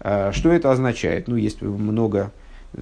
А, 0.00 0.32
что 0.32 0.52
это 0.52 0.70
означает? 0.70 1.28
Ну, 1.28 1.36
есть 1.36 1.62
много 1.62 2.32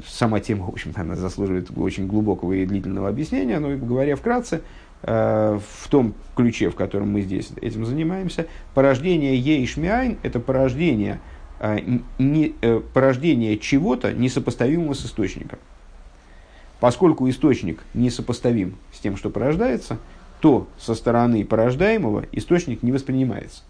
сама 0.06 0.40
тема, 0.40 0.66
в 0.66 0.70
общем-то, 0.70 1.02
она 1.02 1.14
заслуживает 1.14 1.68
очень 1.76 2.06
глубокого 2.06 2.52
и 2.52 2.66
длительного 2.66 3.08
объяснения, 3.08 3.58
но 3.60 3.76
говоря 3.76 4.16
вкратце, 4.16 4.62
Э, 5.06 5.58
в 5.82 5.88
том 5.88 6.14
ключе, 6.34 6.70
в 6.70 6.76
котором 6.76 7.12
мы 7.12 7.20
здесь 7.20 7.50
этим 7.60 7.84
занимаемся, 7.84 8.46
порождение 8.72 9.36
Ейшмиайн– 9.36 10.16
это 10.22 10.40
порождение, 10.40 11.20
э, 11.60 11.78
не, 12.18 12.54
э, 12.62 12.80
порождение 12.94 13.58
чего-то 13.58 14.14
несопоставимого 14.14 14.94
с 14.94 15.04
источником. 15.04 15.58
Поскольку 16.80 17.28
источник 17.28 17.82
несопоставим 17.92 18.76
с 18.94 19.00
тем, 19.00 19.18
что 19.18 19.28
порождается, 19.28 19.98
то 20.40 20.68
со 20.78 20.94
стороны 20.94 21.44
порождаемого 21.44 22.24
источник 22.32 22.82
не 22.82 22.90
воспринимается. 22.90 23.62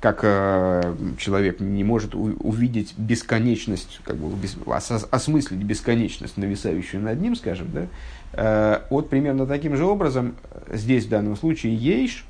Как 0.00 0.20
э, 0.22 0.94
человек 1.18 1.60
не 1.60 1.82
может 1.82 2.14
у, 2.14 2.34
увидеть 2.40 2.94
бесконечность, 2.98 4.00
как 4.04 4.16
бы 4.16 4.34
без, 4.36 4.56
ос, 4.66 5.08
осмыслить 5.10 5.62
бесконечность, 5.62 6.36
нависающую 6.36 7.02
над 7.02 7.20
ним, 7.20 7.34
скажем, 7.36 7.68
да, 7.72 7.86
Э, 8.36 8.80
вот 8.90 9.10
примерно 9.10 9.46
таким 9.46 9.76
же 9.76 9.84
образом, 9.84 10.34
э, 10.50 10.76
здесь 10.76 11.06
в 11.06 11.08
данном 11.08 11.36
случае 11.36 11.74
Ейш, 11.74 12.24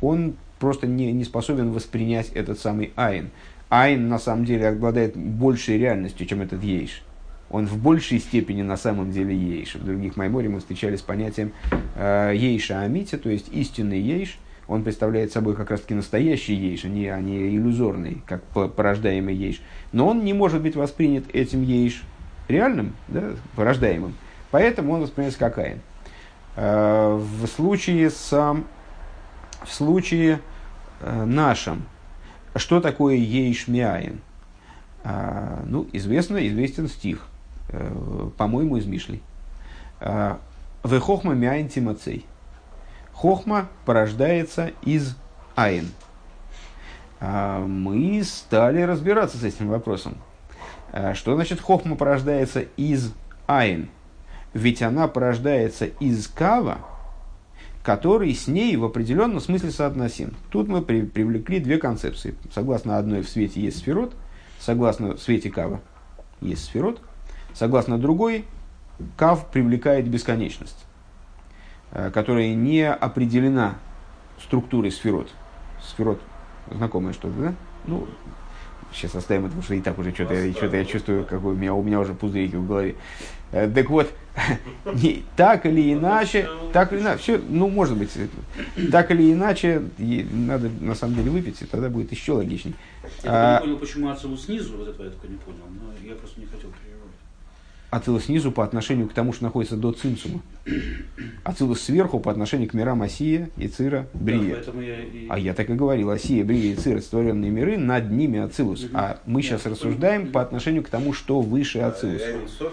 он 0.00 0.34
просто 0.60 0.86
не, 0.86 1.12
не 1.12 1.24
способен 1.24 1.72
воспринять 1.72 2.30
этот 2.30 2.58
самый 2.58 2.92
Айн. 2.96 3.30
Айн 3.68 4.08
на 4.08 4.18
самом 4.18 4.44
деле 4.44 4.68
обладает 4.68 5.16
большей 5.16 5.78
реальностью, 5.78 6.26
чем 6.26 6.42
этот 6.42 6.62
Ейш. 6.62 7.02
Он 7.50 7.66
в 7.66 7.78
большей 7.78 8.18
степени 8.18 8.62
на 8.62 8.76
самом 8.76 9.10
деле 9.10 9.34
Ейш. 9.34 9.74
В 9.74 9.84
других 9.84 10.16
Майморе 10.16 10.48
мы 10.48 10.60
встречались 10.60 11.00
с 11.00 11.02
понятием 11.02 11.52
э, 11.96 12.32
Ейша 12.36 12.80
Амити, 12.82 13.16
то 13.16 13.28
есть 13.28 13.48
истинный 13.52 14.00
Ейш. 14.00 14.38
Он 14.68 14.84
представляет 14.84 15.32
собой 15.32 15.56
как 15.56 15.70
раз 15.70 15.80
таки 15.80 15.94
настоящий 15.94 16.54
Ейш, 16.54 16.84
а 16.84 16.88
не, 16.88 17.08
а 17.08 17.20
не 17.20 17.56
иллюзорный, 17.56 18.22
как 18.26 18.42
порождаемый 18.44 19.34
Ейш. 19.34 19.62
Но 19.92 20.06
он 20.06 20.24
не 20.24 20.34
может 20.34 20.62
быть 20.62 20.76
воспринят 20.76 21.24
этим 21.32 21.62
Ейш 21.62 22.04
реальным, 22.48 22.94
да, 23.08 23.32
порождаемым 23.56 24.14
Поэтому 24.50 24.94
он 24.94 25.02
воспринимается 25.02 25.38
как 25.38 25.58
Айн. 25.58 25.80
Э, 26.56 27.16
в 27.16 27.46
случае, 27.46 28.10
с, 28.10 28.30
в 28.30 29.70
случае 29.70 30.40
э, 31.00 31.24
нашем, 31.24 31.84
что 32.56 32.80
такое 32.80 33.16
Ейшмиаин? 33.16 34.20
Э, 35.04 35.62
ну, 35.66 35.86
известно, 35.92 36.46
известен 36.46 36.88
стих, 36.88 37.26
по-моему, 38.38 38.78
из 38.78 38.86
Мишли. 38.86 39.20
Вехохма 40.00 41.34
миаин 41.34 41.68
тимацей. 41.68 42.24
Хохма 43.18 43.68
порождается 43.84 44.70
из 44.82 45.16
айн. 45.56 45.88
Мы 47.20 48.22
стали 48.24 48.82
разбираться 48.82 49.38
с 49.38 49.42
этим 49.42 49.68
вопросом. 49.68 50.16
Что 51.14 51.34
значит 51.34 51.60
хохма 51.60 51.96
порождается 51.96 52.60
из 52.76 53.12
айн? 53.46 53.90
ведь 54.54 54.82
она 54.82 55.08
порождается 55.08 55.86
из 55.86 56.26
кава, 56.28 56.78
который 57.82 58.34
с 58.34 58.46
ней 58.48 58.76
в 58.76 58.84
определенном 58.84 59.40
смысле 59.40 59.70
соотносим. 59.70 60.34
Тут 60.50 60.68
мы 60.68 60.82
при, 60.82 61.02
привлекли 61.02 61.60
две 61.60 61.78
концепции. 61.78 62.34
Согласно 62.52 62.98
одной 62.98 63.22
в 63.22 63.28
свете 63.28 63.60
есть 63.60 63.78
сферот, 63.78 64.14
согласно 64.58 65.16
свете 65.16 65.50
кава 65.50 65.80
есть 66.40 66.64
сферот, 66.64 67.00
согласно 67.54 67.98
другой 67.98 68.44
кав 69.16 69.50
привлекает 69.50 70.08
бесконечность, 70.08 70.86
которая 71.92 72.54
не 72.54 72.88
определена 72.88 73.74
структурой 74.42 74.90
сферот. 74.90 75.28
Сферот 75.82 76.20
знакомое 76.70 77.12
что-то, 77.12 77.34
да? 77.40 77.54
Ну, 77.86 78.06
сейчас 78.92 79.14
оставим 79.14 79.42
это, 79.42 79.50
потому 79.50 79.62
что 79.62 79.74
и 79.74 79.80
так 79.80 79.98
уже 79.98 80.12
что-то, 80.12 80.34
я, 80.34 80.52
что-то 80.52 80.76
я 80.76 80.84
чувствую, 80.84 81.24
какой 81.24 81.52
у 81.52 81.56
меня, 81.56 81.74
у 81.74 81.82
меня 81.82 82.00
уже 82.00 82.14
пузырики 82.14 82.56
в 82.56 82.66
голове. 82.66 82.94
Э, 83.52 83.70
так 83.70 83.88
вот, 83.90 84.12
не, 84.94 85.24
так 85.36 85.66
или 85.66 85.92
иначе, 85.92 86.48
так 86.72 86.92
или 86.92 87.00
иначе, 87.00 87.18
все, 87.18 87.40
ну, 87.48 87.68
может 87.68 87.96
быть, 87.96 88.10
так 88.90 89.10
или 89.10 89.32
иначе, 89.32 89.82
надо 89.98 90.70
на 90.80 90.94
самом 90.94 91.16
деле 91.16 91.30
выпить, 91.30 91.60
и 91.62 91.64
тогда 91.64 91.88
будет 91.88 92.12
еще 92.12 92.32
логичней. 92.32 92.74
Я 93.22 93.58
а, 93.58 93.60
не 93.60 93.66
понял, 93.66 93.78
почему 93.78 94.08
отцу 94.10 94.36
снизу, 94.36 94.76
вот 94.76 94.88
этого 94.88 95.04
я 95.04 95.10
только 95.10 95.28
не 95.28 95.38
понял, 95.38 95.64
но 95.70 95.92
я 96.06 96.14
просто 96.14 96.40
не 96.40 96.46
хотел 96.46 96.70
Ацилус 97.90 98.24
снизу 98.24 98.52
по 98.52 98.64
отношению 98.64 99.08
к 99.08 99.14
тому, 99.14 99.32
что 99.32 99.44
находится 99.44 99.76
до 99.76 99.92
цинцума. 99.92 100.40
Ацилус 101.42 101.80
сверху 101.80 102.20
по 102.20 102.30
отношению 102.30 102.68
к 102.68 102.74
мирам 102.74 103.00
Осия, 103.00 103.48
Ицира, 103.56 104.06
Брия. 104.12 104.62
Да, 104.66 104.82
я 104.82 105.00
и... 105.00 105.26
А 105.28 105.38
я 105.38 105.54
так 105.54 105.70
и 105.70 105.72
говорил, 105.72 106.10
Осия, 106.10 106.44
Брия, 106.44 106.74
Ицира, 106.74 107.00
сотворенные 107.00 107.50
миры, 107.50 107.78
над 107.78 108.10
ними 108.10 108.40
Ацилус. 108.40 108.84
Угу. 108.84 108.90
А 108.94 109.20
мы 109.24 109.40
сейчас 109.40 109.64
Нет, 109.64 109.72
рассуждаем 109.72 110.32
по 110.32 110.42
отношению 110.42 110.82
к 110.82 110.90
тому, 110.90 111.14
что 111.14 111.40
выше 111.40 111.78
Ацилус. 111.78 112.20
А 112.60 112.70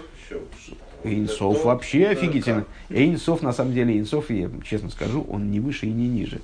Эйнсов 1.08 1.64
вообще 1.64 2.08
офигительно. 2.08 2.64
Эйнсов, 2.90 3.42
на 3.42 3.52
самом 3.52 3.72
деле, 3.72 3.94
Эйнсов, 3.94 4.30
я 4.30 4.50
честно 4.68 4.90
скажу, 4.90 5.24
он 5.30 5.50
не 5.50 5.60
выше 5.60 5.86
и 5.86 5.90
не 5.90 6.08
ниже. 6.08 6.40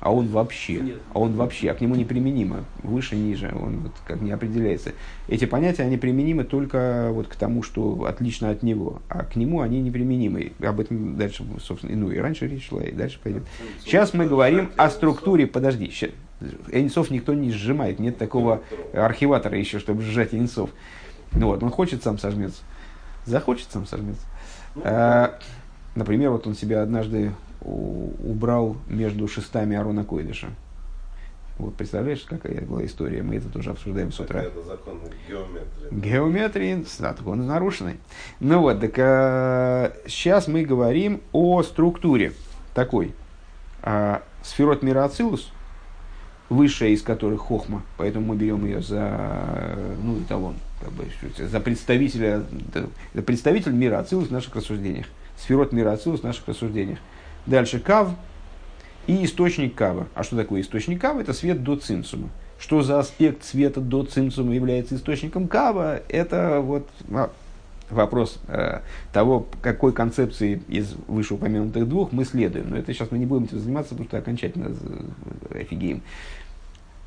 А 0.00 0.12
он 0.12 0.28
вообще, 0.28 0.96
а 1.14 1.18
он 1.18 1.32
вообще, 1.34 1.70
а 1.70 1.74
к 1.74 1.80
нему 1.80 1.94
неприменимо, 1.94 2.64
выше, 2.82 3.16
ниже, 3.16 3.50
он 3.58 3.80
вот 3.80 3.92
как 4.06 4.20
не 4.20 4.32
определяется. 4.32 4.92
Эти 5.28 5.46
понятия, 5.46 5.82
они 5.84 5.96
применимы 5.96 6.44
только 6.44 7.08
вот 7.12 7.26
к 7.26 7.36
тому, 7.36 7.62
что 7.62 8.04
отлично 8.04 8.50
от 8.50 8.62
него, 8.62 9.00
а 9.08 9.24
к 9.24 9.36
нему 9.36 9.62
они 9.62 9.80
неприменимы. 9.80 10.52
Об 10.60 10.80
этом 10.80 11.16
дальше, 11.16 11.44
собственно, 11.58 11.96
ну 11.96 12.10
и 12.10 12.18
раньше 12.18 12.48
речь 12.48 12.68
шла, 12.68 12.82
и 12.82 12.92
дальше 12.92 13.18
пойдет. 13.22 13.44
Сейчас 13.82 14.12
мы 14.12 14.26
говорим 14.26 14.70
о 14.76 14.90
структуре, 14.90 15.46
подожди, 15.46 15.90
сейчас, 15.90 16.10
Эйнсов 16.70 17.10
никто 17.10 17.32
не 17.32 17.50
сжимает, 17.50 17.98
нет 17.98 18.18
такого 18.18 18.60
архиватора 18.92 19.58
еще, 19.58 19.78
чтобы 19.78 20.02
сжать 20.02 20.34
Эйнсов. 20.34 20.68
Ну 21.32 21.46
вот, 21.46 21.62
он 21.62 21.70
хочет 21.70 22.02
сам 22.02 22.18
сожмется, 22.18 22.62
захочет 23.24 23.70
сам 23.70 23.86
сожмется. 23.86 24.26
А, 24.84 25.38
например, 25.94 26.30
вот 26.30 26.46
он 26.46 26.54
себя 26.54 26.82
однажды 26.82 27.32
убрал 27.62 28.76
между 28.88 29.28
шестами 29.28 29.76
Арона 29.76 30.04
Койдыша. 30.04 30.48
Вот 31.60 31.74
представляешь, 31.74 32.22
какая 32.22 32.62
была 32.62 32.84
история? 32.86 33.22
Мы 33.22 33.36
это 33.36 33.48
тоже 33.50 33.70
обсуждаем 33.70 34.12
с 34.12 34.18
утра. 34.18 34.42
Это 34.42 34.62
закон 34.62 34.98
геометрии. 35.28 35.90
Геометрии, 35.90 36.86
да, 36.98 37.14
закон 37.14 37.46
нарушенный. 37.46 37.98
Ну 38.40 38.60
вот, 38.60 38.80
так 38.80 38.94
а, 38.98 39.92
сейчас 40.06 40.48
мы 40.48 40.64
говорим 40.64 41.20
о 41.32 41.62
структуре 41.62 42.32
такой. 42.74 43.14
А, 43.82 44.22
сферот 44.42 44.82
мира 44.82 45.04
Ацилус, 45.04 45.52
высшая 46.48 46.90
из 46.90 47.02
которых 47.02 47.42
Хохма, 47.42 47.82
поэтому 47.98 48.26
мы 48.26 48.36
берем 48.36 48.64
ее 48.64 48.80
за, 48.80 49.76
ну, 50.02 50.18
эталон, 50.18 50.56
как 50.80 50.92
бы, 50.92 51.04
за 51.36 51.60
представителя, 51.60 52.42
это 53.12 53.22
представитель 53.22 53.72
мира 53.72 53.98
Ацилус 53.98 54.28
в 54.28 54.32
наших 54.32 54.56
рассуждениях. 54.56 55.06
Сферот 55.38 55.72
мира 55.72 55.92
Ацилус 55.92 56.20
в 56.20 56.24
наших 56.24 56.48
рассуждениях. 56.48 56.98
Дальше 57.50 57.80
кав 57.80 58.10
и 59.08 59.24
источник 59.24 59.74
кава. 59.74 60.06
А 60.14 60.22
что 60.22 60.36
такое 60.36 60.60
источник 60.60 61.00
кава? 61.00 61.20
Это 61.20 61.32
свет 61.32 61.64
до 61.64 61.74
цинцума. 61.74 62.28
Что 62.60 62.82
за 62.82 63.00
аспект 63.00 63.42
света 63.42 63.80
до 63.80 64.04
цинцума 64.04 64.54
является 64.54 64.94
источником 64.94 65.48
кава? 65.48 66.00
Это 66.08 66.60
вот 66.60 66.88
а, 67.10 67.32
вопрос 67.90 68.38
э, 68.46 68.82
того, 69.12 69.48
какой 69.62 69.92
концепции 69.92 70.62
из 70.68 70.94
вышеупомянутых 71.08 71.88
двух 71.88 72.12
мы 72.12 72.24
следуем. 72.24 72.70
Но 72.70 72.76
это 72.76 72.94
сейчас 72.94 73.10
мы 73.10 73.18
не 73.18 73.26
будем 73.26 73.46
этим 73.46 73.58
заниматься, 73.58 73.90
потому 73.90 74.08
что 74.08 74.18
окончательно 74.18 74.70
офигеем. 75.52 76.02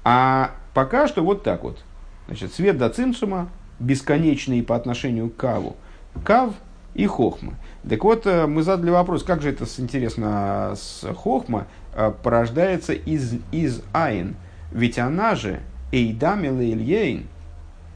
А 0.03 0.51
пока 0.73 1.07
что 1.07 1.23
вот 1.23 1.43
так 1.43 1.63
вот. 1.63 1.81
Значит, 2.27 2.51
свет 2.51 2.77
до 2.77 2.89
цинцума, 2.89 3.49
бесконечный 3.79 4.61
по 4.61 4.75
отношению 4.75 5.29
к 5.29 5.37
каву. 5.37 5.77
Кав 6.25 6.53
и 6.93 7.05
хохма. 7.05 7.53
Так 7.87 8.03
вот, 8.03 8.25
э, 8.25 8.45
мы 8.47 8.63
задали 8.63 8.91
вопрос, 8.91 9.23
как 9.23 9.41
же 9.41 9.49
это, 9.49 9.65
интересно, 9.77 10.73
с 10.75 11.05
хохма 11.15 11.67
э, 11.93 12.11
порождается 12.23 12.93
из, 12.93 13.35
из 13.51 13.81
айн? 13.93 14.35
Ведь 14.71 14.99
она 14.99 15.35
же 15.35 15.59
эйдам 15.91 16.45
ильейн, 16.45 17.27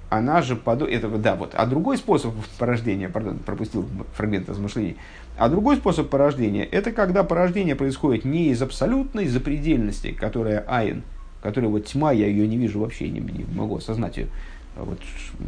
она 0.09 0.41
же 0.41 0.55
под... 0.55 0.81
это, 0.83 1.09
да, 1.09 1.35
вот. 1.35 1.53
А 1.55 1.65
другой 1.65 1.97
способ 1.97 2.33
порождения, 2.57 3.09
пардон, 3.09 3.39
пропустил 3.39 3.87
фрагмент 4.13 4.49
размышлений, 4.49 4.97
а 5.37 5.49
другой 5.49 5.77
способ 5.77 6.09
порождения, 6.09 6.63
это 6.63 6.91
когда 6.91 7.23
порождение 7.23 7.75
происходит 7.75 8.25
не 8.25 8.47
из 8.47 8.61
абсолютной 8.61 9.27
запредельности, 9.27 10.11
которая 10.11 10.63
айн, 10.67 11.03
которая 11.43 11.69
вот 11.69 11.85
тьма, 11.85 12.11
я 12.11 12.27
ее 12.27 12.47
не 12.47 12.57
вижу 12.57 12.79
вообще, 12.79 13.09
не, 13.09 13.19
не 13.19 13.45
могу 13.53 13.77
осознать 13.77 14.17
ее, 14.17 14.27
вот, 14.75 14.99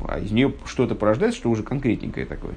а 0.07 0.19
из 0.19 0.31
нее 0.31 0.53
что-то 0.65 0.93
порождается, 0.93 1.39
что 1.39 1.49
уже 1.49 1.63
конкретненькое 1.63 2.25
такое 2.25 2.53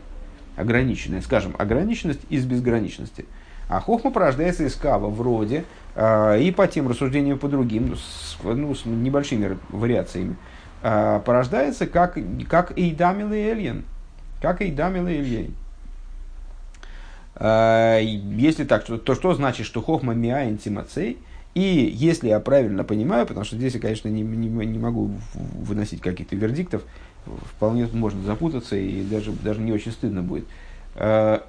ограниченная, 0.56 1.20
скажем, 1.20 1.54
ограниченность 1.58 2.20
из 2.28 2.44
безграничности. 2.44 3.26
А 3.68 3.80
хохма 3.80 4.10
порождается 4.10 4.64
из 4.64 4.74
кава 4.74 5.08
вроде, 5.08 5.64
э, 5.94 6.40
и 6.40 6.50
по 6.50 6.66
тем 6.66 6.88
рассуждениям 6.88 7.38
по 7.38 7.48
другим, 7.48 7.96
с, 7.96 8.36
ну, 8.42 8.74
с 8.74 8.84
небольшими 8.84 9.56
вариациями, 9.70 10.36
э, 10.82 11.20
порождается 11.24 11.86
как, 11.86 12.18
как 12.48 12.78
Эйдамил 12.78 13.32
и 13.32 13.38
Эльен. 13.38 13.84
Как 14.42 14.60
Эйдамил 14.60 15.06
и 15.06 15.12
Эльен. 15.12 15.54
Э, 17.36 18.00
если 18.02 18.64
так, 18.64 18.84
то, 18.84 18.98
то 18.98 19.14
что 19.14 19.32
значит, 19.34 19.66
что 19.66 19.80
хохма 19.80 20.12
миаин 20.12 20.58
тимацей? 20.58 21.18
И 21.54 21.60
если 21.60 22.28
я 22.28 22.40
правильно 22.40 22.82
понимаю, 22.82 23.26
потому 23.26 23.44
что 23.44 23.56
здесь 23.56 23.74
я, 23.74 23.80
конечно, 23.80 24.08
не, 24.08 24.22
не, 24.22 24.48
не 24.48 24.78
могу 24.78 25.10
выносить 25.34 26.00
каких-то 26.00 26.34
вердиктов, 26.34 26.82
вполне 27.24 27.88
можно 27.92 28.22
запутаться 28.24 28.76
и 28.76 29.02
даже, 29.02 29.32
даже 29.32 29.60
не 29.60 29.72
очень 29.72 29.92
стыдно 29.92 30.22
будет. 30.22 30.44
Э, 30.94 31.40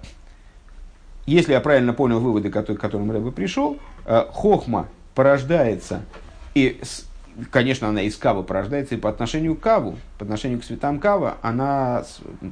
если 1.25 1.53
я 1.53 1.61
правильно 1.61 1.93
понял 1.93 2.19
выводы, 2.19 2.49
к 2.49 2.63
которым 2.63 3.11
Рэбе 3.11 3.31
пришел, 3.31 3.77
э, 4.05 4.25
хохма 4.31 4.87
порождается, 5.15 6.01
и, 6.53 6.81
конечно, 7.49 7.87
она 7.87 8.01
из 8.01 8.17
кавы 8.17 8.43
порождается 8.43 8.95
и 8.95 8.97
по 8.97 9.09
отношению 9.09 9.55
к 9.55 9.61
каву, 9.61 9.97
по 10.17 10.25
отношению 10.25 10.59
к 10.59 10.65
цветам 10.65 10.99
кава, 10.99 11.37
она 11.41 12.03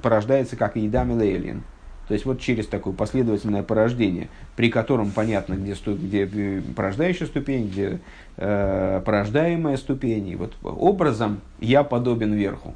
порождается 0.02 0.56
как 0.56 0.78
Идам 0.78 1.12
и 1.22 1.56
То 2.08 2.14
есть 2.14 2.26
вот 2.26 2.40
через 2.40 2.68
такое 2.68 2.94
последовательное 2.94 3.64
порождение, 3.64 4.30
при 4.56 4.70
котором 4.70 5.12
понятно, 5.12 5.56
где, 5.56 5.74
где 5.74 6.30
э, 6.32 6.62
порождающая 6.76 7.28
ступень, 7.28 7.68
где 7.68 8.00
э, 8.38 9.02
порождаемая 9.06 9.78
ступень. 9.78 10.30
И 10.30 10.36
вот 10.36 10.54
образом 10.64 11.42
я 11.60 11.84
подобен 11.84 12.34
верху 12.34 12.74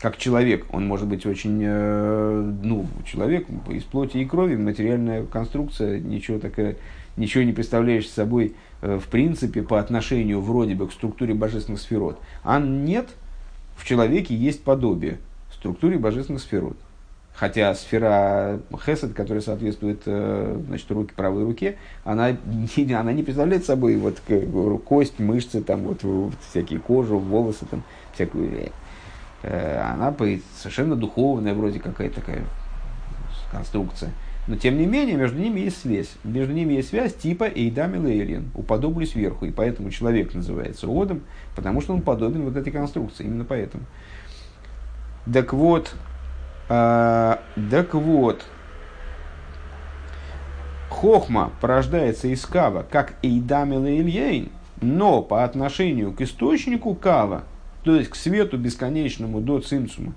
как 0.00 0.16
человек, 0.16 0.66
он 0.70 0.86
может 0.86 1.06
быть 1.06 1.24
очень, 1.24 1.60
э, 1.62 2.52
ну, 2.62 2.86
человек 3.06 3.46
из 3.68 3.84
плоти 3.84 4.18
и 4.18 4.24
крови, 4.24 4.56
материальная 4.56 5.24
конструкция, 5.24 5.98
ничего 5.98 6.38
такая, 6.38 6.76
ничего 7.16 7.44
не 7.44 7.52
представляешь 7.52 8.08
собой 8.08 8.54
э, 8.82 8.98
в 8.98 9.08
принципе 9.08 9.62
по 9.62 9.80
отношению 9.80 10.40
вроде 10.40 10.74
бы 10.74 10.88
к 10.88 10.92
структуре 10.92 11.34
божественных 11.34 11.80
сферот. 11.80 12.18
А 12.42 12.60
нет, 12.60 13.08
в 13.76 13.84
человеке 13.84 14.34
есть 14.34 14.62
подобие 14.62 15.18
структуре 15.64 15.98
божественных 15.98 16.42
сферот. 16.42 16.76
Хотя 17.34 17.74
сфера 17.74 18.60
Хесед, 18.84 19.14
которая 19.14 19.40
соответствует 19.40 20.02
э, 20.04 20.60
значит, 20.68 20.90
руке, 20.90 21.14
правой 21.16 21.44
руке, 21.44 21.76
она 22.04 22.36
она 22.92 23.12
не 23.12 23.22
представляет 23.22 23.64
собой 23.64 23.96
вот 23.96 24.20
кость, 24.84 25.18
мышцы, 25.18 25.62
там, 25.62 25.82
вот, 25.82 26.02
всякие 26.50 26.78
кожу, 26.78 27.18
волосы, 27.18 27.64
там, 27.64 27.82
всякую 28.12 28.70
она 29.46 30.14
совершенно 30.56 30.96
духовная, 30.96 31.54
вроде 31.54 31.80
какая-то 31.80 32.20
такая 32.20 32.44
конструкция. 33.50 34.12
Но 34.46 34.56
тем 34.56 34.76
не 34.76 34.86
менее, 34.86 35.16
между 35.16 35.38
ними 35.38 35.60
есть 35.60 35.80
связь. 35.80 36.10
Между 36.22 36.52
ними 36.52 36.74
есть 36.74 36.90
связь 36.90 37.14
типа 37.14 37.44
Эйдам 37.44 37.94
и 37.94 37.98
Лейлин. 37.98 38.50
Уподоблюсь 38.54 39.12
сверху. 39.12 39.46
И 39.46 39.50
поэтому 39.50 39.90
человек 39.90 40.34
называется 40.34 40.86
Одом, 40.86 41.22
потому 41.56 41.80
что 41.80 41.94
он 41.94 42.02
подобен 42.02 42.42
вот 42.42 42.56
этой 42.56 42.70
конструкции. 42.70 43.24
Именно 43.24 43.44
поэтому. 43.44 43.84
Так 45.32 45.54
вот, 45.54 45.94
э, 46.68 47.36
так 47.70 47.94
вот, 47.94 48.44
Хохма 50.90 51.50
порождается 51.60 52.28
из 52.28 52.44
кава, 52.44 52.84
как 52.88 53.14
Эйдам 53.22 53.72
и 53.72 53.76
Лейлин, 53.76 54.50
но 54.82 55.22
по 55.22 55.42
отношению 55.42 56.12
к 56.12 56.20
источнику 56.20 56.94
кава, 56.94 57.44
то 57.84 57.94
есть 57.94 58.10
к 58.10 58.16
свету 58.16 58.56
бесконечному 58.58 59.40
до 59.40 59.60
цимцума. 59.60 60.14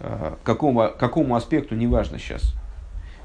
Э, 0.00 0.34
какому, 0.44 0.90
какому 0.98 1.34
аспекту, 1.34 1.74
неважно 1.74 2.18
сейчас. 2.18 2.54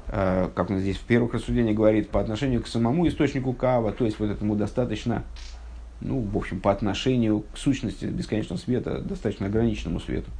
Э, 0.08 0.48
как 0.54 0.70
он 0.70 0.78
здесь 0.78 0.96
в 0.96 1.02
первых 1.02 1.34
рассуждениях 1.34 1.76
говорит, 1.76 2.08
по 2.08 2.20
отношению 2.20 2.62
к 2.62 2.66
самому 2.66 3.06
источнику 3.06 3.52
кава, 3.52 3.92
то 3.92 4.04
есть 4.04 4.18
вот 4.18 4.30
этому 4.30 4.56
достаточно, 4.56 5.24
ну, 6.00 6.20
в 6.20 6.36
общем, 6.36 6.60
по 6.60 6.72
отношению 6.72 7.44
к 7.52 7.58
сущности 7.58 8.06
бесконечного 8.06 8.58
света, 8.58 9.00
достаточно 9.00 9.46
ограниченному 9.46 10.00
свету 10.00 10.30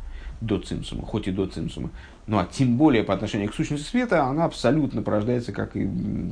до 0.40 0.58
цимсума, 0.58 1.04
хоть 1.04 1.28
и 1.28 1.30
до 1.30 1.46
цимсума. 1.46 1.90
Ну 2.26 2.38
а 2.38 2.48
тем 2.50 2.78
более 2.78 3.04
по 3.04 3.12
отношению 3.12 3.50
к 3.50 3.54
сущности 3.54 3.86
света, 3.86 4.24
она 4.24 4.46
абсолютно 4.46 5.02
порождается 5.02 5.52
как, 5.52 5.74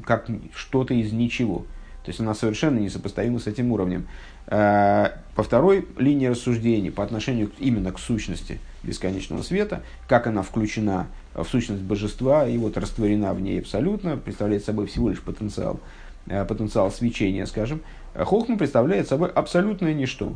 как 0.05 0.29
что-то 0.55 0.95
из 0.95 1.13
ничего. 1.13 1.67
То 2.05 2.11
есть 2.11 2.21
она 2.21 2.33
совершенно 2.33 2.79
несопоставима 2.79 3.39
с 3.39 3.47
этим 3.47 3.71
уровнем. 3.71 4.09
Э, 4.51 5.11
по 5.35 5.43
второй 5.43 5.87
линии 5.99 6.27
рассуждений, 6.27 6.91
по 6.91 7.05
отношению 7.05 7.51
именно 7.59 7.93
к 7.93 7.99
сущности 7.99 8.59
бесконечного 8.83 9.43
света, 9.43 9.83
как 10.09 10.27
она 10.27 10.43
включена 10.43 11.07
в 11.35 11.45
сущность 11.45 11.83
божества 11.83 12.49
и 12.49 12.57
вот 12.57 12.79
растворена 12.79 13.35
в 13.35 13.41
ней 13.41 13.61
абсолютно, 13.61 14.17
представляет 14.17 14.65
собой 14.65 14.87
всего 14.87 15.11
лишь 15.11 15.21
потенциал, 15.21 15.81
э, 16.27 16.45
потенциал 16.47 16.91
свечения, 16.91 17.45
скажем, 17.45 17.83
Хохма 18.15 18.57
представляет 18.57 19.07
собой 19.07 19.31
абсолютное 19.31 19.93
ничто. 19.93 20.35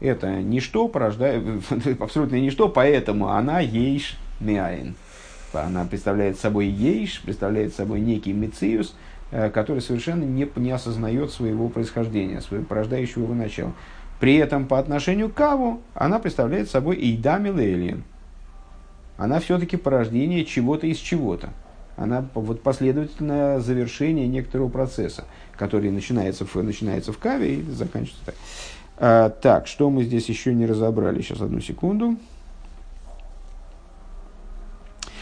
Это 0.00 0.42
ничто 0.42 0.86
порождает, 0.88 1.42
абсолютное 2.00 2.40
ничто, 2.40 2.68
поэтому 2.68 3.30
она 3.30 3.60
ейш 3.60 4.18
миаин. 4.38 4.94
Она 5.52 5.84
представляет 5.86 6.38
собой 6.38 6.66
ейш, 6.66 7.22
представляет 7.22 7.74
собой 7.74 8.00
некий 8.00 8.32
мециус, 8.34 8.94
э, 8.94 9.09
который 9.30 9.80
совершенно 9.80 10.24
не, 10.24 10.48
не 10.56 10.70
осознает 10.70 11.30
своего 11.30 11.68
происхождения, 11.68 12.40
своего 12.40 12.64
порождающего 12.64 13.24
его 13.24 13.34
начала. 13.34 13.72
При 14.18 14.36
этом 14.36 14.66
по 14.66 14.78
отношению 14.78 15.30
к 15.30 15.34
Каву 15.34 15.80
она 15.94 16.18
представляет 16.18 16.70
собой 16.70 16.96
Эйдами 16.96 17.48
Лейлин. 17.48 18.04
Она 19.16 19.40
все-таки 19.40 19.76
порождение 19.76 20.44
чего-то 20.44 20.86
из 20.86 20.98
чего-то. 20.98 21.50
Она 21.96 22.26
вот 22.34 22.62
последовательное 22.62 23.60
завершение 23.60 24.26
некоторого 24.26 24.68
процесса, 24.68 25.24
который 25.56 25.90
начинается 25.90 26.46
в, 26.46 26.54
начинается 26.56 27.12
в 27.12 27.18
Каве 27.18 27.56
и 27.56 27.62
заканчивается 27.62 28.24
так. 28.26 28.34
А, 28.96 29.30
так, 29.30 29.66
что 29.66 29.90
мы 29.90 30.04
здесь 30.04 30.28
еще 30.28 30.54
не 30.54 30.66
разобрали? 30.66 31.20
Сейчас 31.20 31.40
одну 31.40 31.60
секунду. 31.60 32.16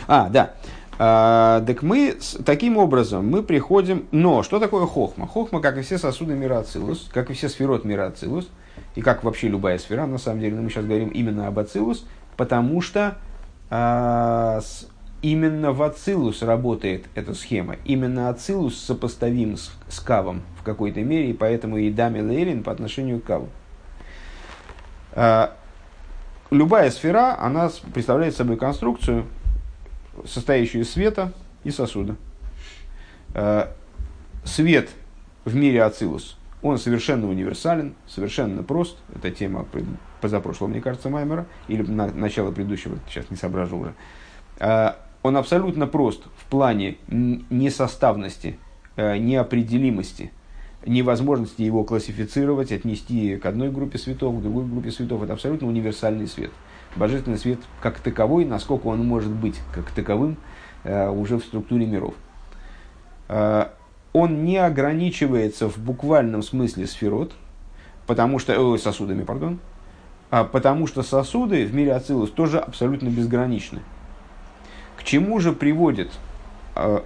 А, 0.07 0.29
да. 0.29 0.55
А, 1.01 1.63
так 1.65 1.83
мы 1.83 2.17
таким 2.45 2.77
образом 2.77 3.29
мы 3.29 3.43
приходим. 3.43 4.07
Но 4.11 4.43
что 4.43 4.59
такое 4.59 4.87
хохма? 4.87 5.27
Хохма, 5.29 5.61
как 5.61 5.79
и 5.79 5.83
все 5.83 5.97
сосуды 5.97 6.35
мира 6.35 6.59
Ацилус, 6.59 7.09
как 7.13 7.31
и 7.31 7.35
все 7.35 7.49
сферот 7.49 7.85
мира 7.85 8.07
Ацилус, 8.07 8.49
и 8.97 9.01
как 9.01 9.23
вообще 9.23 9.49
любая 9.49 9.79
сфера, 9.79 10.07
на 10.07 10.19
самом 10.19 10.41
деле, 10.41 10.57
но 10.57 10.63
мы 10.63 10.71
сейчас 10.71 10.85
говорим 10.85 11.09
именно 11.09 11.47
об 11.47 11.59
Ацилус, 11.59 12.05
потому 12.37 12.81
что 12.81 13.17
а, 13.71 14.61
с, 14.61 14.89
именно 15.23 15.73
в 15.73 15.83
Ацилус 15.83 16.43
работает 16.43 17.05
эта 17.15 17.33
схема. 17.35 17.77
Именно 17.85 18.29
Ацилус 18.29 18.77
сопоставим 18.77 19.57
с, 19.57 19.71
с 19.89 20.01
Кавом 20.01 20.43
в 20.59 20.65
какой-то 20.65 21.01
мере, 21.01 21.31
и 21.31 21.33
поэтому 21.33 21.77
и 21.77 21.91
Дами 21.91 22.21
Лейлин 22.21 22.65
по 22.65 22.73
отношению 22.73 23.21
к 23.21 23.25
Каву. 23.25 23.49
А, 25.13 25.55
любая 26.51 26.91
сфера, 26.91 27.37
она 27.39 27.71
представляет 27.95 28.35
собой 28.35 28.57
конструкцию, 28.57 29.27
состоящую 30.27 30.83
из 30.83 30.91
света 30.91 31.33
и 31.65 31.71
сосуда. 31.71 32.17
Э, 33.35 33.69
свет 34.45 34.91
в 35.45 35.55
мире 35.55 35.83
Ацилус, 35.83 36.39
он 36.63 36.79
совершенно 36.79 37.29
универсален, 37.29 37.95
совершенно 38.07 38.63
прост. 38.63 38.99
Это 39.15 39.31
тема 39.31 39.67
позапрошлого, 40.21 40.71
мне 40.71 40.81
кажется, 40.81 41.09
Маймера, 41.09 41.47
или 41.69 41.83
на, 41.83 42.09
начало 42.09 42.51
предыдущего, 42.51 42.99
сейчас 43.09 43.31
не 43.31 43.37
соображу 43.37 43.79
уже. 43.79 43.95
Э, 44.59 44.93
он 45.23 45.37
абсолютно 45.37 45.87
прост 45.87 46.25
в 46.37 46.45
плане 46.47 46.97
несоставности, 47.09 48.59
э, 48.97 49.19
неопределимости, 49.19 50.33
невозможности 50.87 51.63
его 51.63 51.85
классифицировать, 51.85 52.73
отнести 52.73 53.37
к 53.37 53.47
одной 53.47 53.71
группе 53.71 53.99
светов, 53.99 54.39
к 54.39 54.43
другой 54.43 54.65
группе 54.65 54.91
светов. 54.91 55.23
Это 55.23 55.33
абсолютно 55.33 55.69
универсальный 55.69 56.27
свет– 56.27 56.51
божественный 56.97 57.39
свет 57.39 57.59
как 57.81 57.99
таковой, 58.01 58.45
насколько 58.45 58.87
он 58.87 59.05
может 59.07 59.31
быть 59.31 59.61
как 59.73 59.91
таковым 59.91 60.37
э, 60.85 61.09
уже 61.09 61.39
в 61.39 61.45
структуре 61.45 61.87
миров. 61.87 62.15
Э, 63.29 63.69
он 64.13 64.45
не 64.45 64.57
ограничивается 64.57 65.69
в 65.69 65.79
буквальном 65.79 66.43
смысле 66.43 66.87
сферот, 66.87 67.33
потому 68.07 68.39
что, 68.39 68.53
э, 68.53 68.79
сосудами, 68.79 69.23
пардон, 69.23 69.59
а 70.31 70.45
потому 70.45 70.87
что 70.87 71.03
сосуды 71.03 71.67
в 71.67 71.75
мире 71.75 71.95
Ацилус 71.95 72.31
тоже 72.31 72.59
абсолютно 72.59 73.09
безграничны. 73.09 73.81
К 74.97 75.05
чему 75.05 75.39
же 75.41 75.53
приводит 75.53 76.11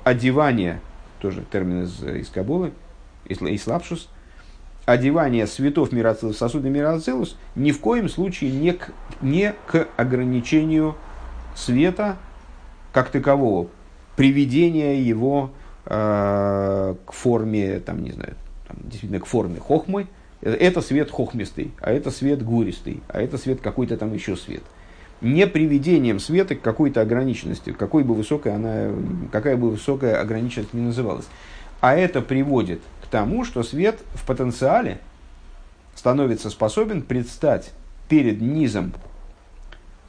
одевание, 0.04 0.80
тоже 1.20 1.44
термин 1.50 1.84
из, 1.84 2.02
из 2.02 2.28
Кабулы, 2.28 2.72
из, 3.26 3.40
из 3.40 3.66
Лапшус, 3.66 4.08
одевание 4.84 5.46
светов 5.46 5.92
Мирацилус 5.92 6.36
в 6.36 6.38
сосуды 6.38 6.68
Мирацилус 6.68 7.36
ни 7.54 7.70
в 7.70 7.80
коем 7.80 8.08
случае 8.08 8.50
не 8.50 8.72
к, 8.72 8.90
не 9.20 9.54
к 9.66 9.88
ограничению 9.96 10.96
света 11.54 12.16
как 12.92 13.08
такового, 13.10 13.68
приведения 14.16 15.00
его 15.00 15.50
э, 15.86 16.94
к 17.06 17.12
форме, 17.12 17.80
там, 17.80 18.02
не 18.02 18.12
знаю, 18.12 18.34
там, 18.68 18.76
действительно 18.82 19.20
к 19.20 19.26
форме 19.26 19.60
хохмы. 19.60 20.08
Это 20.40 20.80
свет 20.80 21.10
хохмистый, 21.10 21.70
а 21.80 21.92
это 21.92 22.10
свет 22.10 22.42
гуристый, 22.42 23.00
а 23.08 23.22
это 23.22 23.38
свет 23.38 23.60
какой-то 23.60 23.96
там 23.96 24.12
еще 24.12 24.36
свет. 24.36 24.62
Не 25.20 25.46
приведением 25.46 26.18
света 26.18 26.56
к 26.56 26.60
какой-то 26.60 27.00
ограниченности, 27.00 27.70
какой 27.70 28.02
бы 28.02 28.14
высокой 28.14 28.52
она, 28.52 28.88
какая 29.30 29.56
бы 29.56 29.70
высокая 29.70 30.20
ограниченность 30.20 30.74
ни 30.74 30.80
называлась. 30.80 31.26
А 31.80 31.94
это 31.94 32.20
приводит 32.20 32.80
тому, 33.12 33.44
что 33.44 33.62
свет 33.62 34.00
в 34.14 34.26
потенциале 34.26 34.98
становится 35.94 36.48
способен 36.48 37.02
предстать 37.02 37.72
перед 38.08 38.40
низом, 38.40 38.94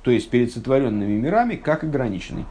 то 0.04 0.10
есть 0.10 0.30
перед 0.30 0.54
сотворенными 0.54 1.12
мирами, 1.12 1.56
как 1.56 1.84
ограниченный. 1.84 2.46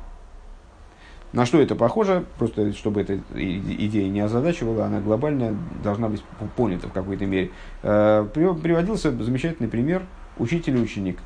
На 1.32 1.46
что 1.46 1.58
это 1.58 1.74
похоже, 1.74 2.26
просто 2.36 2.74
чтобы 2.74 3.00
эта 3.00 3.18
идея 3.34 4.10
не 4.10 4.20
озадачивала, 4.20 4.84
она 4.84 5.00
глобально 5.00 5.56
должна 5.82 6.10
быть 6.10 6.22
понята 6.54 6.88
в 6.88 6.92
какой-то 6.92 7.24
мере. 7.24 7.50
Э, 7.82 8.26
приводился 8.34 9.10
замечательный 9.10 9.70
пример 9.70 10.02
учитель 10.36 10.76
и 10.76 10.80
ученик. 10.80 11.18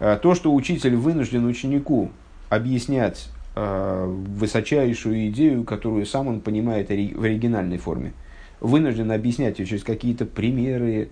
Э, 0.00 0.18
то, 0.22 0.34
что 0.34 0.54
учитель 0.54 0.96
вынужден 0.96 1.44
ученику 1.44 2.10
объяснять 2.48 3.28
высочайшую 3.56 5.28
идею, 5.28 5.64
которую 5.64 6.04
сам 6.04 6.28
он 6.28 6.40
понимает 6.40 6.88
в 6.88 7.22
оригинальной 7.22 7.78
форме. 7.78 8.12
Вынужден 8.60 9.10
объяснять 9.10 9.58
ее 9.58 9.66
через 9.66 9.82
какие-то 9.82 10.26
примеры, 10.26 11.08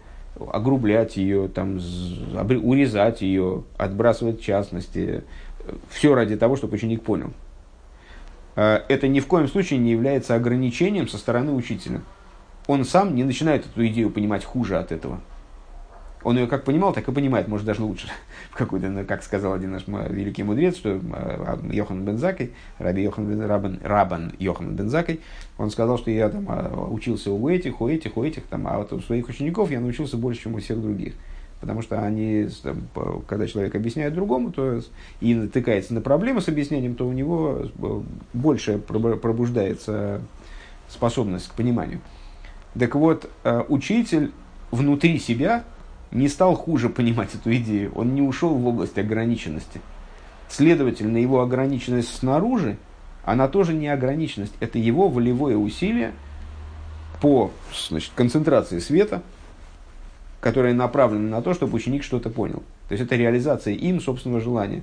огрублять 0.52 1.16
ее, 1.16 1.48
там, 1.48 1.80
урезать 2.62 3.22
ее, 3.22 3.64
отбрасывать 3.78 4.42
частности. 4.42 5.22
Все 5.90 6.14
ради 6.14 6.36
того, 6.36 6.56
чтобы 6.56 6.74
ученик 6.74 7.02
понял. 7.02 7.32
Э, 8.56 8.80
это 8.88 9.08
ни 9.08 9.20
в 9.20 9.26
коем 9.26 9.48
случае 9.48 9.78
не 9.78 9.90
является 9.90 10.34
ограничением 10.34 11.08
со 11.08 11.18
стороны 11.18 11.52
учителя. 11.52 12.02
Он 12.66 12.84
сам 12.84 13.14
не 13.14 13.24
начинает 13.24 13.66
эту 13.66 13.86
идею 13.86 14.10
понимать 14.10 14.44
хуже 14.44 14.78
от 14.78 14.92
этого. 14.92 15.20
Он 16.24 16.38
ее 16.38 16.46
как 16.46 16.64
понимал, 16.64 16.94
так 16.94 17.06
и 17.06 17.12
понимает, 17.12 17.48
может 17.48 17.66
даже 17.66 17.82
лучше. 17.82 18.08
Какой-то, 18.54 18.88
ну, 18.88 19.04
как 19.04 19.22
сказал 19.22 19.52
один 19.52 19.72
наш 19.72 19.86
великий 19.86 20.42
мудрец, 20.42 20.76
что 20.76 20.98
а, 21.12 21.60
Йохан 21.70 22.02
Бензакой, 22.04 22.52
Раби 22.78 23.02
Йохан 23.02 23.26
Бен, 23.26 23.42
Рабан, 23.42 23.78
Рабан 23.82 24.32
Йохан 24.38 24.74
Бензакой, 24.74 25.20
он 25.58 25.70
сказал, 25.70 25.98
что 25.98 26.10
я 26.10 26.30
там 26.30 26.46
а, 26.48 26.88
учился 26.90 27.30
у 27.30 27.48
этих, 27.48 27.80
у 27.82 27.88
этих, 27.88 28.16
у 28.16 28.24
этих, 28.24 28.44
там, 28.44 28.66
а 28.66 28.78
вот 28.78 28.92
у 28.94 29.00
своих 29.00 29.28
учеников 29.28 29.70
я 29.70 29.80
научился 29.80 30.16
больше, 30.16 30.42
чем 30.42 30.54
у 30.54 30.58
всех 30.58 30.80
других. 30.80 31.14
Потому 31.60 31.82
что 31.82 32.02
они, 32.02 32.48
там, 32.62 32.88
когда 33.26 33.46
человек 33.46 33.74
объясняет 33.74 34.14
другому, 34.14 34.50
то 34.50 34.80
и 35.20 35.34
натыкается 35.34 35.94
на 35.94 36.00
проблемы 36.00 36.40
с 36.40 36.48
объяснением, 36.48 36.94
то 36.94 37.06
у 37.06 37.12
него 37.12 37.66
больше 38.32 38.78
пробуждается 38.78 40.20
способность 40.88 41.48
к 41.48 41.54
пониманию. 41.54 42.00
Так 42.78 42.94
вот, 42.94 43.30
а, 43.44 43.64
учитель 43.68 44.32
внутри 44.70 45.18
себя 45.18 45.64
не 46.14 46.28
стал 46.28 46.54
хуже 46.54 46.88
понимать 46.88 47.34
эту 47.34 47.54
идею, 47.56 47.92
он 47.94 48.14
не 48.14 48.22
ушел 48.22 48.54
в 48.54 48.66
область 48.66 48.96
ограниченности. 48.98 49.80
Следовательно, 50.48 51.18
его 51.18 51.42
ограниченность 51.42 52.14
снаружи, 52.14 52.78
она 53.24 53.48
тоже 53.48 53.74
не 53.74 53.88
ограниченность, 53.88 54.54
это 54.60 54.78
его 54.78 55.08
волевое 55.08 55.56
усилие 55.56 56.12
по 57.20 57.50
значит, 57.88 58.12
концентрации 58.14 58.78
света, 58.78 59.22
которое 60.40 60.72
направлено 60.72 61.28
на 61.28 61.42
то, 61.42 61.52
чтобы 61.52 61.74
ученик 61.74 62.04
что-то 62.04 62.30
понял. 62.30 62.62
То 62.88 62.92
есть 62.92 63.04
это 63.04 63.16
реализация 63.16 63.74
им 63.74 64.00
собственного 64.00 64.40
желания, 64.40 64.82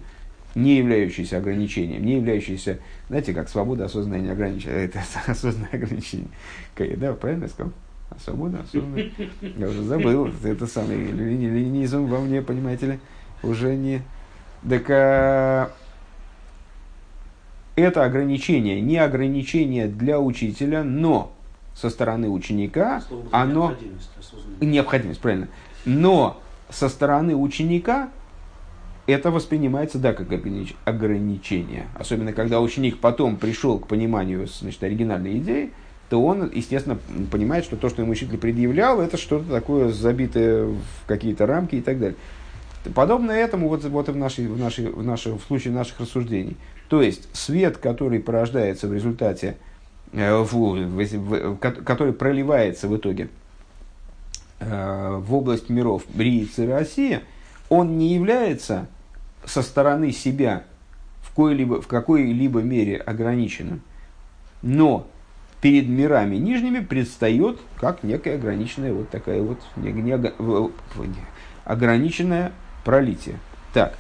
не 0.56 0.78
являющееся 0.78 1.38
ограничением, 1.38 2.04
не 2.04 2.16
являющееся, 2.16 2.80
знаете, 3.08 3.34
как 3.34 3.48
свобода 3.48 3.86
осознанная 3.86 4.22
не 4.22 4.30
ограничена, 4.30 4.72
это 4.72 5.02
осознанное 5.28 5.70
ограничение. 5.72 6.28
Да, 6.78 7.14
правильно 7.14 7.44
я 7.44 7.50
сказал? 7.50 7.72
А 8.12 8.20
свобода, 8.20 8.60
осознанность. 8.60 9.14
Я 9.42 9.68
уже 9.68 9.84
забыл. 9.84 10.30
Это 10.44 10.68
самый 10.68 10.98
ленинизм 10.98 12.06
во 12.06 12.20
мне, 12.20 12.42
понимаете 12.42 12.86
ли, 12.86 13.00
уже 13.42 13.76
не... 13.76 14.02
Так 14.70 14.90
а, 14.90 15.72
это 17.76 18.04
ограничение, 18.04 18.82
не 18.82 18.98
ограничение 18.98 19.88
для 19.88 20.20
учителя, 20.20 20.84
но 20.84 21.34
со 21.74 21.90
стороны 21.90 22.30
ученика 22.30 23.02
Слово 23.02 23.28
оно... 23.32 23.70
Необходимость, 23.70 24.12
необходимость, 24.60 25.22
правильно. 25.22 25.48
Но 25.86 26.42
со 26.70 26.90
стороны 26.90 27.36
ученика 27.36 28.10
это 29.08 29.32
воспринимается, 29.32 30.00
да, 30.00 30.14
как 30.14 30.32
ограничение. 30.32 31.88
Особенно, 31.96 32.34
когда 32.34 32.62
ученик 32.62 33.00
потом 33.00 33.38
пришел 33.38 33.80
к 33.80 33.88
пониманию 33.88 34.48
значит, 34.48 34.84
оригинальной 34.84 35.38
идеи, 35.38 35.72
то 36.12 36.22
он, 36.22 36.52
естественно, 36.54 37.00
понимает, 37.32 37.64
что 37.64 37.78
то, 37.78 37.88
что 37.88 38.02
ему 38.02 38.12
учитель 38.12 38.38
предъявлял, 38.38 39.00
это 39.00 39.16
что-то 39.16 39.50
такое 39.50 39.94
забитое 39.94 40.66
в 40.66 41.08
какие-то 41.08 41.46
рамки 41.46 41.76
и 41.76 41.82
так 41.82 42.00
далее. 42.00 42.18
Подобно 42.94 43.32
этому 43.32 43.70
вот, 43.70 43.86
вот 43.86 44.10
и 44.10 44.12
в, 44.12 44.18
нашей, 44.18 44.48
в, 44.50 44.60
нашей, 44.60 44.88
в, 44.88 45.06
нашей, 45.06 45.38
в 45.38 45.42
случае 45.44 45.74
наших 45.74 46.02
рассуждений. 46.02 46.58
То 46.90 47.02
есть 47.02 47.34
свет, 47.34 47.78
который 47.78 48.20
порождается 48.20 48.90
в 48.90 48.94
результате, 48.94 49.56
э, 50.12 50.36
в, 50.36 50.52
в, 50.52 51.56
в, 51.56 51.56
который 51.56 52.12
проливается 52.12 52.90
в 52.90 52.98
итоге 52.98 53.30
э, 54.60 55.16
в 55.16 55.34
область 55.34 55.70
миров 55.70 56.04
Бриицы 56.14 56.66
и 56.66 56.68
Россия, 56.68 57.22
он 57.70 57.98
не 57.98 58.14
является 58.14 58.90
со 59.46 59.62
стороны 59.62 60.12
себя 60.12 60.64
в, 61.22 61.82
в 61.82 61.88
какой-либо 61.88 62.60
мере 62.60 62.98
ограниченным. 62.98 63.82
Но 64.62 65.08
перед 65.62 65.88
мирами 65.88 66.36
нижними 66.36 66.80
предстает 66.80 67.60
как 67.80 68.04
некая 68.04 68.36
ограниченная 68.36 68.94
вот 68.94 69.10
такая 69.10 69.42
вот 69.42 69.60
не, 69.76 69.92
не, 69.92 70.20
ограниченная 71.64 72.52
пролитие. 72.84 73.38
Так, 73.74 73.96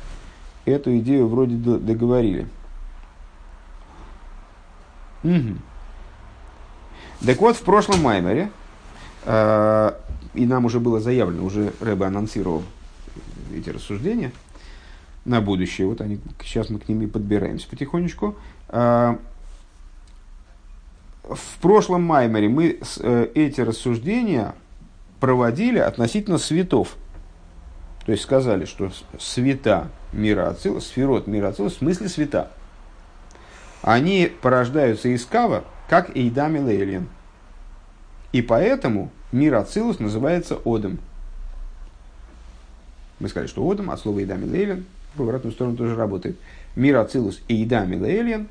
эту 0.65 0.97
идею 0.97 1.27
вроде 1.27 1.55
договорили. 1.55 2.47
Угу. 5.23 5.57
Так 7.25 7.39
вот, 7.39 7.55
в 7.55 7.61
прошлом 7.61 8.01
Маймере, 8.01 8.49
э, 9.25 9.91
и 10.33 10.45
нам 10.47 10.65
уже 10.65 10.79
было 10.79 10.99
заявлено, 10.99 11.45
уже 11.45 11.73
Рэбе 11.79 12.05
анонсировал 12.05 12.63
эти 13.53 13.69
рассуждения 13.69 14.31
на 15.25 15.39
будущее, 15.41 15.85
вот 15.87 16.01
они, 16.01 16.19
сейчас 16.43 16.71
мы 16.71 16.79
к 16.79 16.89
ним 16.89 17.03
и 17.03 17.07
подбираемся 17.07 17.69
потихонечку. 17.69 18.35
Э, 18.69 19.17
в 21.23 21.59
прошлом 21.61 22.03
Маймере 22.03 22.49
мы 22.49 22.79
э, 22.99 23.27
эти 23.35 23.61
рассуждения 23.61 24.55
проводили 25.19 25.77
относительно 25.77 26.37
светов. 26.37 26.95
То 28.05 28.11
есть 28.11 28.23
сказали, 28.23 28.65
что 28.65 28.91
света 29.19 29.89
мира 30.11 30.49
Ацилус, 30.49 30.87
сферот 30.87 31.27
мира 31.27 31.49
Ацилус, 31.49 31.75
в 31.75 31.77
смысле 31.77 32.09
света, 32.09 32.51
они 33.83 34.31
порождаются 34.41 35.09
из 35.09 35.25
кава, 35.25 35.63
как 35.87 36.15
Эйдами 36.15 36.59
Лейлин. 36.59 37.07
И 38.31 38.41
поэтому 38.41 39.11
мир 39.31 39.55
Ацилус 39.55 39.99
называется 39.99 40.59
Одом. 40.65 40.99
Мы 43.19 43.29
сказали, 43.29 43.47
что 43.47 43.69
Одом 43.69 43.91
от 43.91 43.99
слова 43.99 44.19
Эйдами 44.19 44.49
Лейлин 44.49 44.85
в 45.15 45.21
обратную 45.21 45.53
сторону 45.53 45.77
тоже 45.77 45.95
работает. 45.95 46.37
Мир 46.75 46.97
Ацилус 46.97 47.41
Эйдами 47.47 47.95
Лейлин, 47.95 48.47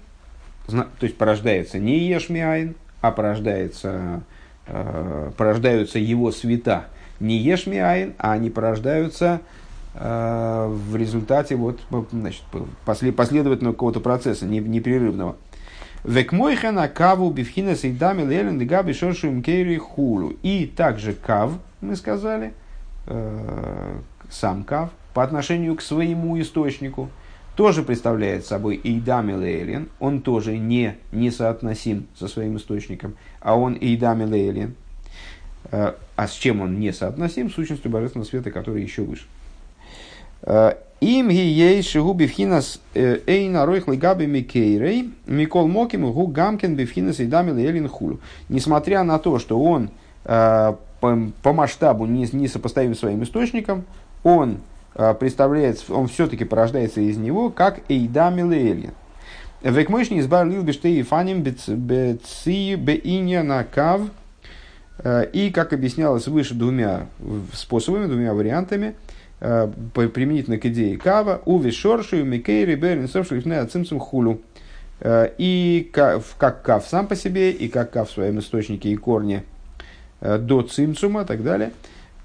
то 0.67 0.87
есть 1.01 1.17
порождается 1.17 1.79
не 1.79 1.99
Ешмиайн, 1.99 2.77
а 3.01 3.11
порождается, 3.11 4.23
э, 4.67 5.31
порождаются 5.37 5.99
его 5.99 6.31
света– 6.33 6.87
не 7.21 7.37
ешми 7.37 7.79
айн, 7.79 8.15
а 8.19 8.33
они 8.33 8.51
порождаются 8.51 9.41
э, 9.95 10.67
в 10.69 10.97
результате 10.97 11.55
вот, 11.55 11.81
значит, 12.11 12.43
после, 12.85 13.13
последовательного 13.13 13.75
какого-то 13.75 14.01
процесса, 14.01 14.47
непрерывного. 14.47 15.37
Векмойхена 16.03 16.89
каву 16.89 17.31
бифхина 17.31 17.77
сейдами 17.77 18.23
лелен 18.23 18.67
габи 18.67 18.95
шоршу 18.95 19.43
кейри 19.43 19.77
хулу. 19.77 20.31
И 20.43 20.65
также 20.67 21.13
кав, 21.13 21.53
мы 21.83 21.95
сказали, 21.95 22.55
э, 23.07 23.99
сам 24.31 24.65
кав, 24.65 24.91
по 25.13 25.23
отношению 25.23 25.77
к 25.77 25.83
своему 25.83 26.41
источнику, 26.41 27.11
тоже 27.61 27.83
представляет 27.83 28.47
собой 28.47 28.81
Эйдами 28.83 29.35
Лейлин. 29.35 29.91
Он 29.99 30.23
тоже 30.23 30.57
не 30.57 30.97
несоотносим 31.13 32.07
со 32.19 32.27
своим 32.27 32.57
источником, 32.57 33.17
а 33.39 33.55
он 33.55 33.77
Эйдами 33.79 34.25
Лейлин. 34.25 34.77
Э, 35.71 35.93
а 36.17 36.27
с 36.27 36.33
чем 36.33 36.63
он 36.63 36.81
не 36.81 36.91
соотносим? 36.91 37.51
С 37.51 37.53
сущностью 37.53 37.91
божественного 37.91 38.27
света, 38.27 38.51
который 38.51 38.83
еще 38.83 39.03
выше. 39.03 39.27
Э, 40.41 40.73
Им 41.03 41.29
ги 41.29 41.35
ей 41.35 41.83
шигу 41.83 42.15
бифхинас 42.15 42.81
э, 42.95 43.19
эйна 43.27 43.67
ройхли 43.67 43.97
габи 43.97 44.25
микейрей, 44.25 45.13
микол 45.27 45.69
моким 45.69 46.11
гу 46.11 46.29
гамкин 46.29 46.77
бифхинас 46.77 47.21
и 47.21 47.27
дамил 47.27 47.59
элин 47.59 47.89
хулю. 47.89 48.21
Несмотря 48.49 49.03
на 49.03 49.19
то, 49.19 49.39
что 49.39 49.63
он 49.63 49.91
по, 50.25 50.79
по 51.01 51.53
масштабу 51.53 52.07
не, 52.07 52.27
не 52.33 52.49
сопоставим 52.49 52.95
своим 52.95 53.23
источником, 53.23 53.85
он 54.23 54.61
представляет, 54.95 55.85
он 55.89 56.09
все-таки 56.09 56.45
порождается 56.45 57.01
из 57.01 57.17
него, 57.17 57.51
как 57.51 57.81
эйдамил 57.89 58.53
элин. 58.53 58.93
Векмойшни 59.63 60.21
избар 60.21 60.47
лил 60.47 60.63
бештей 60.63 61.03
фаним 61.03 61.43
беци 61.43 62.75
беиня 62.75 63.43
на 63.43 63.65
кав– 63.65 64.03
Э, 65.03 65.27
и, 65.33 65.51
как 65.51 65.73
объяснялось 65.73 66.27
выше 66.27 66.55
двумя 66.55 67.07
способами, 67.53 68.07
двумя 68.07 68.35
вариантами, 68.35 68.95
э, 69.41 69.71
применительно 69.95 70.59
к 70.59 70.67
идее 70.67 70.99
кава, 70.99 71.41
уви 71.45 71.71
шоршу, 71.71 72.25
микейри, 72.25 72.75
берин, 72.75 73.09
совшлифне, 73.09 73.65
цимцум 73.67 73.99
хулю. 73.99 74.41
И 75.03 75.91
как 75.95 76.61
кав 76.61 76.87
сам 76.87 77.07
по 77.07 77.17
себе, 77.17 77.53
и 77.53 77.69
как 77.69 77.91
кав 77.91 78.11
в 78.11 78.13
своем 78.13 78.39
источнике 78.39 78.91
и 78.91 78.97
корне 78.97 79.45
до 80.21 80.61
цимцума 80.61 81.23
и 81.23 81.25
так 81.25 81.43
далее. 81.43 81.71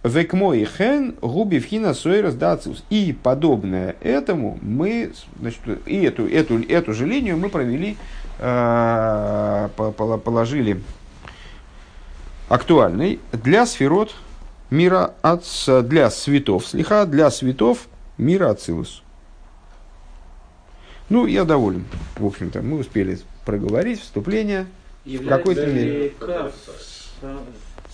Векмо 0.05 0.53
и 0.53 0.65
хен 0.65 1.15
губи 1.19 1.59
вхина 1.59 1.95
сойрас 1.95 2.35
дациус. 2.35 2.83
И 2.91 3.17
подобное 3.23 3.95
этому 4.01 4.59
мы, 4.61 5.11
значит, 5.39 5.61
и 5.87 6.03
эту, 6.03 6.27
эту, 6.27 6.61
эту 6.61 6.93
же 6.93 7.07
линию 7.07 7.37
мы 7.37 7.49
провели, 7.49 7.97
положили 9.77 10.79
актуальный 12.49 13.19
для 13.33 13.65
сферот 13.65 14.13
мира 14.69 15.15
от, 15.23 15.43
для 15.87 16.11
светов 16.11 16.67
слиха, 16.67 17.07
для 17.07 17.31
светов 17.31 17.87
мира 18.19 18.51
Ацилус. 18.51 19.01
Ну, 21.09 21.25
я 21.25 21.45
доволен. 21.45 21.85
В 22.17 22.27
общем-то, 22.27 22.61
мы 22.61 22.77
успели 22.77 23.17
проговорить 23.43 24.01
вступление 24.01 24.67
в 25.03 25.27
какой-то 25.27 25.65
мере. 25.65 26.13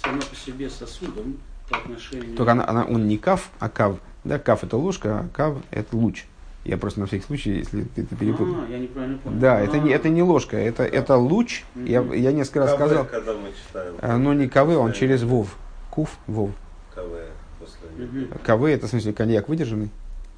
Сама 0.03 0.19
по 0.19 0.35
себе 0.35 0.69
сосудом 0.69 1.37
по 1.69 1.77
отношению... 1.77 2.35
Только 2.35 2.51
она, 2.51 2.67
она, 2.67 2.85
он 2.85 3.07
не 3.07 3.17
кав, 3.17 3.49
а 3.59 3.69
кав. 3.69 3.97
Да, 4.23 4.39
кав 4.39 4.63
это 4.63 4.77
ложка, 4.77 5.19
а 5.19 5.27
кав 5.35 5.57
это 5.71 5.95
луч. 5.95 6.25
Я 6.63 6.77
просто 6.77 6.99
на 6.99 7.07
всякий 7.07 7.25
случай, 7.25 7.57
если 7.57 7.83
ты 7.83 8.03
это 8.03 8.15
перепутал. 8.15 8.55
А, 8.67 8.71
я 8.71 8.77
неправильно 8.77 9.17
понял. 9.17 9.39
Да, 9.39 9.59
это 9.59 9.79
не, 9.79 9.91
это 9.91 10.09
не 10.09 10.21
ложка, 10.21 10.57
это, 10.57 10.83
это 10.83 11.17
луч. 11.17 11.63
Я, 11.75 12.01
я 12.01 12.31
несколько 12.31 12.59
раз 12.59 12.73
сказал. 12.73 13.05
когда 13.05 13.33
мы 13.33 13.49
читаем. 13.51 13.95
А, 13.99 14.17
но 14.17 14.33
не 14.33 14.47
КВ, 14.47 14.77
он 14.77 14.93
через 14.93 15.23
ВОВ. 15.23 15.57
Кув, 15.89 16.17
ВОВ. 16.27 16.51
КВ 16.93 17.31
после. 17.59 18.27
КВ 18.45 18.65
это 18.65 18.85
в 18.85 18.89
смысле 18.89 19.13
коньяк 19.13 19.49
выдержанный? 19.49 19.89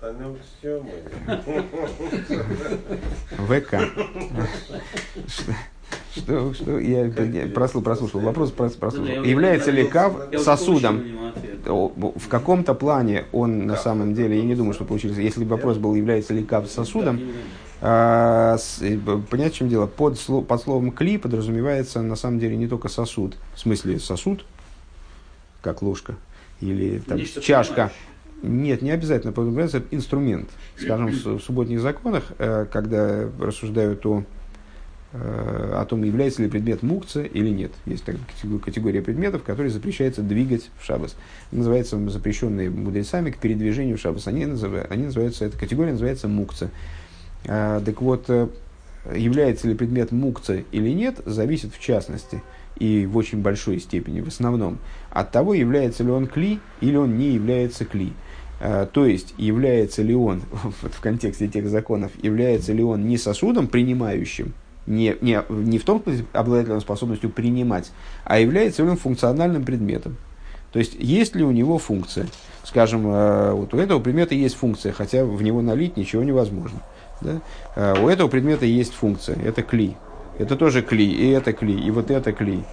Да 0.01 0.13
ну 0.17 0.37
все 0.59 0.81
мы. 0.81 0.91
ВК. 3.59 3.75
Что, 6.15 6.53
что 6.53 6.79
я 6.79 7.09
прослушал, 7.49 7.81
прослушал 7.81 8.21
вопрос, 8.21 8.51
прослушал. 8.51 9.23
Является 9.23 9.71
ли 9.71 9.85
кав 9.85 10.13
сосудом? 10.37 11.03
В 11.65 12.27
каком-то 12.27 12.73
плане 12.73 13.25
он 13.31 13.65
на 13.65 13.75
самом 13.75 14.13
деле, 14.13 14.37
я 14.37 14.43
не 14.43 14.55
думаю, 14.55 14.73
что 14.73 14.85
получилось. 14.85 15.17
Если 15.17 15.43
бы 15.43 15.51
вопрос 15.51 15.77
был, 15.77 15.95
является 15.95 16.33
ли 16.33 16.43
кав 16.43 16.67
сосудом, 16.67 17.19
а, 17.85 18.57
понять, 19.29 19.53
в 19.53 19.57
чем 19.57 19.67
дело. 19.67 19.87
Под, 19.87 20.17
под 20.47 20.61
словом 20.61 20.91
кли 20.91 21.17
подразумевается 21.17 22.01
на 22.01 22.15
самом 22.15 22.39
деле 22.39 22.55
не 22.55 22.67
только 22.67 22.87
сосуд, 22.87 23.35
в 23.55 23.59
смысле 23.59 23.99
сосуд, 23.99 24.45
как 25.61 25.81
ложка, 25.81 26.15
или 26.61 26.99
там, 26.99 27.19
чашка. 27.41 27.91
Нет, 28.41 28.81
не 28.81 28.91
обязательно 28.91 29.33
подразумевается 29.33 29.83
инструмент. 29.91 30.49
Скажем, 30.77 31.07
в 31.07 31.39
субботних 31.41 31.81
законах, 31.81 32.23
э, 32.39 32.65
когда 32.71 33.27
рассуждают 33.39 34.05
о 34.05 34.23
о 35.13 35.85
том, 35.87 36.03
является 36.03 36.41
ли 36.41 36.49
предмет 36.49 36.81
мукца 36.81 37.21
или 37.21 37.49
нет. 37.49 37.71
Есть 37.85 38.03
такая 38.03 38.21
категория 38.59 39.01
предметов, 39.01 39.43
которые 39.43 39.71
запрещается 39.71 40.23
двигать 40.23 40.71
в 40.79 40.85
шабас. 40.85 41.15
Называется 41.51 41.97
запрещенные 42.09 42.71
мудрецами 42.71 43.29
к 43.29 43.37
передвижению 43.37 43.97
в 43.97 44.01
шабас. 44.01 44.27
Они, 44.27 44.43
они 44.43 45.03
называются, 45.03 45.45
эта 45.45 45.57
категория 45.57 45.91
называется 45.91 46.27
мукца. 46.27 46.71
А, 47.47 47.81
так 47.81 48.01
вот, 48.01 48.25
э, 48.29 48.47
является 49.15 49.67
ли 49.67 49.75
предмет 49.75 50.11
мукца 50.11 50.63
или 50.71 50.89
нет, 50.89 51.21
зависит 51.25 51.73
в 51.73 51.79
частности 51.79 52.41
и 52.77 53.05
в 53.05 53.17
очень 53.17 53.41
большой 53.41 53.79
степени, 53.79 54.21
в 54.21 54.27
основном, 54.29 54.79
от 55.11 55.31
того, 55.31 55.53
является 55.53 56.03
ли 56.03 56.09
он 56.09 56.27
кли 56.27 56.59
или 56.81 56.95
он 56.95 57.17
не 57.17 57.31
является 57.31 57.85
кли. 57.85 58.13
А, 58.59 58.85
то 58.85 59.05
есть, 59.05 59.33
является 59.37 60.01
ли 60.01 60.15
он, 60.15 60.41
в 60.81 61.01
контексте 61.01 61.47
тех 61.47 61.67
законов, 61.67 62.11
является 62.21 62.73
ли 62.73 62.81
он 62.81 63.07
не 63.07 63.17
сосудом 63.17 63.67
принимающим, 63.67 64.53
не, 64.85 65.15
не, 65.21 65.41
не 65.49 65.79
в 65.79 65.85
том 65.85 66.01
смысле 66.03 66.79
способностью 66.79 67.29
принимать, 67.29 67.91
а 68.23 68.39
является 68.39 68.83
он 68.83 68.97
функциональным 68.97 69.63
предметом. 69.63 70.17
То 70.71 70.79
есть, 70.79 70.95
есть 70.97 71.35
ли 71.35 71.43
у 71.43 71.51
него 71.51 71.77
функция. 71.77 72.27
Скажем, 72.63 73.05
э, 73.05 73.51
вот 73.51 73.73
у 73.73 73.77
этого 73.77 73.99
предмета 73.99 74.33
есть 74.33 74.55
функция, 74.55 74.91
хотя 74.91 75.23
в 75.23 75.41
него 75.43 75.61
налить 75.61 75.97
ничего 75.97 76.23
невозможно. 76.23 76.79
Да? 77.21 77.41
Э, 77.75 78.03
у 78.03 78.09
этого 78.09 78.27
предмета 78.27 78.65
есть 78.65 78.93
функция, 78.93 79.37
это 79.43 79.61
кли. 79.61 79.95
Это 80.39 80.55
тоже 80.55 80.81
кли, 80.81 81.05
и 81.05 81.29
это 81.29 81.53
кли, 81.53 81.79
и 81.79 81.91
вот 81.91 82.09
это 82.09 82.33
кли. 82.33 82.63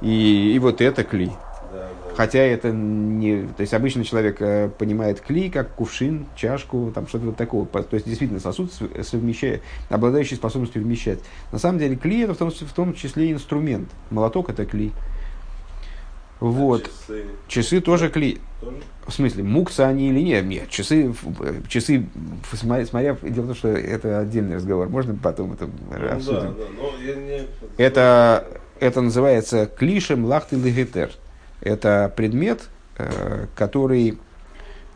И, 0.00 0.52
и 0.54 0.58
вот 0.60 0.80
это 0.80 1.02
кли. 1.02 1.32
Хотя 2.18 2.40
это 2.40 2.72
не... 2.72 3.44
То 3.56 3.60
есть 3.60 3.72
обычно 3.72 4.04
человек 4.04 4.38
э, 4.42 4.70
понимает 4.76 5.20
кли 5.20 5.48
как 5.50 5.76
кувшин, 5.76 6.26
чашку, 6.34 6.90
там 6.92 7.06
что-то 7.06 7.26
вот 7.26 7.36
такого. 7.36 7.64
То 7.64 7.94
есть 7.94 8.06
действительно 8.06 8.40
сосуд 8.40 8.72
совмещает, 9.04 9.62
обладающий 9.88 10.36
способностью 10.36 10.82
вмещать. 10.82 11.20
На 11.52 11.60
самом 11.60 11.78
деле 11.78 11.94
кли 11.94 12.22
это 12.22 12.34
в 12.34 12.36
том, 12.36 12.50
в 12.50 12.72
том 12.72 12.92
числе 12.94 13.30
инструмент. 13.30 13.88
Молоток 14.10 14.50
это 14.50 14.66
кли. 14.66 14.90
Вот. 16.40 16.90
Часы 17.06 17.24
Часы 17.46 17.80
тоже 17.80 18.10
кли. 18.10 18.40
тоже? 18.60 18.78
В 19.06 19.12
смысле, 19.12 19.44
мукса 19.44 19.86
они 19.86 20.08
или 20.10 20.18
нет? 20.18 20.44
Нет, 20.44 20.68
часы, 20.70 21.14
часы, 21.68 22.04
смотря, 22.52 22.84
смотря, 22.84 23.16
дело 23.22 23.44
в 23.44 23.46
том, 23.46 23.54
что 23.54 23.68
это 23.68 24.18
отдельный 24.18 24.56
разговор. 24.56 24.88
Можно 24.88 25.14
потом 25.14 25.52
это 25.52 25.66
Ну, 25.66 26.08
обсудим? 26.16 26.40
да, 26.40 26.48
да. 26.48 26.64
Но 26.76 26.92
я 27.00 27.14
не... 27.14 27.46
Это, 27.76 28.44
это 28.80 29.00
называется 29.02 29.66
клишем 29.66 30.24
лахты 30.24 30.56
легетер. 30.56 31.10
Это 31.60 32.12
предмет, 32.14 32.68
э, 32.96 33.46
который 33.54 34.18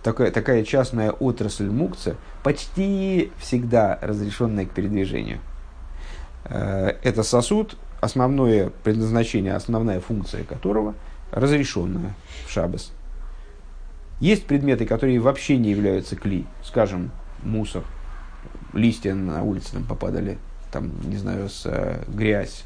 такая, 0.02 0.30
такая 0.30 0.64
частная 0.64 1.10
отрасль 1.10 1.70
мукца, 1.70 2.16
почти 2.42 3.32
всегда 3.38 3.98
разрешенная 4.00 4.66
к 4.66 4.70
передвижению. 4.70 5.40
Э, 6.44 6.94
Это 7.02 7.22
сосуд, 7.22 7.76
основное 8.00 8.70
предназначение, 8.82 9.54
основная 9.54 10.00
функция 10.00 10.44
которого 10.44 10.94
разрешенная 11.30 12.14
в 12.46 12.50
шабас. 12.50 12.92
Есть 14.20 14.46
предметы, 14.46 14.86
которые 14.86 15.18
вообще 15.18 15.56
не 15.56 15.70
являются 15.70 16.14
кли, 16.14 16.46
скажем, 16.62 17.10
мусор, 17.42 17.82
листья 18.72 19.14
на 19.14 19.42
улице 19.42 19.72
там 19.72 19.84
попадали, 19.84 20.38
там, 20.70 20.92
не 21.08 21.16
знаю, 21.16 21.48
с, 21.48 21.62
э, 21.66 22.04
грязь, 22.08 22.64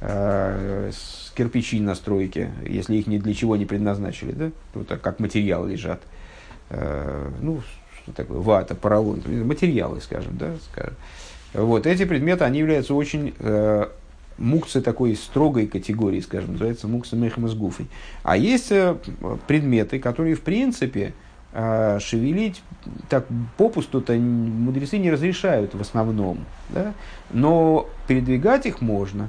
э, 0.00 0.90
кирпичи 1.34 1.80
на 1.80 1.94
стройке, 1.94 2.50
если 2.66 2.96
их 2.96 3.06
ни 3.06 3.18
для 3.18 3.34
чего 3.34 3.56
не 3.56 3.66
предназначили, 3.66 4.32
да, 4.32 4.50
вот 4.74 4.88
так 4.88 5.00
как 5.00 5.20
материал 5.20 5.66
лежат. 5.66 6.00
Э, 6.70 7.30
ну, 7.40 7.60
что 8.02 8.12
такое, 8.12 8.38
вата, 8.38 8.74
поролон, 8.74 9.22
материалы, 9.44 10.00
скажем, 10.00 10.36
да, 10.36 10.52
скажем. 10.72 10.94
Вот, 11.52 11.86
эти 11.86 12.04
предметы, 12.04 12.44
они 12.44 12.60
являются 12.60 12.94
очень 12.94 13.34
э, 13.38 13.88
мукцы 14.38 14.80
такой 14.80 15.16
строгой 15.16 15.66
категории, 15.66 16.20
скажем, 16.20 16.52
называется 16.52 16.88
мукса 16.88 17.16
мехмас 17.16 17.54
гуфой. 17.54 17.86
А 18.22 18.36
есть 18.36 18.70
э, 18.70 18.96
предметы, 19.46 19.98
которые, 19.98 20.34
в 20.34 20.42
принципе, 20.42 21.12
э, 21.52 21.98
шевелить 22.00 22.62
так 23.08 23.26
попусту-то 23.56 24.14
мудрецы 24.14 24.98
не 24.98 25.10
разрешают 25.10 25.74
в 25.74 25.80
основном, 25.80 26.44
да? 26.70 26.94
но 27.30 27.88
передвигать 28.08 28.66
их 28.66 28.80
можно. 28.80 29.28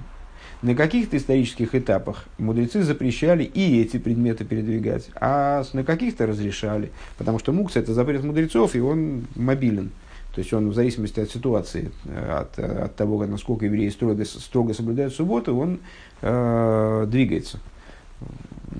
На 0.61 0.75
каких-то 0.75 1.17
исторических 1.17 1.73
этапах 1.73 2.25
мудрецы 2.37 2.83
запрещали 2.83 3.43
и 3.43 3.81
эти 3.81 3.97
предметы 3.97 4.45
передвигать, 4.45 5.09
а 5.15 5.63
на 5.73 5.83
каких-то 5.83 6.27
разрешали, 6.27 6.91
потому 7.17 7.39
что 7.39 7.51
мукса 7.51 7.79
это 7.79 7.95
запрет 7.95 8.23
мудрецов, 8.23 8.75
и 8.75 8.79
он 8.79 9.25
мобилен. 9.35 9.91
То 10.35 10.39
есть 10.39 10.53
он 10.53 10.69
в 10.69 10.75
зависимости 10.75 11.19
от 11.19 11.31
ситуации, 11.31 11.91
э, 12.05 12.41
от, 12.41 12.59
э, 12.59 12.83
от 12.83 12.95
того, 12.95 13.25
насколько 13.25 13.65
евреи 13.65 13.89
строго, 13.89 14.23
строго 14.23 14.73
соблюдают 14.73 15.15
субботу, 15.15 15.57
он 15.57 15.79
э, 16.21 17.05
двигается. 17.09 17.59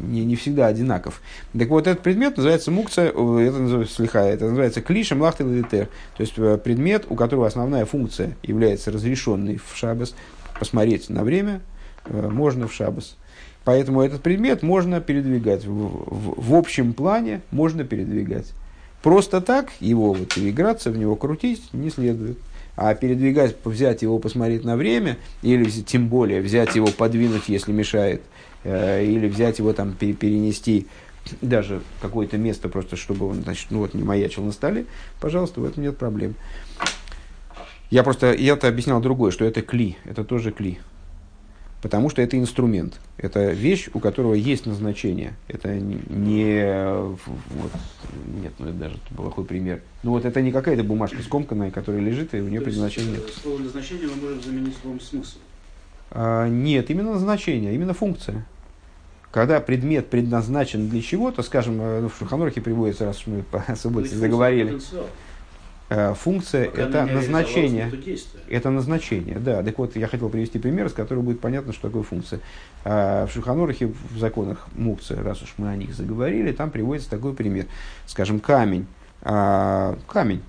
Не, 0.07 0.23
не 0.23 0.35
всегда 0.35 0.67
одинаков. 0.67 1.21
Так 1.57 1.67
вот, 1.67 1.87
этот 1.87 2.03
предмет 2.03 2.37
называется 2.37 2.69
мукца, 2.69 3.01
э, 3.01 3.07
это 3.09 3.57
называется 3.57 3.95
слиха, 3.95 4.19
это 4.19 4.45
называется 4.45 4.81
клишем 4.81 5.19
лахтел 5.19 5.47
То 5.63 5.87
есть 6.19 6.35
предмет, 6.35 7.07
у 7.09 7.15
которого 7.15 7.47
основная 7.47 7.85
функция 7.85 8.37
является 8.43 8.91
разрешенной 8.91 9.57
в 9.57 9.75
шабас, 9.75 10.13
посмотреть 10.59 11.09
на 11.09 11.23
время 11.23 11.61
можно 12.09 12.67
в 12.67 12.73
шабас. 12.73 13.15
Поэтому 13.63 14.01
этот 14.01 14.21
предмет 14.21 14.63
можно 14.63 15.01
передвигать. 15.01 15.65
В, 15.65 15.71
в, 15.71 16.49
в 16.49 16.55
общем 16.55 16.93
плане 16.93 17.41
можно 17.51 17.83
передвигать. 17.83 18.51
Просто 19.03 19.41
так 19.41 19.69
его 19.79 20.13
вот, 20.13 20.37
играться 20.37 20.91
в 20.91 20.97
него, 20.97 21.15
крутить 21.15 21.61
не 21.73 21.89
следует. 21.89 22.37
А 22.75 22.93
передвигать, 22.95 23.55
взять 23.63 24.01
его, 24.01 24.17
посмотреть 24.17 24.63
на 24.63 24.75
время, 24.75 25.17
или 25.41 25.69
тем 25.69 26.07
более 26.07 26.41
взять 26.41 26.75
его, 26.75 26.87
подвинуть, 26.87 27.43
если 27.47 27.71
мешает, 27.71 28.21
э, 28.63 29.03
или 29.05 29.27
взять 29.27 29.59
его 29.59 29.73
там 29.73 29.93
пере- 29.93 30.13
перенести 30.13 30.87
даже 31.41 31.81
какое-то 32.01 32.37
место, 32.37 32.69
просто 32.69 32.95
чтобы 32.95 33.27
он, 33.27 33.43
значит, 33.43 33.67
ну 33.69 33.79
вот 33.79 33.93
не 33.93 34.03
маячил 34.03 34.43
на 34.43 34.51
столе, 34.51 34.85
пожалуйста, 35.19 35.61
в 35.61 35.65
этом 35.65 35.83
нет 35.83 35.97
проблем. 35.97 36.35
Я 37.89 38.03
просто, 38.03 38.33
я-то 38.33 38.67
объяснял 38.67 39.01
другое, 39.01 39.31
что 39.31 39.45
это 39.45 39.61
кли, 39.61 39.97
это 40.05 40.23
тоже 40.23 40.51
кли. 40.51 40.79
Потому 41.81 42.09
что 42.09 42.21
это 42.21 42.37
инструмент. 42.37 42.99
Это 43.17 43.51
вещь, 43.51 43.89
у 43.93 43.99
которого 43.99 44.35
есть 44.35 44.67
назначение. 44.67 45.33
Это 45.47 45.73
не... 45.73 46.63
Вот, 47.15 47.71
нет, 48.39 48.53
ну 48.59 48.67
это 48.67 48.75
даже 48.75 48.97
плохой 49.15 49.45
пример. 49.45 49.81
Ну 50.03 50.11
вот 50.11 50.25
это 50.25 50.41
не 50.41 50.51
какая-то 50.51 50.83
бумажка 50.83 51.21
скомканная, 51.23 51.71
которая 51.71 52.01
лежит, 52.01 52.35
и 52.35 52.39
у 52.39 52.47
нее 52.47 52.59
То 52.61 52.67
есть, 52.67 52.77
предназначения 52.77 53.17
нет. 53.17 53.23
э, 53.27 53.41
Слово 53.41 53.59
назначение 53.59 54.07
мы 54.07 54.21
можем 54.21 54.41
заменить 54.43 54.75
словом 54.79 54.99
смысл. 54.99 55.37
А, 56.11 56.47
нет, 56.47 56.89
именно 56.91 57.13
назначение, 57.13 57.73
именно 57.73 57.93
функция. 57.93 58.45
Когда 59.31 59.59
предмет 59.61 60.07
предназначен 60.07 60.89
для 60.89 61.01
чего-то, 61.01 61.41
скажем, 61.41 61.81
э, 61.81 62.07
в 62.07 62.11
Шуханорхе 62.19 62.61
приводится, 62.61 63.05
раз 63.05 63.25
мы 63.25 63.41
по 63.43 63.63
субботе 63.75 64.09
есть 64.09 64.19
заговорили, 64.19 64.73
потенциал. 64.73 65.07
Э, 65.91 66.13
функция 66.13 66.69
Пока 66.69 66.81
это 66.81 67.05
назначение. 67.05 67.91
Это 68.49 68.69
назначение, 68.69 69.37
да. 69.39 69.61
Так 69.61 69.77
вот, 69.77 69.95
я 69.95 70.07
хотел 70.07 70.29
привести 70.29 70.57
пример, 70.57 70.89
с 70.89 70.93
которого 70.93 71.21
будет 71.21 71.39
понятно, 71.39 71.73
что 71.73 71.89
такое 71.89 72.03
функция. 72.03 72.39
А, 72.85 73.27
В 73.27 73.31
Шуханорахе, 73.31 73.87
в 73.87 74.17
законах 74.17 74.67
мукции, 74.75 75.15
раз 75.15 75.41
уж 75.41 75.53
мы 75.57 75.69
о 75.69 75.75
них 75.75 75.93
заговорили, 75.93 76.51
там 76.51 76.71
приводится 76.71 77.09
такой 77.09 77.33
пример. 77.33 77.65
Скажем, 78.07 78.39
камень. 78.39 78.87
А, 79.21 79.97
Камень. 80.07 80.41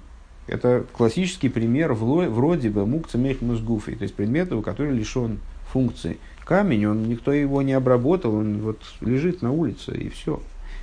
Это 0.47 0.85
классический 0.93 1.49
пример 1.49 1.93
вроде 1.93 2.69
бы 2.69 2.85
мукца 2.85 3.17
мехмус 3.17 3.61
гуфи, 3.61 3.95
то 3.95 4.03
есть 4.03 4.15
предмета, 4.15 4.61
который 4.61 4.93
лишен 4.93 5.39
функции. 5.73 6.19
Камень, 6.45 6.87
он, 6.87 7.09
никто 7.09 7.33
его 7.33 7.63
не 7.63 7.73
обработал, 7.73 8.35
он 8.35 8.61
вот 8.61 8.81
лежит 9.01 9.43
на 9.43 9.53
улице, 9.53 9.93
и 9.93 10.09
все. 10.09 10.43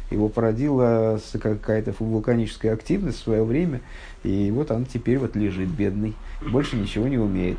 Его 0.09 0.29
породила 0.29 1.19
какая-то 1.39 1.93
вулканическая 1.99 2.73
активность 2.73 3.19
в 3.19 3.23
свое 3.23 3.43
время, 3.43 3.81
и 4.23 4.51
вот 4.51 4.71
он 4.71 4.85
теперь 4.85 5.19
вот 5.19 5.35
лежит 5.35 5.69
бедный, 5.69 6.15
больше 6.49 6.75
ничего 6.75 7.07
не 7.07 7.17
умеет. 7.17 7.57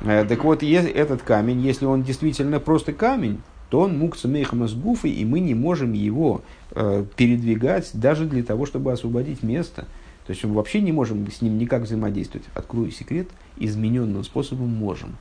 Э, 0.00 0.24
Так 0.28 0.44
вот, 0.44 0.62
этот 0.62 1.22
камень, 1.22 1.60
если 1.60 1.86
он 1.86 2.02
действительно 2.02 2.60
просто 2.60 2.92
камень, 2.92 3.40
то 3.70 3.80
он 3.80 3.98
מוקצה 3.98 4.28
מחמת 4.28 4.74
גופו, 4.74 5.08
и 5.08 5.24
мы 5.24 5.40
не 5.40 5.54
можем 5.54 5.92
его 5.92 6.42
э, 6.72 7.04
передвигать 7.16 7.90
даже 7.94 8.26
для 8.26 8.42
того, 8.42 8.66
чтобы 8.66 8.92
освободить 8.92 9.42
место. 9.42 9.86
То 10.26 10.32
есть 10.32 10.42
мы 10.44 10.54
вообще 10.54 10.80
не 10.80 10.92
можем 10.92 11.28
с 11.30 11.40
ним 11.40 11.58
никак 11.58 11.82
взаимодействовать. 11.82 12.46
Открою 12.54 12.90
секрет, 12.90 13.28
измененным 13.56 14.24
способом 14.24 14.68
можем. 14.68 15.16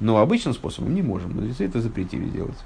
Но 0.00 0.18
обычным 0.18 0.52
способом 0.54 0.94
не 0.94 1.02
можем. 1.02 1.34
Мудрецы 1.34 1.64
это 1.64 1.80
запретили 1.80 2.28
делать. 2.28 2.58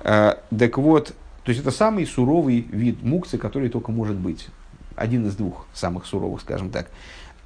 Э, 0.00 0.34
так 0.56 0.78
вот, 0.78 1.14
то 1.48 1.52
есть 1.52 1.62
это 1.62 1.70
самый 1.70 2.04
суровый 2.04 2.66
вид 2.70 3.02
мукцы, 3.02 3.38
который 3.38 3.70
только 3.70 3.90
может 3.90 4.16
быть. 4.16 4.48
Один 4.96 5.26
из 5.26 5.34
двух 5.34 5.66
самых 5.72 6.04
суровых, 6.04 6.42
скажем 6.42 6.68
так. 6.68 6.90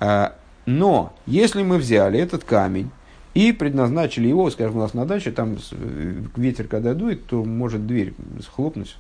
Э, 0.01 0.31
но 0.67 1.13
если 1.25 1.63
мы 1.63 1.79
взяли 1.79 2.19
этот 2.19 2.43
камень 2.43 2.91
и 3.35 3.53
предназначили 3.53 4.27
его, 4.27 4.51
скажем, 4.51 4.79
у 4.79 4.81
нас 4.81 4.93
на 4.95 5.07
даче, 5.07 5.31
там 5.31 5.57
э, 5.71 6.15
ветер 6.35 6.67
когда 6.67 6.95
дует, 6.95 7.27
то 7.27 7.45
может 7.45 7.87
дверь 7.87 8.13
схлопнуть. 8.43 8.97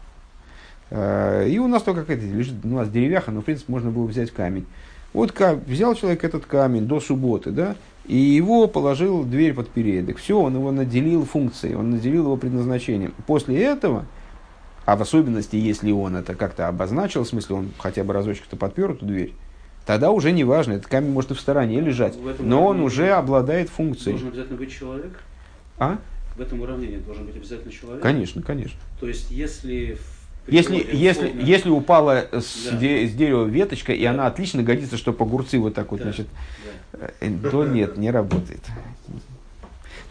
Э, 0.90 1.48
И 1.50 1.58
у 1.58 1.66
нас 1.66 1.82
только 1.82 2.02
какая-то 2.02 2.24
лежит, 2.24 2.54
у 2.62 2.68
нас 2.68 2.88
деревяха, 2.88 3.32
но 3.32 3.40
в 3.40 3.44
принципе 3.44 3.72
можно 3.72 3.90
было 3.90 4.06
взять 4.06 4.30
камень. 4.30 4.66
Вот 5.12 5.34
взял 5.66 5.96
человек 5.96 6.22
этот 6.22 6.46
камень 6.46 6.86
до 6.86 7.00
субботы, 7.00 7.50
да, 7.50 7.74
и 8.06 8.16
его 8.16 8.68
положил 8.68 9.24
дверь 9.24 9.52
под 9.52 9.68
передок. 9.68 10.18
Все, 10.18 10.38
он 10.38 10.54
его 10.54 10.70
наделил 10.70 11.24
функцией, 11.24 11.74
он 11.74 11.90
наделил 11.90 12.26
его 12.26 12.36
предназначением. 12.36 13.14
После 13.26 13.60
этого, 13.64 14.06
а 14.84 14.96
в 14.96 15.02
особенности, 15.02 15.56
если 15.56 15.90
он 15.92 16.16
это 16.16 16.34
как-то 16.34 16.68
обозначил, 16.68 17.24
в 17.24 17.28
смысле, 17.28 17.56
он 17.56 17.70
хотя 17.78 18.04
бы 18.04 18.12
разочек-то 18.12 18.56
подпер 18.56 18.92
эту 18.92 19.06
дверь, 19.06 19.32
тогда 19.86 20.10
уже 20.10 20.32
не 20.32 20.44
важно, 20.44 20.72
этот 20.74 20.86
камень 20.86 21.10
может 21.12 21.30
и 21.30 21.34
в 21.34 21.40
стороне 21.40 21.80
лежать, 21.80 22.14
но 22.38 22.66
он 22.66 22.80
уже 22.80 23.10
обладает 23.10 23.68
функцией. 23.68 24.12
Должен 24.12 24.28
обязательно 24.28 24.58
быть 24.58 24.72
человек. 24.72 25.12
А? 25.78 25.98
В 26.36 26.40
этом 26.40 26.60
уравнении 26.60 26.96
должен 26.96 27.26
быть 27.26 27.36
обязательно 27.36 27.72
человек. 27.72 28.02
Конечно, 28.02 28.42
конечно. 28.42 28.78
То 29.00 29.06
есть, 29.06 29.30
если 29.30 29.98
Если, 30.48 30.84
если, 30.92 31.26
условно- 31.26 31.40
если 31.46 31.70
упала 31.70 32.24
с, 32.32 32.68
Да. 32.72 32.76
де- 32.78 33.06
с 33.06 33.12
дерева 33.14 33.44
веточка, 33.44 33.92
и 33.92 34.02
Да. 34.02 34.10
она 34.10 34.26
отлично 34.26 34.64
годится, 34.64 34.96
чтобы 34.96 35.24
огурцы 35.24 35.58
вот 35.60 35.74
так 35.74 35.92
вот, 35.92 35.98
Да, 35.98 36.04
значит, 36.06 36.26
да. 36.92 37.10
э, 37.20 37.30
то 37.48 37.64
нет, 37.64 37.96
не 37.96 38.10
работает. 38.10 38.60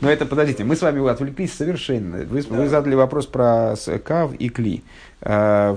Но 0.02 0.10
это, 0.10 0.26
подождите, 0.26 0.64
мы 0.64 0.76
с 0.76 0.82
вами 0.82 1.08
отвлеклись 1.08 1.54
совершенно. 1.54 2.18
Вы, 2.26 2.41
Да. 2.41 2.56
вы 2.56 2.68
задали 2.68 2.95
вопрос 2.95 3.28
про 3.28 3.76
кав 4.04 4.34
и 4.34 4.49
кли. 4.49 4.84
Э, 5.22 5.76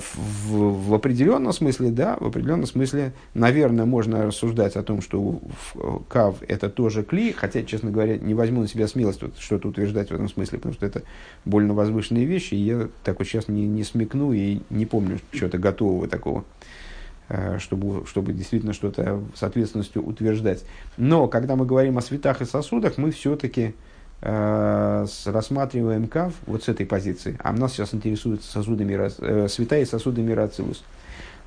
В, 0.49 0.89
в 0.89 0.95
определенном 0.95 1.53
смысле, 1.53 1.91
да, 1.91 2.17
в 2.19 2.27
определенном 2.27 2.67
смысле, 2.67 3.13
наверное, 3.35 3.85
можно 3.85 4.27
рассуждать 4.27 4.77
о 4.77 4.83
том, 4.83 5.03
что 5.03 5.41
кав 6.09 6.37
это 6.49 6.71
тоже 6.71 7.03
кли, 7.03 7.33
хотя, 7.33 7.63
честно 7.63 7.91
говоря, 7.91 8.17
не 8.17 8.33
возьму 8.33 8.63
на 8.63 8.69
себя 8.69 8.89
смелость 8.89 9.23
вот 9.23 9.39
что-то 9.39 9.69
утверждать 9.69 10.09
в 10.09 10.15
этом 10.15 10.31
смысле, 10.31 10.59
потому 10.59 10.75
что 10.75 10.87
это 10.87 11.03
больно 11.45 11.75
возвышенные 11.75 12.25
вещи, 12.25 12.55
и 12.55 12.59
я 12.59 12.89
так 13.05 13.19
вот 13.19 13.29
сейчас 13.29 13.49
не, 13.49 13.67
не 13.67 13.85
смекну 13.85 14.33
и 14.33 14.61
не 14.71 14.87
помню 14.87 15.21
чего-то 15.33 15.59
готового 15.59 16.09
такого 16.09 16.45
э, 17.29 17.59
чтобы, 17.59 18.07
чтобы 18.07 18.33
действительно 18.33 18.73
что-то 18.73 19.23
с 19.35 19.43
ответственностью 19.43 20.03
утверждать. 20.03 20.65
Но 20.97 21.29
когда 21.29 21.57
мы 21.57 21.67
говорим 21.67 21.99
о 21.99 22.01
светах 22.01 22.41
и 22.41 22.47
сосудах, 22.47 22.97
мы 22.97 23.11
все-таки 23.11 23.75
рассматриваем 24.25 26.09
кав 26.09 26.33
вот 26.47 26.65
с 26.65 26.69
этой 26.69 26.87
позиции, 26.87 27.39
а 27.43 27.53
нас 27.53 27.73
сейчас 27.73 27.93
интересуют 27.93 28.43
сосуды 28.43 28.85
мира, 28.85 29.11
э, 29.19 29.49
света 29.49 29.79
и 29.79 29.85
сосуды 29.85 30.23
мира 30.23 30.45
Ацилус, 30.45 30.83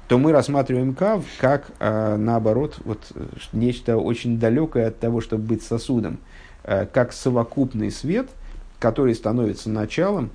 то 0.07 0.19
мы 0.19 0.31
рассматриваем 0.31 0.93
кав 0.93 1.25
как, 1.39 1.71
э, 1.79 2.15
наоборот, 2.17 2.77
вот, 2.85 2.99
э, 3.15 3.25
нечто 3.51 3.97
очень 3.97 4.39
далекое 4.39 4.89
от 4.89 4.99
того, 4.99 5.21
чтобы 5.21 5.43
быть 5.43 5.63
сосудом, 5.63 6.19
э, 6.63 6.85
как 6.85 7.13
совокупный 7.13 7.89
свет, 7.89 8.29
который 8.77 9.15
становится 9.15 9.71
началом 9.71 10.29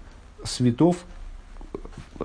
светов, 0.45 0.97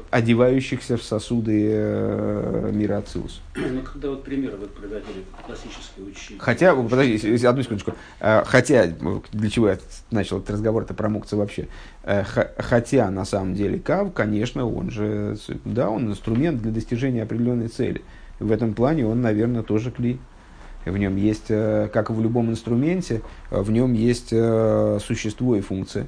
одевающихся 0.09 0.97
в 0.97 1.03
сосуды 1.03 1.69
э, 1.71 2.71
мира 2.73 2.97
Ацилус. 2.97 3.41
Ну, 3.55 3.81
когда 3.81 4.09
вот 4.09 4.23
примеры 4.23 4.57
вы 4.57 4.67
приводили, 4.67 5.23
классические 5.45 6.05
учителя. 6.07 6.39
Хотя, 6.39 6.75
подожди, 6.75 7.45
одну 7.45 7.63
секундочку. 7.63 7.93
Э, 8.19 8.43
Хотя, 8.45 8.93
ну, 8.99 9.23
для 9.31 9.49
чего 9.49 9.69
я 9.69 9.79
начал 10.11 10.37
этот 10.37 10.51
разговор-то 10.51 10.93
про 10.93 11.09
мукцы 11.09 11.35
вообще. 11.35 11.67
Э, 12.03 12.23
Хотя, 12.57 13.09
на 13.11 13.25
самом 13.25 13.55
деле, 13.55 13.79
Кав, 13.79 14.13
конечно, 14.13 14.65
он 14.65 14.91
же, 14.91 15.37
да, 15.65 15.89
он 15.89 16.09
инструмент 16.09 16.61
для 16.61 16.71
достижения 16.71 17.23
определенной 17.23 17.67
цели. 17.67 18.01
В 18.39 18.51
этом 18.51 18.73
плане 18.73 19.05
он, 19.05 19.21
наверное, 19.21 19.63
тоже 19.63 19.91
кли. 19.91 20.19
В 20.85 20.97
нем 20.97 21.15
есть, 21.17 21.47
э, 21.49 21.89
как 21.91 22.09
и 22.09 22.13
в 22.13 22.21
любом 22.21 22.49
инструменте, 22.51 23.21
в 23.51 23.71
нем 23.71 23.93
есть 23.93 24.29
существо 24.29 25.55
и 25.55 25.61
функция. 25.61 26.07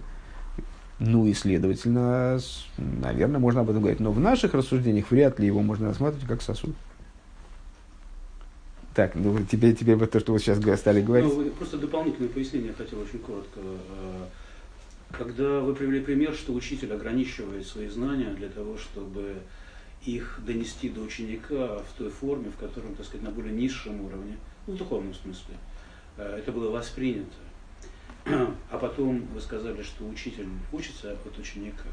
Ну 1.00 1.26
и, 1.26 1.34
следовательно, 1.34 2.39
наверное, 2.78 3.39
можно 3.39 3.62
об 3.62 3.70
этом 3.70 3.82
говорить. 3.82 4.02
Но 4.02 4.12
в 4.12 4.20
наших 4.20 4.54
рассуждениях 4.54 5.10
вряд 5.12 5.39
ли 5.39 5.47
его 5.47 5.62
можно 5.62 5.88
рассматривать 5.88 6.28
как 6.28 6.41
сосуд. 6.41 6.76
Так, 8.95 9.16
ну 9.16 9.39
теперь, 9.50 9.76
теперь 9.76 9.95
вот 9.95 10.12
то, 10.12 10.20
что 10.20 10.34
вы 10.34 10.39
сейчас 10.39 10.60
стали 10.80 11.02
говорить. 11.02 11.32
Ну, 11.34 11.50
просто 11.52 11.78
дополнительное 11.78 12.28
пояснение 12.28 12.74
хотел 12.74 13.00
очень 13.00 13.20
коротко. 13.20 13.62
Э, 13.62 14.26
Когда 15.12 15.62
вы 15.62 15.74
привели 15.74 16.02
пример, 16.02 16.34
что 16.34 16.54
учитель 16.54 16.93
ограничивает 16.93 17.66
свои 17.66 17.88
знания 17.88 18.32
для 18.32 18.50
того, 18.50 18.78
чтобы 18.78 19.36
их 20.06 20.41
донести 20.45 20.89
до 20.89 21.02
ученика 21.02 21.80
в 21.80 21.97
той 21.97 22.10
форме, 22.10 22.50
в 22.50 22.58
котором, 22.58 22.95
так 22.95 23.06
сказать, 23.06 23.26
на 23.26 23.32
более 23.32 23.54
низшем 23.54 24.02
уровне, 24.02 24.38
ну, 24.68 24.74
в 24.74 24.78
духовном 24.78 25.14
смысле, 25.14 25.56
э, 26.18 26.39
это 26.39 26.52
было 26.52 26.70
воспринято. 26.70 27.38
А 28.80 28.82
потом 28.82 29.25
вы 29.34 29.41
сказали, 29.41 29.84
что 29.84 30.07
учитель 30.07 30.47
учится 30.71 31.11
от 31.11 31.38
ученика. 31.38 31.89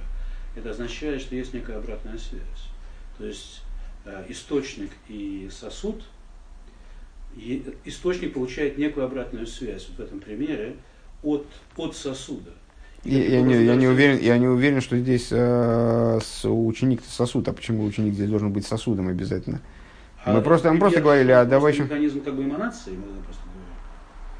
Это 0.54 0.70
означает, 0.70 1.20
что 1.20 1.34
есть 1.34 1.52
некая 1.52 1.78
обратная 1.78 2.16
связь. 2.16 2.70
То 3.18 3.26
есть 3.26 3.62
э, 4.04 4.24
источник 4.28 4.92
и 5.08 5.48
сосуд 5.50 6.04
и 7.36 7.74
источник 7.84 8.34
получает 8.34 8.78
некую 8.78 9.04
обратную 9.04 9.48
связь 9.48 9.88
вот 9.88 9.96
в 9.98 10.00
этом 10.08 10.20
примере 10.20 10.76
от, 11.24 11.48
от 11.76 11.96
сосуда. 11.96 12.52
Я, 13.02 13.18
я 13.24 13.42
не, 13.42 13.64
я, 13.64 13.74
не 13.74 13.88
уверен, 13.88 14.20
я 14.20 14.38
не 14.38 14.46
уверен, 14.46 14.80
что 14.80 14.96
здесь 14.96 15.28
э, 15.32 16.20
ученик 16.44 17.00
сосуд. 17.04 17.48
А 17.48 17.52
почему 17.52 17.84
ученик 17.84 18.14
здесь 18.14 18.30
должен 18.30 18.52
быть 18.52 18.64
сосудом 18.64 19.08
обязательно? 19.08 19.60
Мы 20.24 20.40
просто- 20.40 20.72
мы 20.72 20.78
просто 20.78 21.00
говорили, 21.00 21.32
а 21.32 21.44
давай 21.44 21.72
еще- 21.72 21.82
Механизм 21.82 22.20
как 22.20 22.36
бы 22.36 22.44
эманации, 22.44 22.92
мы 22.92 23.22
просто. 23.24 23.42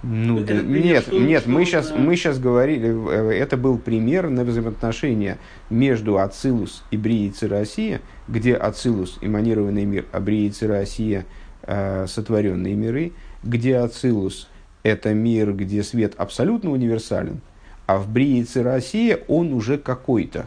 Ну, 0.08 0.38
Это 0.38 0.54
пример, 0.54 0.84
нет, 0.84 1.02
что- 1.02 1.18
нет, 1.18 1.40
что 1.42 1.50
мы 1.50 1.64
сейчас, 1.64 1.90
нужно- 1.90 2.04
мы 2.04 2.16
сейчас 2.16 2.38
говорили, 2.38 2.94
э, 3.10 3.32
это 3.32 3.56
был 3.56 3.76
пример 3.76 4.30
на 4.30 4.44
взаимоотношения 4.44 5.38
между 5.68 6.18
Ацилус 6.18 6.84
и 6.92 6.96
Брией 6.96 7.32
Россия, 7.48 8.00
где 8.28 8.54
Ацилус– 8.54 9.18
эманированный 9.20 9.84
мир, 9.84 10.04
а 10.12 10.20
Брия 10.20 10.52
Россия– 10.62 11.26
сотворенные 12.06 12.74
миры, 12.74 13.12
где 13.42 13.78
Ацилус– 13.78 14.48
это 14.84 15.12
мир, 15.12 15.52
где 15.52 15.82
свет 15.82 16.14
абсолютно 16.16 16.70
универсален, 16.70 17.40
а 17.86 17.98
в 17.98 18.08
Брии 18.08 18.46
Россия 18.62 19.18
он 19.26 19.52
уже 19.52 19.76
какой-то. 19.76 20.46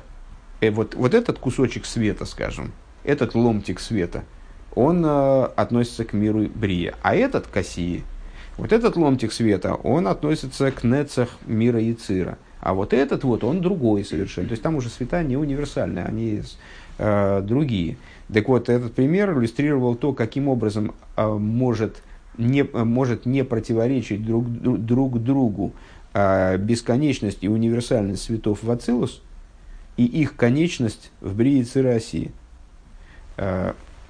Э, 0.62 0.72
вот, 0.72 0.96
вот 0.96 1.14
этот 1.14 1.38
кусочек 1.38 1.86
света, 1.86 2.24
скажем, 2.24 2.72
этот 3.04 3.36
ломтик 3.36 3.82
света, 3.82 4.24
он 4.74 5.04
э, 5.06 5.44
относится 5.58 6.06
к 6.06 6.14
миру 6.14 6.48
Брия, 6.48 6.96
а 7.02 7.14
этот 7.14 7.48
к 7.48 7.58
Осии– 7.58 8.04
вот 8.60 8.74
этот 8.74 8.98
ломтик 8.98 9.32
света, 9.32 9.74
он 9.74 10.08
относится 10.08 10.72
к 10.72 10.84
нецах 10.84 11.30
мира 11.46 11.80
Яцира. 11.80 12.38
А 12.60 12.74
вот 12.74 12.94
этот 12.94 13.24
вот, 13.24 13.46
он 13.46 13.62
другой 13.62 14.04
совершенно. 14.04 14.48
То 14.48 14.52
есть 14.52 14.64
там 14.64 14.76
уже 14.76 14.90
света 14.90 15.24
не 15.24 15.38
универсальные, 15.38 16.04
они 16.04 16.42
э, 16.98 17.42
другие. 17.42 17.96
Так 18.32 18.50
вот, 18.50 18.68
этот 18.68 18.94
пример 18.94 19.32
иллюстрировал 19.32 19.96
то, 19.96 20.12
каким 20.12 20.50
образом 20.50 20.94
э, 21.16 21.26
может, 21.26 22.04
не, 22.38 22.62
э, 22.62 22.84
может 22.84 23.26
не 23.26 23.46
противоречить 23.46 24.26
друг, 24.26 24.46
дру- 24.46 24.78
друг 24.78 25.24
другу 25.24 25.72
э, 26.14 26.58
бесконечность 26.58 27.40
и 27.42 27.48
универсальность 27.48 28.24
светов 28.24 28.62
в 28.62 28.70
Ацилус 28.70 29.22
и 29.96 30.06
их 30.06 30.36
конечность 30.36 31.12
в 31.22 31.34
Брии 31.34 31.66
России 31.80 32.32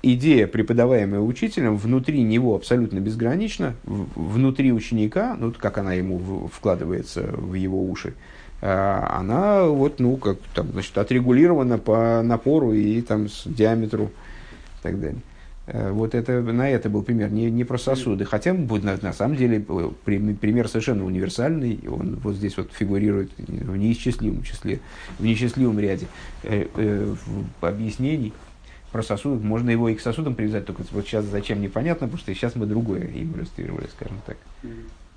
идея, 0.01 0.47
преподаваемая 0.47 1.19
учителем, 1.19 1.77
внутри 1.77 2.21
него 2.21 2.55
абсолютно 2.55 2.99
безгранична, 2.99 3.75
внутри 3.83 4.71
ученика, 4.71 5.35
ну, 5.39 5.53
как 5.57 5.77
она 5.77 5.93
ему 5.93 6.49
вкладывается 6.53 7.23
в 7.33 7.53
его 7.53 7.83
уши, 7.83 8.13
а, 8.61 9.17
она 9.19 9.65
вот, 9.65 9.99
ну, 9.99 10.17
как 10.17 10.37
там, 10.53 10.67
значит, 10.71 10.97
отрегулирована 10.97 11.77
по 11.77 12.21
напору 12.23 12.73
и 12.73 13.01
там 13.01 13.29
с 13.29 13.43
диаметру 13.45 14.05
и 14.05 14.83
так 14.83 14.99
далее. 14.99 15.21
Э, 15.71 15.91
Вот 15.91 16.15
это, 16.15 16.41
на 16.41 16.69
это 16.69 16.89
был 16.89 17.03
пример, 17.03 17.31
не, 17.31 17.49
не 17.51 17.63
про 17.63 17.77
сосуды. 17.77 18.25
Хотя, 18.25 18.53
на, 18.53 18.97
на 19.01 19.13
самом 19.13 19.35
деле, 19.37 19.63
э, 19.67 19.89
при- 20.03 20.33
пример 20.33 20.67
совершенно 20.67 21.05
универсальный. 21.05 21.79
Он 21.87 22.19
вот 22.23 22.35
здесь 22.35 22.57
вот 22.57 22.71
фигурирует 22.73 23.31
в 23.37 23.77
неисчислимом 23.77 24.43
числе, 24.43 24.79
в 25.19 25.23
неисчислимом 25.23 25.79
ряде 25.79 26.07
э, 26.43 26.65
объяснений 27.61 28.33
про 28.91 29.03
сосуды. 29.03 29.45
Можно 29.45 29.69
его 29.69 29.89
и 29.89 29.95
к 29.95 30.01
сосудам 30.01 30.35
привязать, 30.35 30.65
только 30.65 30.83
вот 30.91 31.05
сейчас 31.05 31.25
зачем 31.25 31.61
непонятно, 31.61 32.07
потому 32.07 32.19
что 32.19 32.33
сейчас 32.33 32.55
мы 32.55 32.65
другое 32.65 33.05
иллюстрировали, 33.05 33.87
скажем 33.87 34.17
так. 34.25 34.37